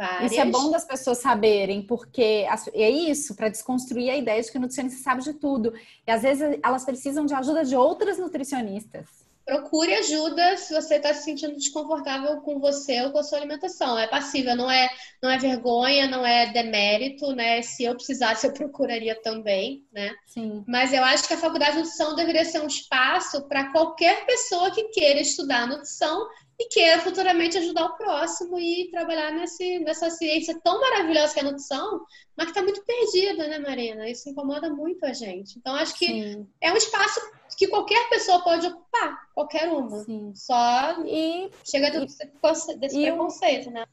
Várias. 0.00 0.32
Isso 0.32 0.40
é 0.40 0.46
bom 0.46 0.70
das 0.70 0.86
pessoas 0.86 1.18
saberem, 1.18 1.82
porque 1.82 2.46
é 2.72 2.88
isso, 2.88 3.34
para 3.34 3.50
desconstruir 3.50 4.08
a 4.08 4.16
ideia 4.16 4.42
de 4.42 4.50
que 4.50 4.56
o 4.56 4.60
nutricionista 4.60 5.02
sabe 5.02 5.22
de 5.22 5.34
tudo. 5.34 5.74
E 6.06 6.10
às 6.10 6.22
vezes 6.22 6.58
elas 6.64 6.86
precisam 6.86 7.26
de 7.26 7.34
ajuda 7.34 7.66
de 7.66 7.76
outras 7.76 8.16
nutricionistas 8.16 9.20
procure 9.50 9.92
ajuda 9.94 10.56
se 10.56 10.72
você 10.72 10.94
está 10.94 11.12
se 11.12 11.24
sentindo 11.24 11.56
desconfortável 11.56 12.40
com 12.42 12.60
você 12.60 13.02
ou 13.02 13.10
com 13.10 13.18
a 13.18 13.22
sua 13.24 13.38
alimentação. 13.38 13.98
É 13.98 14.06
passível, 14.06 14.54
não 14.54 14.70
é, 14.70 14.88
não 15.20 15.28
é 15.28 15.38
vergonha, 15.38 16.06
não 16.06 16.24
é 16.24 16.52
demérito, 16.52 17.32
né? 17.32 17.60
Se 17.60 17.82
eu 17.82 17.96
precisasse, 17.96 18.46
eu 18.46 18.52
procuraria 18.54 19.20
também, 19.20 19.84
né? 19.92 20.14
Sim. 20.24 20.62
Mas 20.68 20.92
eu 20.92 21.02
acho 21.02 21.26
que 21.26 21.34
a 21.34 21.38
faculdade 21.38 21.72
de 21.72 21.78
nutrição 21.78 22.14
deveria 22.14 22.44
ser 22.44 22.60
um 22.60 22.68
espaço 22.68 23.42
para 23.48 23.72
qualquer 23.72 24.24
pessoa 24.24 24.70
que 24.70 24.84
queira 24.90 25.20
estudar 25.20 25.66
nutrição 25.66 26.28
e 26.60 26.68
queira 26.68 27.00
futuramente 27.00 27.56
ajudar 27.56 27.86
o 27.86 27.96
próximo 27.96 28.58
e 28.60 28.90
trabalhar 28.90 29.32
nesse, 29.32 29.78
nessa 29.78 30.10
ciência 30.10 30.60
tão 30.62 30.78
maravilhosa 30.78 31.32
que 31.32 31.40
é 31.40 31.42
a 31.42 31.46
nutrição, 31.46 32.02
mas 32.36 32.46
que 32.46 32.50
está 32.50 32.62
muito 32.62 32.84
perdida, 32.84 33.48
né, 33.48 33.58
Marina? 33.58 34.06
Isso 34.06 34.28
incomoda 34.28 34.68
muito 34.68 35.06
a 35.06 35.14
gente. 35.14 35.58
Então, 35.58 35.74
acho 35.74 35.98
que 35.98 36.06
Sim. 36.06 36.46
é 36.60 36.70
um 36.70 36.76
espaço 36.76 37.18
que 37.56 37.66
qualquer 37.66 38.10
pessoa 38.10 38.44
pode 38.44 38.66
ocupar, 38.66 39.26
qualquer 39.34 39.68
uma. 39.68 40.04
Sim. 40.04 40.32
Só 40.34 41.02
e, 41.06 41.50
chega 41.64 41.90
do, 41.92 42.04
e, 42.04 42.76
desse 42.78 43.00
preconceito, 43.00 43.70
né? 43.70 43.86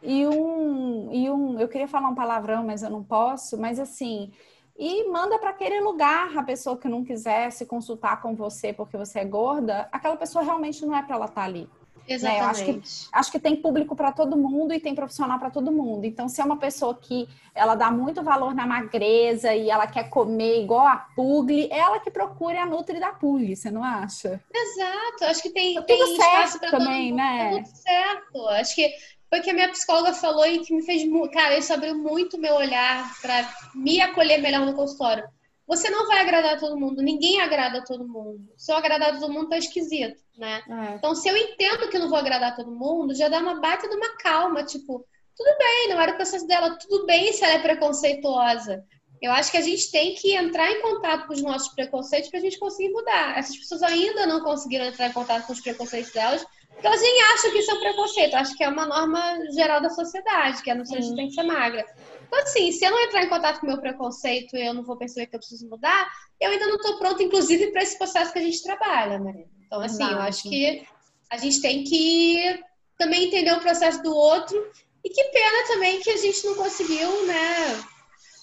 E 0.00 0.24
um, 0.24 1.12
e 1.12 1.28
um, 1.28 1.58
eu 1.58 1.66
queria 1.66 1.88
falar 1.88 2.10
um 2.10 2.14
palavrão, 2.14 2.64
mas 2.64 2.84
eu 2.84 2.90
não 2.90 3.02
posso, 3.02 3.58
mas 3.58 3.80
assim, 3.80 4.30
e 4.76 5.08
manda 5.08 5.36
para 5.38 5.50
aquele 5.50 5.80
lugar 5.80 6.36
a 6.38 6.44
pessoa 6.44 6.76
que 6.76 6.88
não 6.88 7.02
quiser 7.04 7.50
se 7.50 7.66
consultar 7.66 8.22
com 8.22 8.36
você 8.36 8.72
porque 8.72 8.96
você 8.96 9.20
é 9.20 9.24
gorda, 9.24 9.88
aquela 9.90 10.16
pessoa 10.16 10.44
realmente 10.44 10.84
não 10.86 10.94
é 10.94 11.02
para 11.02 11.16
ela 11.16 11.24
estar 11.24 11.40
tá 11.40 11.46
ali. 11.46 11.68
Exatamente. 12.06 12.38
Né? 12.38 12.44
Eu 12.44 12.50
acho 12.50 12.64
que, 12.64 13.08
acho 13.12 13.32
que 13.32 13.38
tem 13.38 13.56
público 13.56 13.96
para 13.96 14.12
todo 14.12 14.36
mundo 14.36 14.72
e 14.74 14.80
tem 14.80 14.94
profissional 14.94 15.38
para 15.38 15.50
todo 15.50 15.72
mundo. 15.72 16.04
Então, 16.04 16.28
se 16.28 16.40
é 16.40 16.44
uma 16.44 16.56
pessoa 16.58 16.94
que 16.94 17.28
ela 17.54 17.74
dá 17.74 17.90
muito 17.90 18.22
valor 18.22 18.54
na 18.54 18.66
magreza 18.66 19.54
e 19.54 19.70
ela 19.70 19.86
quer 19.86 20.10
comer 20.10 20.62
igual 20.62 20.86
a 20.86 20.96
Pugli, 21.14 21.68
é 21.70 21.78
ela 21.78 22.00
que 22.00 22.10
procure 22.10 22.56
a 22.56 22.66
Nutri 22.66 22.98
da 22.98 23.12
Pugli, 23.12 23.56
você 23.56 23.70
não 23.70 23.82
acha? 23.84 24.40
Exato, 24.52 25.24
acho 25.24 25.42
que 25.42 25.50
tem, 25.50 25.74
tá 25.74 25.82
tem 25.82 25.98
tudo 25.98 26.12
espaço 26.12 26.58
para 26.58 26.70
também, 26.70 27.10
todo 27.10 27.10
mundo. 27.10 27.16
né? 27.16 27.50
Tá 27.50 27.62
tudo 27.62 27.76
certo. 27.76 28.48
Acho 28.48 28.74
que 28.74 28.94
foi 29.30 29.40
que 29.40 29.50
a 29.50 29.54
minha 29.54 29.68
psicóloga 29.70 30.12
falou 30.12 30.46
e 30.46 30.60
que 30.60 30.74
me 30.74 30.82
fez, 30.82 31.02
cara, 31.32 31.56
isso 31.58 31.72
abriu 31.72 31.96
muito 31.96 32.38
meu 32.38 32.54
olhar 32.54 33.10
para 33.20 33.48
me 33.74 34.00
acolher 34.00 34.38
melhor 34.40 34.66
no 34.66 34.74
consultório. 34.74 35.24
Você 35.66 35.88
não 35.88 36.06
vai 36.06 36.20
agradar 36.20 36.60
todo 36.60 36.78
mundo, 36.78 37.02
ninguém 37.02 37.40
agrada 37.40 37.84
todo 37.84 38.06
mundo. 38.06 38.52
Se 38.56 38.70
eu 38.70 38.76
agradar 38.76 39.18
todo 39.18 39.32
mundo, 39.32 39.48
tá 39.48 39.56
esquisito, 39.56 40.20
né? 40.36 40.62
É. 40.68 40.94
Então, 40.96 41.14
se 41.14 41.28
eu 41.28 41.36
entendo 41.36 41.88
que 41.88 41.96
eu 41.96 42.00
não 42.00 42.10
vou 42.10 42.18
agradar 42.18 42.54
todo 42.54 42.70
mundo, 42.70 43.14
já 43.14 43.28
dá 43.28 43.38
uma 43.38 43.60
baita 43.60 43.88
de 43.88 43.96
uma 43.96 44.16
calma, 44.18 44.62
tipo, 44.62 45.06
tudo 45.36 45.58
bem, 45.58 45.88
não 45.88 46.00
era 46.00 46.12
o 46.12 46.16
processo 46.16 46.46
dela, 46.46 46.76
tudo 46.78 47.06
bem 47.06 47.32
se 47.32 47.42
ela 47.42 47.54
é 47.54 47.58
preconceituosa. 47.62 48.84
Eu 49.22 49.32
acho 49.32 49.50
que 49.50 49.56
a 49.56 49.62
gente 49.62 49.90
tem 49.90 50.14
que 50.14 50.36
entrar 50.36 50.70
em 50.70 50.82
contato 50.82 51.26
com 51.26 51.32
os 51.32 51.40
nossos 51.40 51.74
preconceitos 51.74 52.28
para 52.28 52.38
a 52.38 52.42
gente 52.42 52.58
conseguir 52.58 52.92
mudar. 52.92 53.38
Essas 53.38 53.56
pessoas 53.56 53.82
ainda 53.82 54.26
não 54.26 54.42
conseguiram 54.42 54.84
entrar 54.84 55.08
em 55.08 55.12
contato 55.12 55.46
com 55.46 55.52
os 55.54 55.62
preconceitos 55.62 56.12
delas, 56.12 56.44
porque 56.74 56.86
elas 56.86 57.00
nem 57.00 57.22
acham 57.32 57.50
que 57.50 57.58
isso 57.58 57.70
é 57.70 57.74
um 57.74 57.80
preconceito. 57.80 58.34
Acho 58.34 58.56
que 58.56 58.64
é 58.64 58.68
uma 58.68 58.86
norma 58.86 59.38
geral 59.52 59.80
da 59.80 59.90
sociedade, 59.90 60.62
que 60.62 60.70
a 60.70 60.84
ser 60.84 61.00
que 61.00 61.14
tem 61.14 61.28
que 61.28 61.34
ser 61.34 61.42
magra. 61.42 61.84
Então, 62.26 62.38
assim, 62.40 62.72
se 62.72 62.84
eu 62.84 62.90
não 62.90 63.00
entrar 63.00 63.22
em 63.22 63.28
contato 63.28 63.60
com 63.60 63.66
o 63.66 63.70
meu 63.70 63.80
preconceito 63.80 64.56
e 64.56 64.66
eu 64.66 64.74
não 64.74 64.82
vou 64.82 64.96
perceber 64.96 65.26
que 65.26 65.36
eu 65.36 65.40
preciso 65.40 65.68
mudar, 65.68 66.08
eu 66.40 66.50
ainda 66.50 66.66
não 66.66 66.76
estou 66.76 66.98
pronta, 66.98 67.22
inclusive, 67.22 67.70
para 67.70 67.82
esse 67.82 67.96
processo 67.96 68.32
que 68.32 68.38
a 68.38 68.42
gente 68.42 68.62
trabalha, 68.62 69.18
Maria. 69.18 69.46
Então, 69.66 69.80
assim, 69.80 69.98
Verdade. 69.98 70.20
eu 70.20 70.28
acho 70.28 70.42
que 70.42 70.86
a 71.30 71.36
gente 71.36 71.60
tem 71.60 71.84
que 71.84 72.60
também 72.98 73.24
entender 73.24 73.52
o 73.52 73.60
processo 73.60 74.02
do 74.02 74.14
outro. 74.14 74.70
E 75.04 75.10
que 75.10 75.22
pena 75.24 75.68
também 75.68 76.00
que 76.00 76.10
a 76.10 76.16
gente 76.16 76.46
não 76.46 76.54
conseguiu, 76.54 77.26
né, 77.26 77.84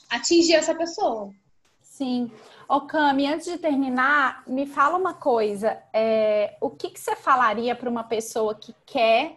atingir 0.10 0.54
essa 0.54 0.76
pessoa. 0.76 1.34
Sim. 1.82 2.32
Ô, 2.72 2.80
Cami, 2.80 3.28
antes 3.28 3.48
de 3.48 3.58
terminar, 3.58 4.46
me 4.48 4.66
fala 4.66 4.98
uma 4.98 5.14
coisa. 5.14 5.78
É, 5.92 6.56
o 6.62 6.70
que, 6.70 6.90
que 6.90 7.02
você 7.02 7.18
falaria 7.18 7.76
para 7.76 7.90
uma 7.90 8.06
pessoa 8.06 8.56
que 8.56 8.74
quer 8.86 9.36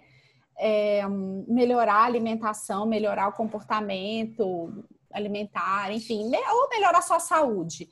é, 0.57 1.03
melhorar 1.49 1.95
a 1.95 2.05
alimentação, 2.05 2.87
melhorar 2.87 3.27
o 3.27 3.33
comportamento 3.33 4.85
alimentar, 5.13 5.91
enfim, 5.91 6.31
ou 6.49 6.69
melhorar 6.69 7.03
sua 7.03 7.19
saúde? 7.19 7.91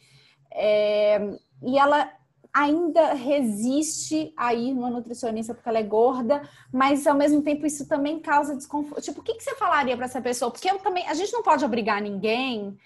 É, 0.53 1.18
e 1.61 1.76
ela 1.76 2.09
ainda 2.55 3.12
resiste 3.14 4.32
a 4.36 4.55
ir 4.55 4.72
numa 4.72 4.90
nutricionista 4.90 5.55
porque 5.55 5.68
ela 5.68 5.78
é 5.80 5.82
gorda, 5.82 6.49
mas 6.72 7.05
ao 7.05 7.16
mesmo 7.16 7.43
tempo 7.43 7.66
isso 7.66 7.88
também 7.88 8.20
causa 8.20 8.55
desconforto. 8.55 9.03
Tipo, 9.03 9.18
o 9.18 9.24
que, 9.24 9.34
que 9.34 9.43
você 9.43 9.57
falaria 9.57 9.97
para 9.97 10.07
essa 10.07 10.22
pessoa? 10.22 10.53
Porque 10.53 10.70
eu 10.70 10.78
também, 10.78 11.05
a 11.09 11.14
gente 11.14 11.32
não 11.32 11.43
pode 11.43 11.64
obrigar 11.64 12.01
ninguém 12.01 12.78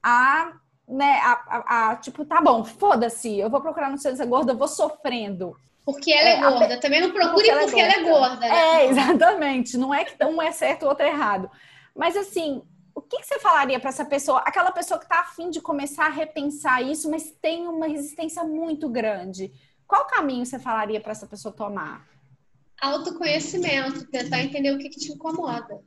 a 0.00 0.60
né, 0.88 1.20
a, 1.22 1.32
a, 1.46 1.90
a 1.90 1.96
tipo, 1.96 2.24
tá 2.24 2.40
bom, 2.40 2.64
foda-se, 2.64 3.38
eu 3.38 3.50
vou 3.50 3.60
procurar 3.60 3.90
no 3.90 3.98
Ciência 3.98 4.24
Gorda, 4.26 4.52
eu 4.52 4.56
vou 4.56 4.68
sofrendo. 4.68 5.56
Porque 5.84 6.12
ela 6.12 6.28
é, 6.28 6.32
é 6.32 6.40
gorda. 6.40 6.74
A... 6.74 6.80
Também 6.80 7.00
não 7.00 7.10
procure 7.10 7.34
porque, 7.34 7.50
ela, 7.50 7.62
porque 7.62 7.80
é, 7.80 7.84
ela 7.84 7.92
é 7.92 8.02
gorda. 8.02 8.40
Né? 8.40 8.48
É, 8.48 8.86
exatamente. 8.88 9.76
Não 9.76 9.92
é 9.92 10.04
que 10.04 10.24
um 10.24 10.40
é 10.40 10.50
certo, 10.50 10.84
o 10.84 10.88
outro 10.88 11.04
é 11.04 11.10
errado. 11.10 11.50
Mas 11.94 12.16
assim, 12.16 12.62
o 12.94 13.02
que, 13.02 13.18
que 13.18 13.26
você 13.26 13.38
falaria 13.38 13.78
para 13.78 13.90
essa 13.90 14.04
pessoa? 14.04 14.38
Aquela 14.40 14.72
pessoa 14.72 14.98
que 14.98 15.04
está 15.04 15.20
afim 15.20 15.50
de 15.50 15.60
começar 15.60 16.06
a 16.06 16.10
repensar 16.10 16.82
isso, 16.82 17.10
mas 17.10 17.30
tem 17.42 17.66
uma 17.66 17.86
resistência 17.86 18.42
muito 18.44 18.88
grande. 18.88 19.52
Qual 19.86 20.06
caminho 20.06 20.46
você 20.46 20.58
falaria 20.58 21.00
para 21.00 21.12
essa 21.12 21.26
pessoa 21.26 21.52
tomar? 21.52 22.06
Autoconhecimento, 22.80 24.06
tentar 24.06 24.40
entender 24.40 24.72
o 24.72 24.78
que, 24.78 24.88
que 24.88 24.98
te 24.98 25.12
incomoda 25.12 25.80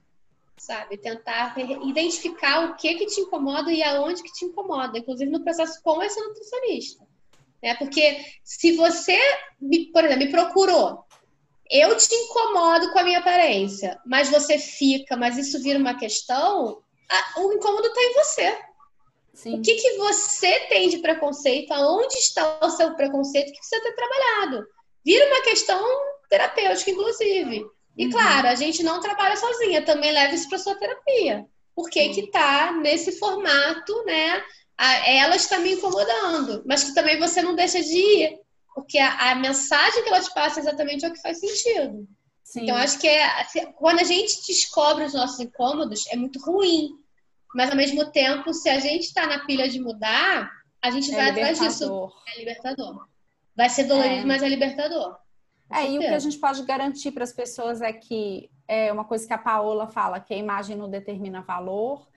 sabe? 0.58 0.98
Tentar 0.98 1.56
identificar 1.58 2.66
o 2.66 2.76
que 2.76 2.96
que 2.96 3.06
te 3.06 3.22
incomoda 3.22 3.72
e 3.72 3.84
aonde 3.84 4.24
que 4.24 4.34
te 4.34 4.46
incomoda, 4.46 4.98
inclusive 4.98 5.30
no 5.32 5.44
processo 5.44 5.82
com 5.84 6.02
esse 6.02 6.20
nutricionista. 6.20 7.06
Né? 7.62 7.76
Porque 7.76 8.26
se 8.44 8.76
você, 8.76 9.18
me, 9.60 9.86
por 9.92 10.04
exemplo, 10.04 10.26
me 10.26 10.32
procurou, 10.32 11.06
eu 11.70 11.96
te 11.98 12.14
incomodo 12.14 12.92
com 12.92 13.00
a 13.00 13.04
minha 13.04 13.20
aparência, 13.20 14.00
mas 14.06 14.30
você 14.30 14.58
fica, 14.58 15.16
mas 15.16 15.38
isso 15.38 15.62
vira 15.62 15.78
uma 15.78 15.98
questão, 15.98 16.82
a, 17.10 17.42
o 17.42 17.54
incômodo 17.54 17.88
está 17.88 18.02
em 18.02 18.14
você. 18.14 18.68
Sim. 19.34 19.60
O 19.60 19.62
que, 19.62 19.76
que 19.76 19.98
você 19.98 20.62
tem 20.62 20.90
de 20.90 20.98
preconceito? 20.98 21.72
Aonde 21.72 22.16
está 22.16 22.60
o 22.64 22.70
seu 22.72 22.96
preconceito 22.96 23.52
que 23.52 23.60
precisa 23.60 23.84
ter 23.84 23.94
trabalhado? 23.94 24.66
Vira 25.06 25.28
uma 25.28 25.42
questão 25.44 25.80
terapêutica, 26.30 26.92
inclusive. 26.92 27.66
E 27.98 28.06
uhum. 28.06 28.12
claro, 28.12 28.48
a 28.48 28.56
gente 28.56 28.84
não 28.84 29.00
trabalha 29.00 29.36
sozinha, 29.36 29.82
também 29.82 30.12
leva 30.12 30.36
isso 30.36 30.48
para 30.48 30.60
sua 30.60 30.76
terapia. 30.76 31.46
Por 31.76 31.90
que 31.90 32.10
que 32.10 32.28
tá 32.32 32.72
nesse 32.72 33.14
formato, 33.14 34.04
né? 34.06 34.44
A, 34.78 35.10
ela 35.10 35.36
está 35.36 35.58
me 35.58 35.74
incomodando, 35.74 36.64
mas 36.66 36.84
que 36.84 36.94
também 36.94 37.20
você 37.20 37.42
não 37.42 37.56
deixa 37.56 37.82
de 37.82 37.98
ir, 37.98 38.40
porque 38.76 39.00
a, 39.00 39.32
a 39.32 39.36
mensagem 39.36 40.04
que 40.04 40.10
ela 40.10 40.22
te 40.22 40.32
passa 40.34 40.60
exatamente 40.60 41.04
é 41.04 41.10
o 41.10 41.14
que 41.14 41.22
faz 41.22 41.40
sentido. 41.40 42.08
Sim. 42.44 42.64
Então, 42.64 42.78
acho 42.78 43.00
que 43.00 43.08
é, 43.08 43.46
quando 43.76 44.00
a 44.00 44.04
gente 44.04 44.46
descobre 44.48 45.04
os 45.04 45.14
nossos 45.14 45.40
incômodos, 45.40 46.06
é 46.08 46.16
muito 46.16 46.40
ruim. 46.40 46.92
Mas, 47.54 47.70
ao 47.70 47.76
mesmo 47.76 48.10
tempo, 48.12 48.54
se 48.54 48.70
a 48.70 48.80
gente 48.80 49.04
está 49.04 49.26
na 49.26 49.40
pilha 49.46 49.68
de 49.68 49.82
mudar, 49.82 50.50
a 50.82 50.92
gente 50.92 51.12
é 51.12 51.16
vai 51.16 51.30
atrás 51.32 51.60
disso. 51.60 52.10
É 52.34 52.40
libertador. 52.40 53.06
Vai 53.56 53.70
ser 53.70 53.86
dolorido, 53.86 54.22
é. 54.22 54.26
mas 54.26 54.44
é 54.44 54.48
libertador. 54.48 55.18
É, 55.70 55.90
e 55.90 55.98
o 55.98 56.02
que 56.02 56.08
a 56.08 56.20
gente 56.20 56.38
pode 56.38 56.64
garantir 56.64 57.12
para 57.12 57.24
as 57.24 57.34
pessoas 57.34 57.82
é 57.82 57.92
que 57.92 58.50
é 58.68 58.92
uma 58.92 59.04
coisa 59.04 59.26
que 59.28 59.34
a 59.34 59.38
Paola 59.38 59.88
fala, 59.88 60.20
que 60.20 60.34
a 60.34 60.38
imagem 60.38 60.76
não 60.78 60.90
determina 60.90 61.42
valor 61.42 62.08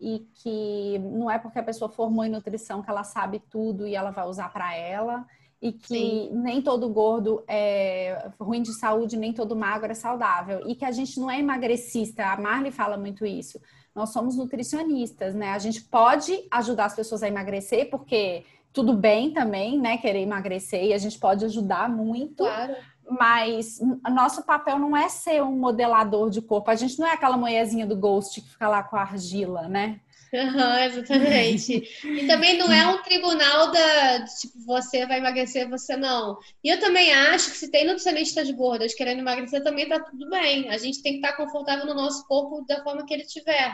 e 0.00 0.26
que 0.34 0.98
não 0.98 1.30
é 1.30 1.38
porque 1.38 1.58
a 1.58 1.62
pessoa 1.62 1.90
formou 1.90 2.24
em 2.24 2.30
nutrição 2.30 2.82
que 2.82 2.90
ela 2.90 3.04
sabe 3.04 3.42
tudo 3.50 3.86
e 3.86 3.94
ela 3.94 4.10
vai 4.10 4.26
usar 4.26 4.50
para 4.50 4.74
ela 4.74 5.26
e 5.60 5.72
que 5.72 6.28
Sim. 6.28 6.30
nem 6.32 6.60
todo 6.60 6.88
gordo 6.88 7.42
é 7.48 8.30
ruim 8.38 8.62
de 8.62 8.78
saúde, 8.78 9.16
nem 9.16 9.32
todo 9.32 9.56
magro 9.56 9.90
é 9.90 9.94
saudável 9.94 10.62
e 10.66 10.74
que 10.74 10.84
a 10.84 10.90
gente 10.90 11.18
não 11.18 11.30
é 11.30 11.38
emagrecista. 11.38 12.26
A 12.26 12.36
Marley 12.36 12.70
fala 12.70 12.96
muito 12.96 13.24
isso. 13.24 13.60
Nós 13.94 14.10
somos 14.10 14.36
nutricionistas, 14.36 15.34
né? 15.34 15.52
A 15.52 15.58
gente 15.58 15.82
pode 15.82 16.46
ajudar 16.50 16.84
as 16.86 16.94
pessoas 16.94 17.22
a 17.22 17.28
emagrecer 17.28 17.88
porque 17.88 18.44
tudo 18.76 18.92
bem 18.92 19.30
também, 19.30 19.80
né, 19.80 19.96
querer 19.96 20.20
emagrecer 20.20 20.84
e 20.84 20.92
a 20.92 20.98
gente 20.98 21.18
pode 21.18 21.42
ajudar 21.46 21.88
muito. 21.88 22.44
Claro. 22.44 22.76
Mas 23.08 23.78
nosso 24.10 24.42
papel 24.44 24.78
não 24.78 24.94
é 24.94 25.08
ser 25.08 25.42
um 25.42 25.56
modelador 25.56 26.28
de 26.28 26.42
corpo. 26.42 26.70
A 26.70 26.74
gente 26.74 26.98
não 26.98 27.06
é 27.06 27.12
aquela 27.12 27.38
mulherzinha 27.38 27.86
do 27.86 27.96
Ghost 27.96 28.38
que 28.38 28.50
fica 28.50 28.68
lá 28.68 28.82
com 28.82 28.96
a 28.96 29.00
argila, 29.00 29.66
né? 29.66 29.98
Uhum, 30.30 30.76
exatamente. 30.84 31.88
e 32.04 32.26
também 32.26 32.58
não 32.58 32.70
é 32.70 32.86
um 32.88 33.00
tribunal 33.00 33.70
da 33.70 34.26
tipo, 34.26 34.58
você 34.66 35.06
vai 35.06 35.20
emagrecer, 35.20 35.70
você 35.70 35.96
não. 35.96 36.36
E 36.62 36.68
eu 36.68 36.78
também 36.78 37.14
acho 37.14 37.52
que 37.52 37.56
se 37.56 37.70
tem 37.70 37.86
nutricionistas 37.86 38.50
gordas 38.50 38.92
querendo 38.92 39.20
emagrecer, 39.20 39.62
também 39.62 39.88
tá 39.88 40.00
tudo 40.00 40.28
bem. 40.28 40.68
A 40.68 40.76
gente 40.76 41.02
tem 41.02 41.12
que 41.12 41.26
estar 41.26 41.34
confortável 41.34 41.86
no 41.86 41.94
nosso 41.94 42.26
corpo 42.26 42.62
da 42.68 42.82
forma 42.82 43.06
que 43.06 43.14
ele 43.14 43.24
tiver 43.24 43.72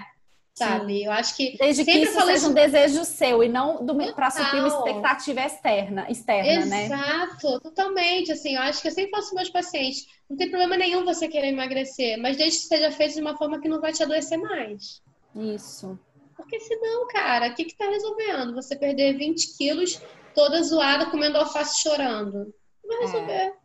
sabe? 0.55 0.99
Sim. 0.99 1.05
Eu 1.07 1.13
acho 1.13 1.37
que 1.37 1.57
desde 1.59 1.85
que 1.85 1.91
isso 1.91 2.21
seja 2.21 2.33
isso... 2.33 2.51
um 2.51 2.55
desejo 2.55 3.05
seu 3.05 3.43
e 3.43 3.49
não 3.49 3.85
para 4.15 4.31
suprir 4.31 4.61
uma 4.61 4.69
expectativa 4.69 5.41
externa, 5.41 6.07
externa, 6.11 6.67
né? 6.67 6.85
Exato, 6.87 7.61
totalmente. 7.61 8.33
Assim, 8.33 8.55
eu 8.55 8.63
acho 8.63 8.83
que 8.83 8.89
eu 8.89 8.93
sempre 8.93 9.11
faço 9.11 9.35
meus 9.35 9.51
pacientes, 9.51 10.07
não 10.29 10.37
tem 10.37 10.49
problema 10.51 10.77
nenhum 10.77 11.05
você 11.05 11.29
querer 11.29 11.49
emagrecer, 11.49 12.19
mas 12.19 12.37
desde 12.37 12.61
que 12.61 12.67
seja 12.67 12.91
feito 12.91 13.15
de 13.15 13.21
uma 13.21 13.37
forma 13.37 13.61
que 13.61 13.69
não 13.69 13.81
vai 13.81 13.93
te 13.93 14.03
adoecer 14.03 14.39
mais. 14.39 15.03
Isso. 15.35 15.99
Porque 16.37 16.61
senão, 16.61 17.07
cara, 17.09 17.49
o 17.49 17.55
que 17.55 17.65
que 17.65 17.77
tá 17.77 17.89
resolvendo? 17.89 18.55
Você 18.55 18.77
perder 18.77 19.17
20 19.17 19.57
quilos 19.57 20.01
toda 20.35 20.63
zoada, 20.63 21.07
comendo 21.07 21.39
alface 21.39 21.81
chorando. 21.81 22.53
Não 22.85 22.89
vai 22.89 22.99
é. 22.99 23.01
resolver. 23.01 23.33
É. 23.33 23.63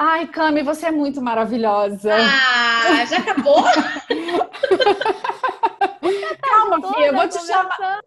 Ai, 0.00 0.28
Cami, 0.28 0.62
você 0.62 0.86
é 0.86 0.90
muito 0.92 1.20
maravilhosa. 1.20 2.14
Ah, 2.14 3.04
já 3.04 3.18
acabou? 3.18 3.64
Eu 7.00 7.14
vou 7.14 7.28
te 7.28 7.46
chamar. 7.46 8.00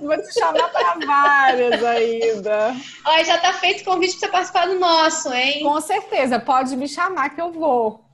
vou 0.00 0.16
te 0.16 0.32
chamar 0.32 0.68
para 0.70 1.06
várias 1.06 1.84
ainda. 1.84 2.76
Olha, 3.04 3.24
já 3.24 3.38
tá 3.38 3.52
feito 3.54 3.82
o 3.82 3.84
convite 3.84 4.18
para 4.18 4.20
você 4.20 4.28
participar 4.28 4.66
do 4.68 4.78
nosso, 4.78 5.32
hein? 5.32 5.62
Com 5.62 5.80
certeza, 5.80 6.38
pode 6.38 6.76
me 6.76 6.88
chamar 6.88 7.30
que 7.30 7.40
eu 7.40 7.52
vou. 7.52 8.04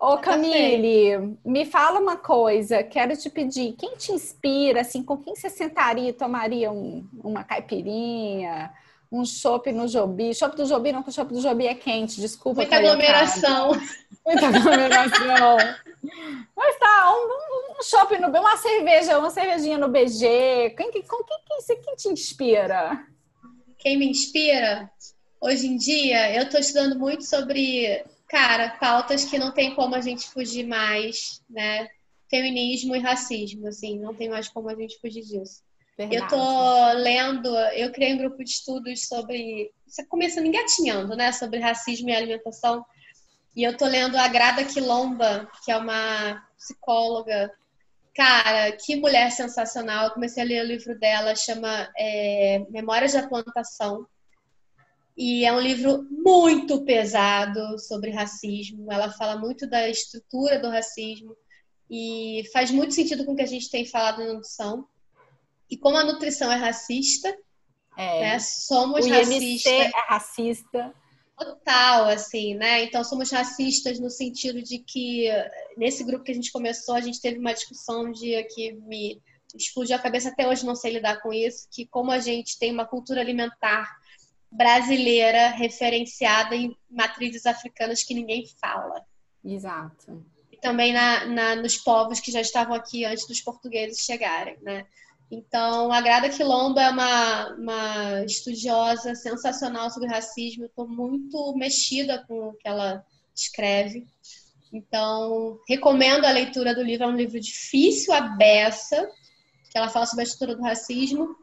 Ô, 0.00 0.16
tá 0.16 0.30
Camille, 0.30 1.36
me 1.44 1.66
fala 1.66 2.00
uma 2.00 2.16
coisa, 2.16 2.82
quero 2.82 3.14
te 3.18 3.28
pedir, 3.28 3.74
quem 3.78 3.96
te 3.96 4.12
inspira, 4.12 4.80
assim, 4.80 5.02
com 5.02 5.18
quem 5.18 5.36
você 5.36 5.50
sentaria 5.50 6.08
e 6.08 6.14
tomaria 6.14 6.72
um, 6.72 7.06
uma 7.22 7.44
caipirinha, 7.44 8.72
um 9.10 9.24
chopp 9.24 9.72
no 9.72 9.88
Jobi. 9.88 10.34
Chopp 10.34 10.56
do 10.56 10.66
Jobi, 10.66 10.92
não, 10.92 11.02
que 11.02 11.08
o 11.08 11.12
chopp 11.12 11.32
do 11.32 11.40
Jobi 11.40 11.66
é 11.66 11.74
quente, 11.74 12.20
desculpa. 12.20 12.60
Muita 12.60 12.76
aglomeração. 12.76 13.72
Muita 14.24 14.46
aglomeração. 14.46 15.56
Mas 16.56 16.78
tá, 16.78 17.12
um, 17.12 17.78
um 17.78 17.82
shopping 17.82 18.18
no 18.18 18.28
uma 18.28 18.56
cerveja, 18.56 19.18
uma 19.18 19.30
cervejinha 19.30 19.78
no 19.78 19.88
BG. 19.88 20.74
Quem, 20.76 20.90
quem, 20.90 21.02
quem, 21.02 21.02
quem, 21.02 21.80
quem 21.80 21.96
te 21.96 22.08
inspira? 22.08 23.04
Quem 23.78 23.98
me 23.98 24.08
inspira? 24.08 24.90
Hoje 25.40 25.66
em 25.66 25.76
dia, 25.76 26.36
eu 26.36 26.44
estou 26.44 26.60
estudando 26.60 26.98
muito 26.98 27.24
sobre, 27.24 28.04
cara, 28.28 28.76
pautas 28.78 29.24
que 29.24 29.38
não 29.38 29.50
tem 29.50 29.74
como 29.74 29.94
a 29.94 30.00
gente 30.00 30.28
fugir 30.30 30.66
mais, 30.66 31.42
né? 31.48 31.88
Feminismo 32.28 32.94
e 32.94 33.00
racismo, 33.00 33.66
assim, 33.66 33.98
não 33.98 34.14
tem 34.14 34.28
mais 34.28 34.48
como 34.48 34.68
a 34.68 34.74
gente 34.74 35.00
fugir 35.00 35.22
disso. 35.22 35.62
Verdade. 36.06 36.24
Eu 36.24 36.28
tô 36.28 36.92
lendo, 36.98 37.56
eu 37.74 37.92
criei 37.92 38.14
um 38.14 38.18
grupo 38.18 38.42
de 38.42 38.50
estudos 38.50 39.06
sobre, 39.06 39.70
começando 40.08 40.46
engatinhando, 40.46 41.14
né, 41.14 41.30
sobre 41.32 41.58
racismo 41.58 42.08
e 42.08 42.14
alimentação. 42.14 42.84
E 43.54 43.62
eu 43.62 43.76
tô 43.76 43.84
lendo 43.84 44.16
a 44.16 44.28
Grada 44.28 44.64
Quilomba, 44.64 45.50
que 45.64 45.70
é 45.70 45.76
uma 45.76 46.42
psicóloga. 46.56 47.52
Cara, 48.14 48.72
que 48.72 48.96
mulher 48.96 49.30
sensacional. 49.30 50.06
Eu 50.06 50.12
comecei 50.12 50.42
a 50.42 50.46
ler 50.46 50.64
o 50.64 50.68
livro 50.68 50.98
dela, 50.98 51.34
chama 51.36 51.90
é, 51.98 52.64
Memórias 52.70 53.12
da 53.12 53.28
Plantação. 53.28 54.06
E 55.16 55.44
é 55.44 55.52
um 55.52 55.60
livro 55.60 56.06
muito 56.10 56.82
pesado 56.84 57.78
sobre 57.78 58.10
racismo. 58.10 58.90
Ela 58.90 59.10
fala 59.10 59.36
muito 59.36 59.66
da 59.66 59.88
estrutura 59.88 60.58
do 60.58 60.70
racismo 60.70 61.36
e 61.90 62.44
faz 62.52 62.70
muito 62.70 62.94
sentido 62.94 63.24
com 63.24 63.32
o 63.32 63.36
que 63.36 63.42
a 63.42 63.46
gente 63.46 63.68
tem 63.68 63.84
falado 63.84 64.24
na 64.24 64.32
nutrição. 64.32 64.86
E 65.70 65.76
como 65.76 65.96
a 65.96 66.04
nutrição 66.04 66.50
é 66.50 66.56
racista, 66.56 67.34
é. 67.96 68.20
Né, 68.20 68.38
somos 68.38 69.04
o 69.04 69.08
racistas. 69.10 69.72
é 69.72 69.90
racista. 70.08 70.94
Total, 71.38 72.04
assim, 72.04 72.54
né? 72.54 72.84
Então 72.84 73.02
somos 73.02 73.30
racistas 73.30 73.98
no 73.98 74.10
sentido 74.10 74.62
de 74.62 74.78
que 74.78 75.26
nesse 75.76 76.04
grupo 76.04 76.24
que 76.24 76.32
a 76.32 76.34
gente 76.34 76.52
começou, 76.52 76.94
a 76.94 77.00
gente 77.00 77.20
teve 77.20 77.38
uma 77.38 77.54
discussão 77.54 78.10
de 78.10 78.42
que 78.44 78.72
me 78.72 79.20
explodiu 79.54 79.96
a 79.96 79.98
cabeça 79.98 80.28
até 80.28 80.46
hoje 80.46 80.66
não 80.66 80.76
sei 80.76 80.92
lidar 80.92 81.20
com 81.20 81.32
isso, 81.32 81.66
que 81.70 81.86
como 81.86 82.10
a 82.10 82.18
gente 82.18 82.58
tem 82.58 82.72
uma 82.72 82.86
cultura 82.86 83.20
alimentar 83.20 83.90
brasileira 84.50 85.48
referenciada 85.48 86.54
em 86.54 86.76
matrizes 86.90 87.46
africanas 87.46 88.02
que 88.02 88.14
ninguém 88.14 88.44
fala. 88.60 89.02
Exato. 89.44 90.24
E 90.52 90.56
também 90.58 90.92
na, 90.92 91.24
na, 91.26 91.56
nos 91.56 91.78
povos 91.78 92.20
que 92.20 92.32
já 92.32 92.40
estavam 92.40 92.74
aqui 92.74 93.04
antes 93.04 93.26
dos 93.26 93.40
portugueses 93.40 94.04
chegarem, 94.04 94.58
né? 94.60 94.86
Então, 95.30 95.92
a 95.92 96.00
Grada 96.00 96.28
Quilomba 96.28 96.82
é 96.82 96.90
uma, 96.90 97.54
uma 97.54 98.24
estudiosa 98.24 99.14
sensacional 99.14 99.88
sobre 99.90 100.08
racismo. 100.08 100.64
Estou 100.64 100.88
muito 100.88 101.54
mexida 101.56 102.24
com 102.26 102.48
o 102.48 102.54
que 102.54 102.66
ela 102.66 103.04
escreve. 103.34 104.06
Então, 104.72 105.58
recomendo 105.68 106.24
a 106.24 106.32
leitura 106.32 106.74
do 106.74 106.82
livro. 106.82 107.04
É 107.04 107.06
um 107.06 107.16
livro 107.16 107.38
difícil, 107.38 108.12
a 108.12 108.20
beça, 108.20 109.08
que 109.70 109.78
ela 109.78 109.88
fala 109.88 110.06
sobre 110.06 110.22
a 110.22 110.26
estrutura 110.26 110.56
do 110.56 110.64
racismo, 110.64 111.36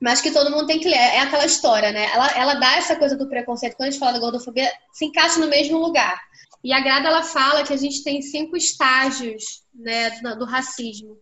mas 0.00 0.20
que 0.20 0.30
todo 0.30 0.50
mundo 0.50 0.66
tem 0.66 0.78
que 0.78 0.88
ler. 0.88 0.96
É 0.96 1.20
aquela 1.20 1.46
história, 1.46 1.90
né? 1.90 2.04
Ela, 2.12 2.30
ela 2.38 2.54
dá 2.54 2.76
essa 2.76 2.94
coisa 2.94 3.16
do 3.16 3.28
preconceito. 3.28 3.76
Quando 3.76 3.88
a 3.88 3.90
gente 3.90 4.00
fala 4.00 4.12
da 4.12 4.20
gordofobia, 4.20 4.70
se 4.92 5.04
encaixa 5.04 5.40
no 5.40 5.48
mesmo 5.48 5.78
lugar. 5.78 6.20
E 6.62 6.72
a 6.72 6.80
Grada, 6.80 7.08
ela 7.08 7.24
fala 7.24 7.64
que 7.64 7.72
a 7.72 7.76
gente 7.76 8.04
tem 8.04 8.22
cinco 8.22 8.56
estágios 8.56 9.64
né, 9.74 10.10
do, 10.20 10.38
do 10.38 10.44
racismo. 10.44 11.18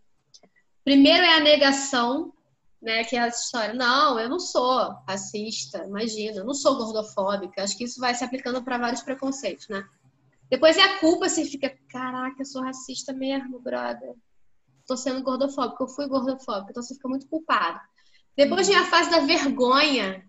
Primeiro 0.84 1.24
é 1.24 1.36
a 1.36 1.40
negação, 1.40 2.32
né? 2.80 3.02
Que 3.04 3.16
é 3.16 3.20
a 3.20 3.28
história. 3.28 3.72
Não, 3.72 4.20
eu 4.20 4.28
não 4.28 4.38
sou 4.38 4.94
racista, 5.08 5.84
imagina, 5.84 6.38
eu 6.38 6.44
não 6.44 6.54
sou 6.54 6.76
gordofóbica. 6.76 7.62
Acho 7.62 7.76
que 7.76 7.84
isso 7.84 7.98
vai 7.98 8.14
se 8.14 8.22
aplicando 8.22 8.62
para 8.62 8.78
vários 8.78 9.02
preconceitos, 9.02 9.68
né? 9.68 9.82
Depois 10.50 10.76
é 10.76 10.82
a 10.82 10.98
culpa, 10.98 11.28
você 11.28 11.44
fica, 11.44 11.74
caraca, 11.88 12.42
eu 12.42 12.44
sou 12.44 12.62
racista 12.62 13.12
mesmo, 13.12 13.58
brother. 13.58 14.14
Tô 14.86 14.96
sendo 14.96 15.22
gordofóbica, 15.22 15.82
eu 15.82 15.88
fui 15.88 16.06
gordofóbica, 16.06 16.70
então 16.70 16.82
você 16.82 16.94
fica 16.94 17.08
muito 17.08 17.26
culpado. 17.26 17.80
Depois 18.36 18.68
vem 18.68 18.76
a 18.76 18.84
fase 18.84 19.10
da 19.10 19.20
vergonha. 19.20 20.28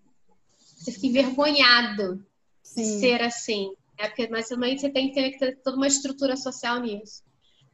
Você 0.57 0.91
fica 0.93 1.07
envergonhado 1.07 2.25
Sim. 2.63 2.81
de 2.81 2.99
ser 2.99 3.21
assim. 3.21 3.73
É 3.97 4.07
porque, 4.07 4.27
mas 4.29 4.47
também 4.47 4.77
você 4.77 4.89
tem 4.89 5.11
que 5.11 5.37
ter 5.37 5.57
toda 5.61 5.75
uma 5.75 5.87
estrutura 5.87 6.37
social 6.37 6.79
nisso. 6.79 7.23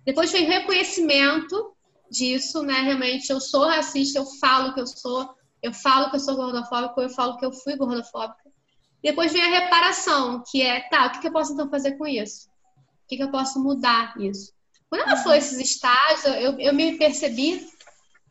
Depois 0.04 0.32
vem 0.32 0.46
reconhecimento, 0.46 1.76
disso, 2.12 2.62
né? 2.62 2.82
Realmente, 2.82 3.30
eu 3.30 3.40
sou 3.40 3.66
racista, 3.66 4.20
eu 4.20 4.26
falo 4.26 4.74
que 4.74 4.82
eu 4.82 4.86
sou, 4.86 5.34
eu 5.64 5.74
falo 5.74 6.10
que 6.10 6.18
eu 6.18 6.20
sou 6.20 6.36
gordofóbica, 6.36 7.02
eu 7.02 7.10
falo 7.10 7.38
que 7.38 7.46
eu 7.46 7.54
fui 7.54 7.76
gordofóbica. 7.78 8.52
Depois 9.02 9.32
vem 9.32 9.42
a 9.42 9.62
reparação, 9.62 10.44
que 10.52 10.62
é, 10.62 10.82
tá, 10.90 11.08
o 11.08 11.20
que, 11.20 11.28
eu 11.28 11.32
posso 11.32 11.54
então 11.54 11.70
fazer 11.70 11.94
com 11.94 12.06
isso? 12.06 12.48
O 13.06 13.08
que, 13.08 13.24
eu 13.24 13.32
posso 13.32 13.60
mudar 13.60 14.14
isso? 14.20 14.54
Quando 14.90 15.02
ela 15.02 15.18
falou 15.18 15.36
esses 15.36 15.58
estágios, 15.58 16.26
eu, 16.26 16.60
eu 16.60 16.74
me 16.74 16.98
percebi 16.98 17.66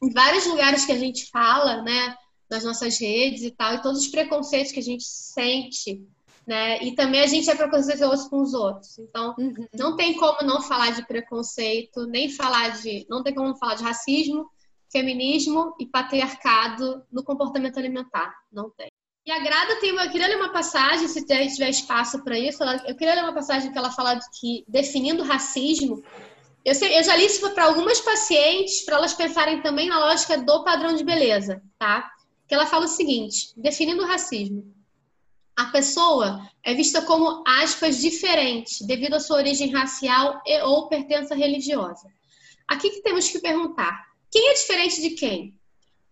em 0.03 0.11
vários 0.11 0.47
lugares 0.47 0.85
que 0.85 0.93
a 0.93 0.99
gente 0.99 1.31
fala, 1.31 1.83
né? 1.83 2.14
Nas 2.51 2.64
nossas 2.64 2.99
redes 2.99 3.43
e 3.43 3.51
tal, 3.51 3.74
e 3.74 3.83
todos 3.83 4.03
os 4.03 4.09
preconceitos 4.09 4.72
que 4.72 4.81
a 4.81 4.83
gente 4.83 5.05
sente 5.05 6.05
né? 6.47 6.82
E 6.82 6.95
também 6.95 7.20
a 7.20 7.26
gente 7.26 7.49
é 7.51 7.55
preconceituoso 7.55 8.28
com 8.28 8.41
os 8.41 8.55
outros. 8.55 8.99
Então, 8.99 9.34
uhum. 9.38 9.66
não 9.74 9.97
tem 9.97 10.14
como 10.14 10.43
não 10.43 10.61
falar 10.62 10.91
de 10.91 11.07
preconceito, 11.07 12.07
nem 12.07 12.28
falar 12.28 12.80
de. 12.80 13.07
Não 13.09 13.22
tem 13.22 13.34
como 13.34 13.49
não 13.49 13.57
falar 13.57 13.74
de 13.74 13.84
racismo, 13.84 14.51
feminismo 14.91 15.74
e 15.78 15.86
patriarcado 15.86 17.03
no 17.11 17.22
comportamento 17.22 17.78
alimentar. 17.78 18.34
Não 18.53 18.70
tem. 18.70 18.88
E 19.26 19.30
a 19.30 19.38
Grada 19.38 19.76
tem 19.76 19.93
uma. 19.93 20.05
Eu 20.05 20.11
queria 20.11 20.28
ler 20.28 20.36
uma 20.36 20.53
passagem, 20.53 21.07
se 21.07 21.24
tiver 21.24 21.68
espaço 21.68 22.22
para 22.24 22.38
isso. 22.38 22.62
Eu 22.64 22.97
queria 22.97 23.14
ler 23.14 23.22
uma 23.22 23.34
passagem 23.34 23.70
que 23.70 23.78
ela 23.78 23.93
fala 23.93 24.14
de 24.14 24.24
que, 24.41 24.64
definindo 24.66 25.22
racismo, 25.22 26.03
eu, 26.64 26.74
sei, 26.74 26.99
eu 26.99 27.05
já 27.05 27.14
li 27.16 27.26
isso 27.26 27.49
para 27.51 27.64
algumas 27.64 28.01
pacientes, 28.01 28.84
para 28.84 28.97
elas 28.97 29.14
pensarem 29.14 29.62
também 29.62 29.88
na 29.88 29.99
lógica 29.99 30.36
do 30.38 30.64
padrão 30.64 30.95
de 30.95 31.05
beleza, 31.05 31.62
tá? 31.78 32.11
Que 32.49 32.55
ela 32.55 32.66
fala 32.66 32.86
o 32.86 32.88
seguinte: 32.88 33.53
definindo 33.57 34.03
o 34.03 34.07
racismo 34.07 34.80
a 35.61 35.66
pessoa 35.66 36.50
é 36.64 36.72
vista 36.72 37.02
como, 37.02 37.44
aspas, 37.46 38.00
diferente 38.00 38.82
devido 38.86 39.12
à 39.12 39.20
sua 39.20 39.36
origem 39.36 39.70
racial 39.70 40.40
e 40.46 40.58
ou 40.62 40.88
pertença 40.88 41.34
religiosa. 41.34 42.11
Aqui 42.66 42.88
que 42.88 43.02
temos 43.02 43.28
que 43.28 43.40
perguntar: 43.40 44.06
quem 44.30 44.48
é 44.48 44.54
diferente 44.54 45.02
de 45.02 45.11
quem? 45.11 45.54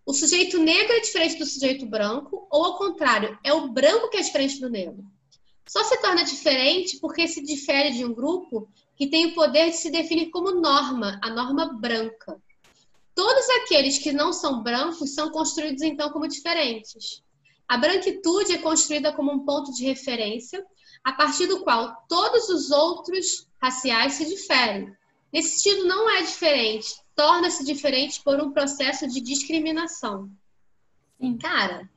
O 0.04 0.12
sujeito 0.12 0.58
negro 0.58 0.92
é 0.92 1.00
diferente 1.00 1.38
do 1.38 1.46
sujeito 1.46 1.86
branco 1.86 2.46
ou, 2.50 2.62
ao 2.62 2.76
contrário, 2.76 3.38
é 3.42 3.50
o 3.54 3.68
branco 3.68 4.10
que 4.10 4.18
é 4.18 4.22
diferente 4.22 4.60
do 4.60 4.68
negro? 4.68 5.02
Só 5.66 5.82
se 5.82 5.96
torna 6.02 6.24
diferente 6.24 6.98
porque 6.98 7.26
se 7.26 7.42
difere 7.42 7.92
de 7.92 8.04
um 8.04 8.12
grupo 8.12 8.68
que 8.96 9.06
tem 9.06 9.26
o 9.26 9.34
poder 9.34 9.70
de 9.70 9.76
se 9.76 9.90
definir 9.90 10.28
como 10.28 10.60
norma, 10.60 11.18
a 11.22 11.30
norma 11.30 11.72
branca. 11.72 12.38
Todos 13.14 13.48
aqueles 13.62 13.96
que 13.96 14.12
não 14.12 14.30
são 14.30 14.62
brancos 14.62 15.14
são 15.14 15.30
construídos 15.30 15.82
então 15.82 16.10
como 16.10 16.28
diferentes. 16.28 17.22
A 17.68 17.76
branquitude 17.76 18.54
é 18.54 18.58
construída 18.58 19.12
como 19.12 19.30
um 19.30 19.44
ponto 19.44 19.72
de 19.72 19.84
referência 19.84 20.64
a 21.04 21.12
partir 21.12 21.46
do 21.46 21.60
qual 21.60 22.04
todos 22.08 22.48
os 22.48 22.70
outros 22.70 23.46
raciais 23.60 24.14
se 24.14 24.24
diferem. 24.24 24.92
Nesse 25.32 25.60
sentido, 25.60 25.86
não 25.86 26.08
é 26.08 26.22
diferente, 26.22 26.94
torna-se 27.14 27.64
diferente 27.64 28.22
por 28.22 28.40
um 28.40 28.52
processo 28.52 29.06
de 29.06 29.20
discriminação. 29.20 30.30
Sim. 31.20 31.36
Cara, 31.36 31.88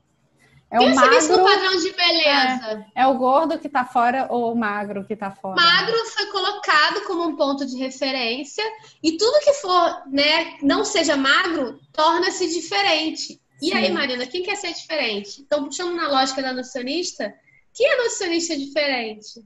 é 0.71 0.79
o 0.79 0.95
magro, 0.95 1.17
isso 1.17 1.37
no 1.37 1.43
padrão 1.43 1.77
de 1.77 1.91
beleza. 1.91 2.85
É, 2.95 3.03
é, 3.03 3.07
o 3.07 3.17
gordo 3.17 3.59
que 3.59 3.67
tá 3.67 3.85
fora 3.85 4.27
ou 4.29 4.53
o 4.53 4.55
magro 4.55 5.05
que 5.05 5.17
tá 5.17 5.29
fora? 5.29 5.61
Magro 5.61 5.97
foi 6.05 6.25
colocado 6.27 7.01
como 7.05 7.23
um 7.23 7.35
ponto 7.35 7.65
de 7.65 7.77
referência 7.77 8.63
e 9.03 9.17
tudo 9.17 9.43
que 9.43 9.53
for, 9.53 10.03
né, 10.07 10.57
não 10.61 10.85
seja 10.85 11.17
magro, 11.17 11.77
torna-se 11.91 12.47
diferente. 12.47 13.41
E 13.61 13.67
Sim. 13.67 13.73
aí, 13.73 13.91
Marina, 13.91 14.25
quem 14.25 14.41
quer 14.41 14.55
ser 14.55 14.73
diferente? 14.73 15.41
Então, 15.41 15.65
puxando 15.65 15.95
na 15.95 16.07
lógica 16.07 16.41
da 16.41 16.51
nutricionista, 16.51 17.33
quem 17.73 17.87
é 17.87 17.95
nutricionista 17.97 18.57
diferente? 18.57 19.45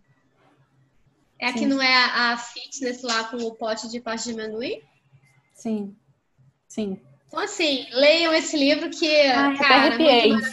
É 1.38 1.48
a 1.48 1.54
Sim. 1.54 1.60
que 1.60 1.66
não 1.66 1.82
é 1.82 1.94
a, 1.94 2.32
a 2.32 2.38
fitness 2.38 3.02
lá 3.02 3.26
com 3.26 3.38
o 3.38 3.56
pote 3.56 3.90
de 3.90 4.00
pasta 4.00 4.32
de 4.32 4.40
amendoim? 4.40 4.82
Sim. 5.54 5.96
Sim. 6.68 7.00
Então, 7.28 7.40
assim, 7.40 7.88
leiam 7.92 8.34
esse 8.34 8.56
livro 8.56 8.90
que, 8.90 9.10
Ai, 9.28 9.58
cara, 9.58 9.96
é 9.96 9.98
muito 9.98 10.46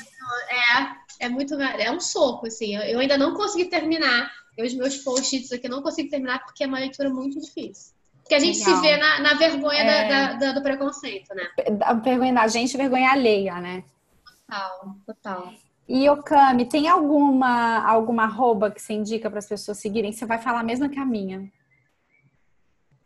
é, 0.48 1.26
é 1.26 1.28
muito 1.28 1.54
é 1.54 1.90
um 1.90 2.00
soco, 2.00 2.48
assim. 2.48 2.74
Eu, 2.74 2.82
eu 2.82 2.98
ainda 2.98 3.16
não 3.16 3.34
consegui 3.34 3.66
terminar. 3.66 4.32
Eu, 4.56 4.66
os 4.66 4.74
meus 4.74 4.98
post-its 4.98 5.52
aqui 5.52 5.68
eu 5.68 5.70
não 5.70 5.82
consigo 5.82 6.10
terminar 6.10 6.44
porque 6.44 6.64
é 6.64 6.66
uma 6.66 6.80
leitura 6.80 7.08
muito 7.08 7.40
difícil. 7.40 7.94
Que 8.32 8.36
a 8.36 8.38
gente 8.38 8.60
Legal. 8.60 8.76
se 8.76 8.80
vê 8.80 8.96
na, 8.96 9.20
na 9.20 9.34
vergonha 9.34 9.82
é... 9.82 10.08
da, 10.08 10.32
da, 10.32 10.52
do 10.52 10.62
preconceito, 10.62 11.34
né? 11.34 11.50
A 11.82 11.92
vergonha 11.92 12.32
da 12.32 12.48
gente 12.48 12.74
vergonha 12.78 13.10
alheia, 13.10 13.60
né? 13.60 13.84
Total, 14.24 14.96
total. 15.04 15.54
E 15.86 16.08
Okami, 16.08 16.64
tem 16.64 16.88
alguma 16.88 17.86
alguma 17.86 18.22
arroba 18.22 18.70
que 18.70 18.80
você 18.80 18.94
indica 18.94 19.28
para 19.28 19.38
as 19.38 19.46
pessoas 19.46 19.76
seguirem? 19.76 20.12
Você 20.12 20.24
vai 20.24 20.38
falar 20.38 20.60
a 20.60 20.64
mesma 20.64 20.88
que 20.88 20.98
a 20.98 21.04
minha. 21.04 21.52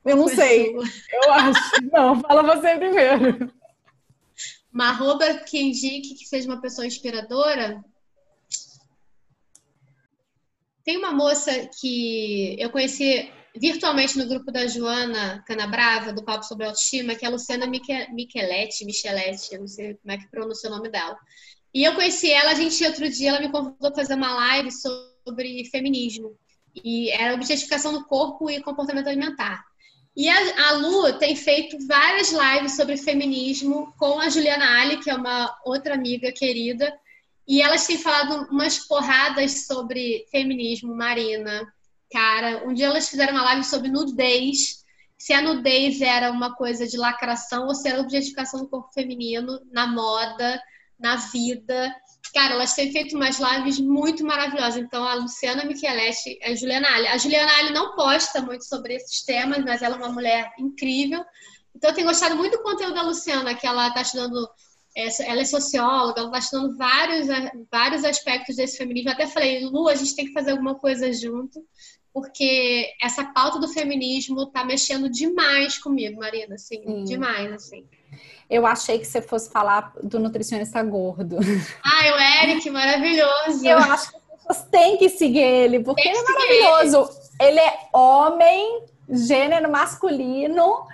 Eu 0.05 0.17
não 0.17 0.29
sei. 0.29 0.77
Eu 0.77 1.33
acho. 1.33 1.61
Não, 1.93 2.21
fala 2.21 2.45
você 2.45 2.77
primeiro. 2.77 3.53
Uma 4.73 4.91
arroba 4.91 5.35
que 5.39 5.61
indique 5.61 6.15
que 6.15 6.25
seja 6.25 6.49
uma 6.49 6.61
pessoa 6.61 6.87
inspiradora? 6.87 7.83
tem 10.87 10.97
uma 10.97 11.11
moça 11.11 11.51
que 11.81 12.57
eu 12.61 12.71
conheci 12.71 13.29
virtualmente 13.59 14.19
no 14.19 14.27
grupo 14.27 14.53
da 14.53 14.67
Joana 14.67 15.43
Canabrava, 15.47 16.13
do 16.13 16.25
Papo 16.25 16.45
sobre 16.45 16.67
Autoestima, 16.67 17.15
que 17.15 17.25
é 17.25 17.29
a 17.29 17.31
Luciana 17.31 17.67
Micheletti, 17.67 18.85
Micheletti, 18.85 19.59
não 19.59 19.67
sei 19.67 19.95
como 19.95 20.13
é 20.13 20.19
que 20.19 20.31
pronuncia 20.31 20.71
o 20.71 20.73
nome 20.73 20.89
dela. 20.89 21.17
E 21.73 21.85
eu 21.85 21.95
conheci 21.95 22.31
ela, 22.31 22.53
a 22.53 22.55
gente 22.55 22.85
outro 22.85 23.09
dia, 23.09 23.31
ela 23.31 23.41
me 23.41 23.51
convidou 23.51 23.93
para 23.93 23.97
fazer 23.97 24.15
uma 24.15 24.35
live 24.35 24.71
sobre 24.71 25.65
feminismo. 25.71 26.37
E 26.85 27.11
era 27.11 27.35
objetificação 27.35 27.93
do 27.93 28.05
corpo 28.05 28.51
e 28.51 28.63
comportamento 28.63 29.09
alimentar. 29.09 29.63
E 30.17 30.29
a, 30.29 30.69
a 30.69 30.73
Lu 30.73 31.13
tem 31.19 31.37
feito 31.37 31.77
várias 31.87 32.33
lives 32.33 32.77
sobre 32.77 32.97
feminismo 32.97 33.93
com 33.99 34.19
a 34.19 34.31
Juliana 34.31 34.81
Ali, 34.81 34.99
que 34.99 35.11
é 35.11 35.15
uma 35.15 35.55
outra 35.65 35.95
amiga 35.95 36.33
querida. 36.33 36.91
E 37.47 37.61
elas 37.61 37.87
têm 37.87 37.99
falado 37.99 38.51
umas 38.51 38.79
porradas 38.79 39.67
sobre 39.67 40.27
feminismo, 40.31 40.95
Marina. 40.97 41.71
Cara, 42.17 42.67
um 42.67 42.73
dia 42.73 42.87
elas 42.87 43.11
fizeram 43.11 43.35
uma 43.35 43.45
live 43.45 43.63
sobre 43.63 43.91
nudez. 43.91 44.83
Se 45.19 45.35
a 45.35 45.43
nudez 45.43 46.01
era 46.01 46.31
uma 46.31 46.57
coisa 46.57 46.87
de 46.87 46.97
lacração 46.97 47.67
ou 47.67 47.75
se 47.75 47.87
era 47.87 48.01
objetificação 48.01 48.61
do 48.61 48.71
corpo 48.71 48.91
feminino 48.91 49.61
na 49.71 49.87
moda, 49.87 50.59
na 50.99 51.17
vida. 51.17 51.95
Cara, 52.33 52.55
elas 52.55 52.73
têm 52.73 52.91
feito 52.91 53.15
umas 53.15 53.39
lives 53.39 53.79
muito 53.79 54.25
maravilhosas. 54.25 54.79
Então, 54.79 55.05
a 55.05 55.13
Luciana 55.13 55.67
Micheletti, 55.67 56.39
a 56.43 56.55
Juliana 56.55 56.89
Ali. 56.89 57.07
A 57.07 57.19
Juliana 57.19 57.53
Ali 57.59 57.75
não 57.75 57.95
posta 57.95 58.41
muito 58.41 58.65
sobre 58.65 58.95
esses 58.95 59.23
temas, 59.23 59.63
mas 59.63 59.83
ela 59.83 59.97
é 59.97 59.99
uma 59.99 60.09
mulher 60.09 60.51
incrível. 60.59 61.23
Então, 61.75 61.91
eu 61.91 61.95
tenho 61.95 62.07
gostado 62.07 62.35
muito 62.35 62.57
do 62.57 62.63
conteúdo 62.63 62.95
da 62.95 63.03
Luciana, 63.03 63.55
que 63.55 63.67
ela 63.67 63.89
está 63.89 64.01
estudando, 64.01 64.49
ela 64.97 65.43
é 65.43 65.45
socióloga, 65.45 66.21
ela 66.21 66.29
está 66.29 66.39
estudando 66.39 66.79
vários, 66.79 67.27
vários 67.71 68.05
aspectos 68.05 68.57
desse 68.57 68.79
feminismo. 68.79 69.11
Eu 69.11 69.15
até 69.15 69.27
falei, 69.27 69.67
Lu, 69.67 69.87
a 69.87 69.95
gente 69.95 70.17
tem 70.17 70.25
que 70.25 70.33
fazer 70.33 70.53
alguma 70.53 70.77
coisa 70.77 71.13
junto, 71.13 71.63
porque 72.17 72.95
essa 72.99 73.25
pauta 73.25 73.59
do 73.59 73.69
feminismo 73.69 74.45
está 74.45 74.65
mexendo 74.65 75.07
demais 75.11 75.77
comigo, 75.77 76.19
Marina, 76.19 76.55
assim, 76.55 76.83
hum. 76.87 77.05
demais, 77.05 77.53
assim. 77.53 77.85
Eu 78.49 78.65
achei 78.65 78.99
que 78.99 79.05
você 79.05 79.21
fosse 79.21 79.51
falar 79.51 79.93
do 80.03 80.19
nutricionista 80.19 80.83
gordo. 80.83 81.37
Ai, 81.85 82.13
o 82.13 82.49
Eric, 82.49 82.71
maravilhoso. 82.71 83.67
Eu 83.67 83.77
acho 83.77 84.11
que 84.13 84.17
as 84.17 84.33
pessoas 84.33 84.69
têm 84.71 84.97
que 84.97 85.11
seguir 85.11 85.43
ele, 85.43 85.81
porque 85.81 86.09
ele 86.09 86.17
é 86.17 86.23
maravilhoso. 86.23 87.11
Ele. 87.39 87.51
ele 87.51 87.61
é 87.61 87.89
homem, 87.93 88.81
gênero 89.11 89.71
masculino, 89.71 90.87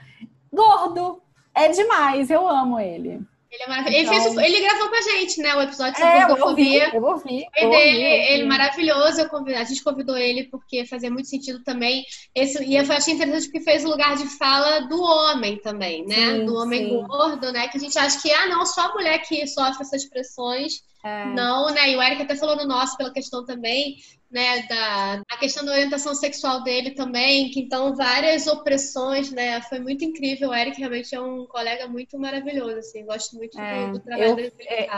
gordo. 0.52 1.22
É 1.54 1.68
demais, 1.68 2.30
eu 2.30 2.48
amo 2.48 2.80
ele. 2.80 3.20
Ele 3.52 3.64
é 3.64 3.68
maravilhoso. 3.68 4.02
Então... 4.02 4.14
Ele, 4.14 4.34
fez, 4.34 4.54
ele, 4.54 4.60
gravou 4.62 4.88
com 4.88 4.94
a 4.96 5.02
gente, 5.02 5.40
né? 5.42 5.54
O 5.54 5.60
episódio 5.60 5.98
sobre 5.98 6.14
é, 6.14 6.26
gordofobia. 6.26 6.90
Eu 6.94 7.04
ouvi, 7.04 7.46
eu 7.54 7.68
ouvi. 7.68 7.78
Ele, 7.84 8.02
ele 8.32 8.44
maravilhoso. 8.46 9.28
Convido, 9.28 9.58
a 9.58 9.64
gente 9.64 9.84
convidou 9.84 10.16
ele 10.16 10.44
porque 10.44 10.86
fazia 10.86 11.10
muito 11.10 11.28
sentido 11.28 11.62
também. 11.62 12.02
Esse, 12.34 12.64
e 12.64 12.76
eu 12.76 12.90
achei 12.90 13.12
interessante 13.12 13.44
porque 13.44 13.60
fez 13.60 13.84
o 13.84 13.90
lugar 13.90 14.16
de 14.16 14.26
fala 14.38 14.80
do 14.86 15.02
homem 15.02 15.58
também, 15.58 16.06
né? 16.06 16.38
Sim, 16.38 16.46
do 16.46 16.56
homem 16.56 16.88
sim. 16.88 17.06
gordo, 17.06 17.52
né? 17.52 17.68
Que 17.68 17.76
a 17.76 17.80
gente 17.80 17.98
acha 17.98 18.20
que, 18.22 18.32
ah, 18.32 18.48
não, 18.48 18.64
só 18.64 18.88
a 18.88 18.94
mulher 18.94 19.18
que 19.18 19.46
sofre 19.46 19.82
essas 19.82 20.06
pressões. 20.06 20.82
É. 21.04 21.26
Não, 21.26 21.66
né? 21.72 21.90
E 21.90 21.96
o 21.96 22.02
Eric 22.02 22.22
até 22.22 22.36
falou 22.36 22.56
no 22.56 22.66
nosso 22.66 22.96
pela 22.96 23.12
questão 23.12 23.44
também 23.44 23.96
né, 24.32 24.62
da 24.62 25.22
a 25.30 25.36
questão 25.36 25.64
da 25.64 25.72
orientação 25.72 26.14
sexual 26.14 26.62
dele 26.62 26.92
também, 26.92 27.50
que 27.50 27.60
então 27.60 27.94
várias 27.94 28.46
opressões, 28.46 29.30
né, 29.30 29.60
foi 29.62 29.78
muito 29.78 30.04
incrível. 30.04 30.48
O 30.48 30.54
Eric 30.54 30.78
realmente 30.78 31.14
é 31.14 31.20
um 31.20 31.46
colega 31.46 31.86
muito 31.86 32.18
maravilhoso, 32.18 32.78
assim, 32.78 33.04
gosto 33.04 33.36
muito 33.36 33.60
é, 33.60 33.86
do, 33.86 33.92
do, 33.92 34.00
trabalho 34.00 34.30
eu, 34.30 34.36
dele. 34.36 34.52
É, 34.60 34.88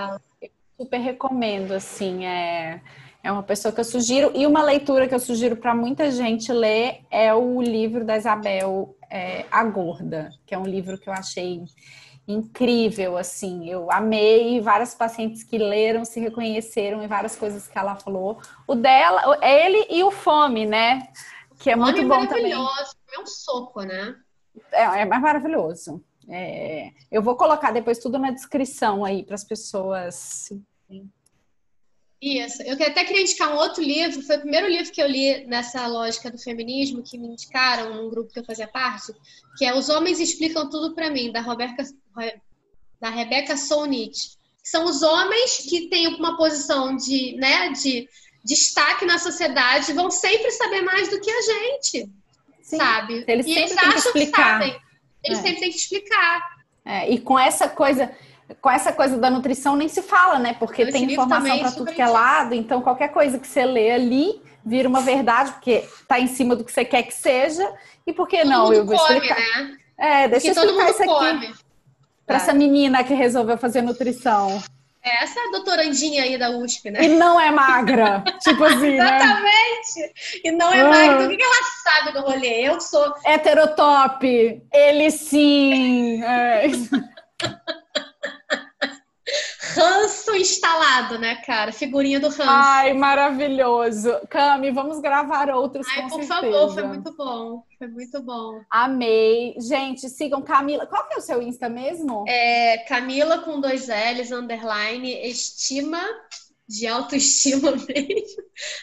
eu 0.41 0.51
super 0.79 0.99
recomendo, 0.99 1.73
assim, 1.73 2.25
é 2.25 2.81
é 3.25 3.33
uma 3.33 3.43
pessoa 3.43 3.73
que 3.73 3.81
eu 3.81 3.85
sugiro 3.85 4.31
e 4.35 4.47
uma 4.47 4.63
leitura 4.63 5.09
que 5.09 5.15
eu 5.15 5.19
sugiro 5.19 5.57
para 5.57 5.75
muita 5.75 6.11
gente 6.11 6.53
ler 6.53 7.01
é 7.11 7.33
o 7.33 7.63
livro 7.63 8.05
da 8.05 8.19
Isabel 8.19 8.95
é, 9.11 9.47
A 9.51 9.65
Gorda, 9.65 10.29
que 10.45 10.55
é 10.55 10.59
um 10.59 10.67
livro 10.67 10.99
que 10.99 11.09
eu 11.09 11.13
achei 11.15 11.63
incrível, 12.27 13.17
assim. 13.17 13.69
Eu 13.69 13.91
amei, 13.91 14.61
várias 14.61 14.95
pacientes 14.95 15.43
que 15.43 15.59
leram 15.59 16.05
se 16.05 16.21
reconheceram 16.21 17.03
em 17.03 17.07
várias 17.07 17.37
coisas 17.37 17.69
que 17.69 17.79
ela 17.79 17.97
falou. 17.97 18.39
O 18.67 18.75
dela, 18.75 19.39
ele 19.43 19.87
e 19.91 20.03
o 20.03 20.11
Fome, 20.11 20.67
né? 20.67 21.09
Que 21.59 21.71
é 21.71 21.77
muito 21.77 22.07
bom 22.07 22.27
também. 22.27 22.53
É 22.53 23.21
um 23.21 23.27
soco, 23.27 23.83
né? 23.83 24.17
É, 24.73 24.83
é 24.83 25.05
mais 25.05 25.23
maravilhoso. 25.23 26.03
É, 26.29 26.91
eu 27.11 27.23
vou 27.23 27.37
colocar 27.37 27.71
depois 27.71 27.99
tudo 27.99 28.19
na 28.19 28.31
descrição 28.31 29.05
aí 29.05 29.23
para 29.23 29.35
as 29.35 29.45
pessoas 29.45 30.51
isso. 32.25 32.63
Eu 32.63 32.73
até 32.75 33.05
queria 33.05 33.21
indicar 33.21 33.53
um 33.53 33.59
outro 33.59 33.83
livro, 33.83 34.23
foi 34.23 34.37
o 34.37 34.41
primeiro 34.41 34.67
livro 34.67 34.91
que 34.91 35.03
eu 35.03 35.07
li 35.07 35.45
nessa 35.47 35.87
lógica 35.87 36.31
do 36.31 36.39
feminismo, 36.39 37.03
que 37.03 37.19
me 37.19 37.29
indicaram 37.29 37.95
num 37.95 38.09
grupo 38.09 38.33
que 38.33 38.39
eu 38.39 38.45
fazia 38.45 38.67
parte, 38.67 39.13
que 39.59 39.65
é 39.65 39.77
Os 39.77 39.91
Homens 39.91 40.21
Explicam 40.21 40.69
Tudo 40.71 40.95
para 40.95 41.11
Mim, 41.11 41.31
da, 41.31 41.43
Roberta, 41.43 41.85
da 43.01 43.11
Rebecca 43.11 43.57
Solnit. 43.57 44.39
São 44.63 44.85
os 44.87 45.03
homens 45.03 45.59
que 45.69 45.89
têm 45.89 46.09
uma 46.15 46.37
posição 46.37 46.97
de, 46.97 47.37
né, 47.37 47.71
de 47.71 48.09
destaque 48.45 49.05
na 49.05 49.19
sociedade 49.19 49.93
vão 49.93 50.11
sempre 50.11 50.51
saber 50.51 50.83
mais 50.83 51.09
do 51.09 51.21
que 51.21 51.31
a 51.31 51.43
gente, 51.43 52.11
Sim. 52.63 52.77
sabe? 52.77 53.25
Eles 53.27 53.47
e 53.47 53.55
sempre 53.55 53.71
eles 53.71 53.81
têm 53.81 53.91
que 53.91 53.99
explicar. 53.99 54.61
Que 54.61 54.81
eles 55.25 55.39
é. 55.39 55.43
sempre 55.43 55.61
têm 55.61 55.71
que 55.71 55.77
explicar. 55.77 56.55
É, 56.85 57.11
e 57.11 57.19
com 57.19 57.39
essa 57.39 57.69
coisa 57.69 58.11
com 58.61 58.71
essa 58.71 58.93
coisa 58.93 59.17
da 59.17 59.31
nutrição 59.31 59.75
nem 59.75 59.89
se 59.89 60.03
fala, 60.03 60.39
né? 60.39 60.55
Porque 60.59 60.83
Esse 60.83 60.93
tem 60.93 61.11
informação 61.11 61.59
para 61.59 61.73
tudo 61.73 61.93
que 61.93 62.03
é 62.03 62.07
lado, 62.07 62.55
então 62.55 62.83
qualquer 62.83 63.09
coisa 63.09 63.39
que 63.39 63.47
você 63.47 63.65
lê 63.65 63.91
ali 63.91 64.43
vira 64.65 64.87
uma 64.87 65.01
verdade, 65.01 65.53
porque 65.53 65.89
tá 66.07 66.21
em 66.21 66.27
cima 66.27 66.55
do 66.55 66.63
que 66.63 66.71
você 66.71 66.85
quer 66.85 67.03
que 67.05 67.15
seja, 67.15 67.67
e 68.07 68.13
por 68.13 68.29
que 68.29 68.39
todo 68.39 68.49
não? 68.51 68.73
Eu 68.73 68.85
vou 68.85 68.99
come, 68.99 69.15
explicar. 69.15 69.39
Né? 69.39 69.79
É, 69.97 70.29
deixa 70.29 70.53
porque 70.53 70.59
eu 70.59 70.65
explicar 70.65 70.91
isso 70.91 71.03
aqui 71.03 71.64
para 72.27 72.37
essa 72.37 72.53
menina 72.53 73.05
que 73.05 73.15
resolveu 73.15 73.59
fazer 73.59 73.83
nutrição. 73.83 74.63
É, 75.03 75.23
essa 75.23 75.39
doutorandinha 75.53 76.23
aí 76.23 76.39
da 76.39 76.49
USP, 76.49 76.91
né? 76.91 77.05
E 77.05 77.09
não 77.09 77.39
é 77.39 77.51
magra. 77.51 78.25
tipo 78.41 78.65
assim, 78.65 78.97
né? 78.97 79.17
Exatamente. 79.17 80.01
Né? 80.01 80.11
E 80.45 80.51
não 80.51 80.73
é 80.73 80.81
ah. 80.81 80.89
magra. 80.89 81.27
O 81.27 81.37
que 81.37 81.43
ela 81.43 81.63
sabe 81.83 82.13
do 82.13 82.21
rolê? 82.23 82.63
Eu 82.67 82.81
sou... 82.81 83.13
Heterotop. 83.27 84.63
Ele 84.73 85.11
sim. 85.11 86.25
É. 86.25 86.65
ranço 89.85 90.35
instalado, 90.35 91.19
né, 91.19 91.37
cara? 91.37 91.73
Figurinha 91.73 92.19
do 92.19 92.29
ranço. 92.29 92.43
Ai, 92.47 92.93
maravilhoso. 92.93 94.11
Cami, 94.29 94.71
vamos 94.71 95.01
gravar 95.01 95.51
outros 95.51 95.87
Ai, 95.89 96.03
por 96.03 96.23
certeza. 96.23 96.35
favor, 96.35 96.75
foi 96.75 96.83
muito 96.85 97.17
bom. 97.17 97.63
Foi 97.79 97.89
muito 97.89 98.23
bom. 98.23 98.61
Amei. 98.71 99.55
Gente, 99.59 100.09
sigam 100.09 100.43
Camila. 100.43 100.87
Qual 100.87 101.07
que 101.09 101.15
é 101.15 101.19
o 101.19 101.21
seu 101.21 101.43
Insta 101.43 101.69
mesmo? 101.69 102.25
É 102.29 102.79
Camila 102.89 103.39
com 103.39 103.61
dois 103.61 103.89
L's, 103.89 104.31
underline, 104.31 105.13
estima 105.29 106.03
de 106.67 106.87
autoestima 106.87 107.73
mesmo, 107.89 108.43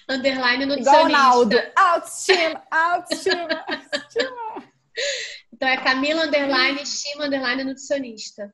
underline 0.09 0.65
nutricionista. 0.65 1.07
Igual 1.07 1.09
Naldo. 1.09 1.57
Autoestima, 1.75 2.63
autoestima, 2.71 3.65
autoestima. 3.67 4.71
Então 5.53 5.67
é 5.67 5.77
Camila, 5.77 6.25
underline, 6.25 6.81
estima, 6.81 7.25
underline, 7.25 7.63
nutricionista. 7.63 8.53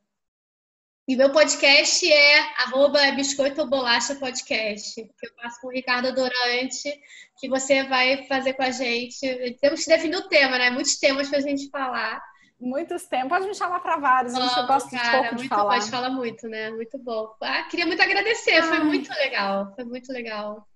E 1.08 1.16
meu 1.16 1.32
podcast 1.32 2.06
é 2.12 2.40
arroba 2.64 3.00
biscoito 3.12 3.66
bolacha 3.66 4.16
podcast, 4.16 4.94
que 4.96 5.26
eu 5.26 5.32
faço 5.42 5.62
com 5.62 5.68
o 5.68 5.72
Ricardo 5.72 6.14
Durante, 6.14 7.00
que 7.40 7.48
você 7.48 7.84
vai 7.84 8.26
fazer 8.26 8.52
com 8.56 8.64
a 8.64 8.72
gente. 8.72 9.56
Temos 9.62 9.86
que 9.86 9.90
definir 9.90 10.18
o 10.18 10.28
tema, 10.28 10.58
né? 10.58 10.70
Muitos 10.70 10.98
temas 10.98 11.30
para 11.30 11.38
a 11.38 11.42
gente 11.42 11.70
falar. 11.70 12.22
Muitos 12.60 13.06
temas. 13.06 13.30
Pode 13.30 13.48
me 13.48 13.56
chamar 13.56 13.80
para 13.80 13.96
vários. 13.96 14.36
A 14.36 14.42
gente 14.42 14.68
gosta 14.68 14.90
de 14.90 15.12
pouco 15.12 15.26
muito 15.28 15.44
de 15.44 15.48
falar. 15.48 15.74
Pode 15.76 15.90
falar 15.90 16.10
muito, 16.10 16.48
né? 16.50 16.72
Muito 16.72 16.98
bom. 16.98 17.34
Ah, 17.42 17.64
queria 17.64 17.86
muito 17.86 18.02
agradecer. 18.02 18.62
Foi 18.64 18.80
muito 18.84 19.10
legal. 19.14 19.74
Foi 19.76 19.86
muito 19.86 20.12
legal. 20.12 20.68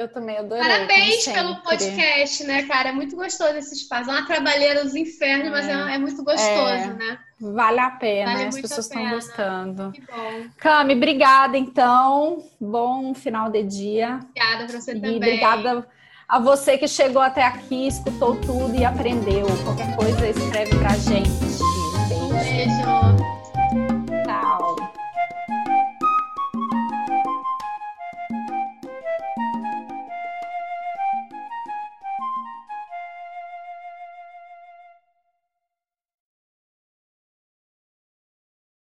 Eu 0.00 0.08
também 0.08 0.38
adorei. 0.38 0.64
Parabéns 0.64 1.26
pelo 1.26 1.56
podcast, 1.56 2.44
né, 2.44 2.62
cara? 2.62 2.88
É 2.88 2.92
muito 2.92 3.14
gostoso 3.14 3.54
esse 3.56 3.74
espaço. 3.74 4.08
É 4.08 4.14
uma 4.14 4.26
trabalheira 4.26 4.82
dos 4.82 4.94
infernos, 4.94 5.48
é. 5.48 5.50
mas 5.50 5.68
é, 5.68 5.94
é, 5.94 5.98
muito 5.98 6.24
gostoso, 6.24 6.72
é. 6.72 6.94
né? 6.94 7.18
Vale 7.38 7.80
a 7.80 7.90
pena, 7.90 8.32
vale 8.32 8.46
as 8.46 8.58
pessoas 8.58 8.86
estão 8.86 9.10
gostando. 9.10 9.92
Que 9.92 10.00
bom. 10.00 10.46
Cami, 10.56 10.94
obrigada, 10.94 11.58
então. 11.58 12.42
Bom 12.58 13.12
final 13.12 13.50
de 13.50 13.62
dia. 13.62 14.20
Obrigada 14.30 14.64
pra 14.64 14.80
você 14.80 14.92
e 14.92 14.94
também. 14.94 15.16
Obrigada 15.16 15.86
a 16.26 16.38
você 16.38 16.78
que 16.78 16.88
chegou 16.88 17.20
até 17.20 17.42
aqui, 17.42 17.88
escutou 17.88 18.36
tudo 18.36 18.74
e 18.74 18.82
aprendeu. 18.86 19.46
Qualquer 19.64 19.94
coisa, 19.96 20.28
escreve 20.28 20.78
pra 20.78 20.96
gente. 20.96 21.28